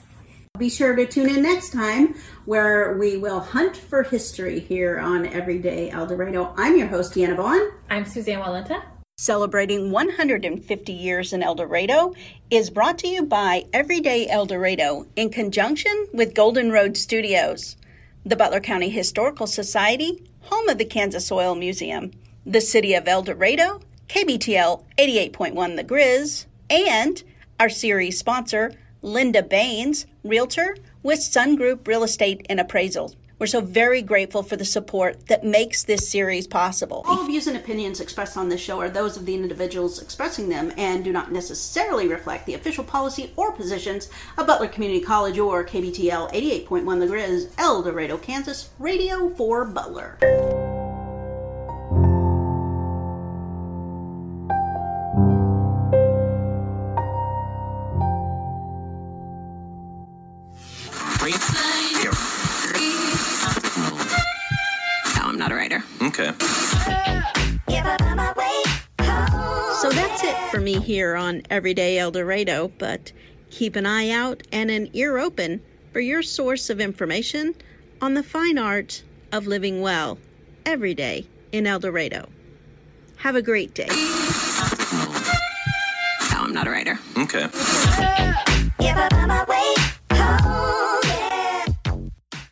Be 0.58 0.70
sure 0.70 0.96
to 0.96 1.06
tune 1.06 1.30
in 1.30 1.42
next 1.42 1.72
time 1.72 2.16
where 2.46 2.98
we 2.98 3.16
will 3.18 3.40
hunt 3.40 3.78
for 3.78 4.04
history 4.04 4.60
here 4.60 5.00
on 5.00 5.26
Everyday 5.28 5.90
El 5.92 6.06
Dorado. 6.08 6.54
I'm 6.58 6.78
your 6.78 6.88
host, 6.88 7.14
Deanna 7.14 7.38
Vaughn. 7.38 7.62
I'm 7.90 8.04
Suzanne 8.06 8.40
Walenta. 8.40 8.84
Celebrating 9.20 9.90
150 9.90 10.94
years 10.94 11.34
in 11.34 11.42
El 11.42 11.56
Dorado 11.56 12.14
is 12.52 12.70
brought 12.70 13.00
to 13.00 13.08
you 13.08 13.24
by 13.24 13.66
Everyday 13.74 14.28
El 14.28 14.46
Dorado 14.46 15.08
in 15.16 15.32
conjunction 15.32 16.08
with 16.14 16.36
Golden 16.36 16.72
Road 16.72 16.96
Studios, 16.96 17.78
the 18.24 18.36
Butler 18.36 18.60
County 18.60 18.90
Historical 18.90 19.48
Society, 19.48 20.24
home 20.42 20.70
of 20.70 20.78
the 20.78 20.86
Kansas 20.86 21.32
Oil 21.32 21.56
Museum, 21.56 22.12
the 22.46 22.62
City 22.62 22.94
of 22.94 23.08
El 23.08 23.24
Dorado, 23.24 23.82
KBTL 24.08 24.84
88.1 25.00 25.76
The 25.78 25.84
Grizz, 25.84 26.46
and 26.70 27.24
our 27.60 27.70
series 27.70 28.20
sponsor, 28.20 28.72
Linda 29.02 29.42
Baines, 29.42 30.06
Realtor 30.24 30.78
with 31.02 31.24
Sun 31.24 31.56
Group 31.56 31.88
Real 31.88 32.04
Estate 32.04 32.46
and 32.52 32.60
Appraisal. 32.60 33.16
We're 33.40 33.46
so 33.48 33.62
very 33.62 34.02
grateful 34.02 34.42
for 34.42 34.56
the 34.56 34.66
support 34.66 35.28
that 35.28 35.44
makes 35.44 35.84
this 35.84 36.10
series 36.10 36.48
possible. 36.48 37.04
All 37.06 37.24
views 37.24 37.46
and 37.46 37.56
opinions 37.56 38.00
expressed 38.00 38.36
on 38.36 38.50
this 38.50 38.60
show 38.60 38.80
are 38.80 38.90
those 38.90 39.16
of 39.16 39.28
the 39.28 39.36
individuals 39.36 40.02
expressing 40.02 40.50
them 40.50 40.74
and 40.76 41.04
do 41.04 41.12
not 41.12 41.32
necessarily 41.32 42.08
reflect 42.08 42.48
the 42.48 42.56
official 42.56 42.84
policy 42.84 43.32
or 43.36 43.52
positions 43.52 44.10
of 44.40 44.48
Butler 44.48 44.68
Community 44.68 45.02
College 45.02 45.38
or 45.38 45.64
KBTL 45.64 46.34
88.1 46.34 47.00
The 47.00 47.06
Grizz, 47.06 47.50
El 47.60 47.84
Dorado, 47.84 48.18
Kansas, 48.18 48.70
Radio 48.80 49.30
for 49.30 49.66
Butler. 49.66 50.87
Okay. 66.20 66.34
So 69.82 69.92
that's 69.92 70.24
it 70.24 70.36
for 70.50 70.60
me 70.60 70.80
here 70.80 71.16
on 71.16 71.44
Everyday 71.52 72.00
El 72.00 72.10
Dorado, 72.10 72.72
but 72.80 73.12
keep 73.52 73.76
an 73.76 73.86
eye 73.86 74.10
out 74.10 74.42
and 74.52 74.72
an 74.72 74.90
ear 74.94 75.20
open 75.20 75.62
for 75.94 76.00
your 76.00 76.24
source 76.24 76.72
of 76.72 76.80
information 76.80 77.54
on 78.02 78.16
the 78.16 78.24
fine 78.24 78.58
art 78.58 79.04
of 79.32 79.46
living 79.46 79.80
well 79.82 80.18
every 80.66 80.96
day 80.96 81.28
in 81.52 81.68
El 81.68 81.78
Dorado. 81.80 82.30
Have 83.18 83.36
a 83.36 83.42
great 83.44 83.76
day. 83.76 83.86
No, 83.86 83.94
I'm 86.32 86.52
not 86.52 86.66
a 86.66 86.72
writer. 86.72 86.98
Okay. 87.16 87.48
Yeah, 88.80 89.10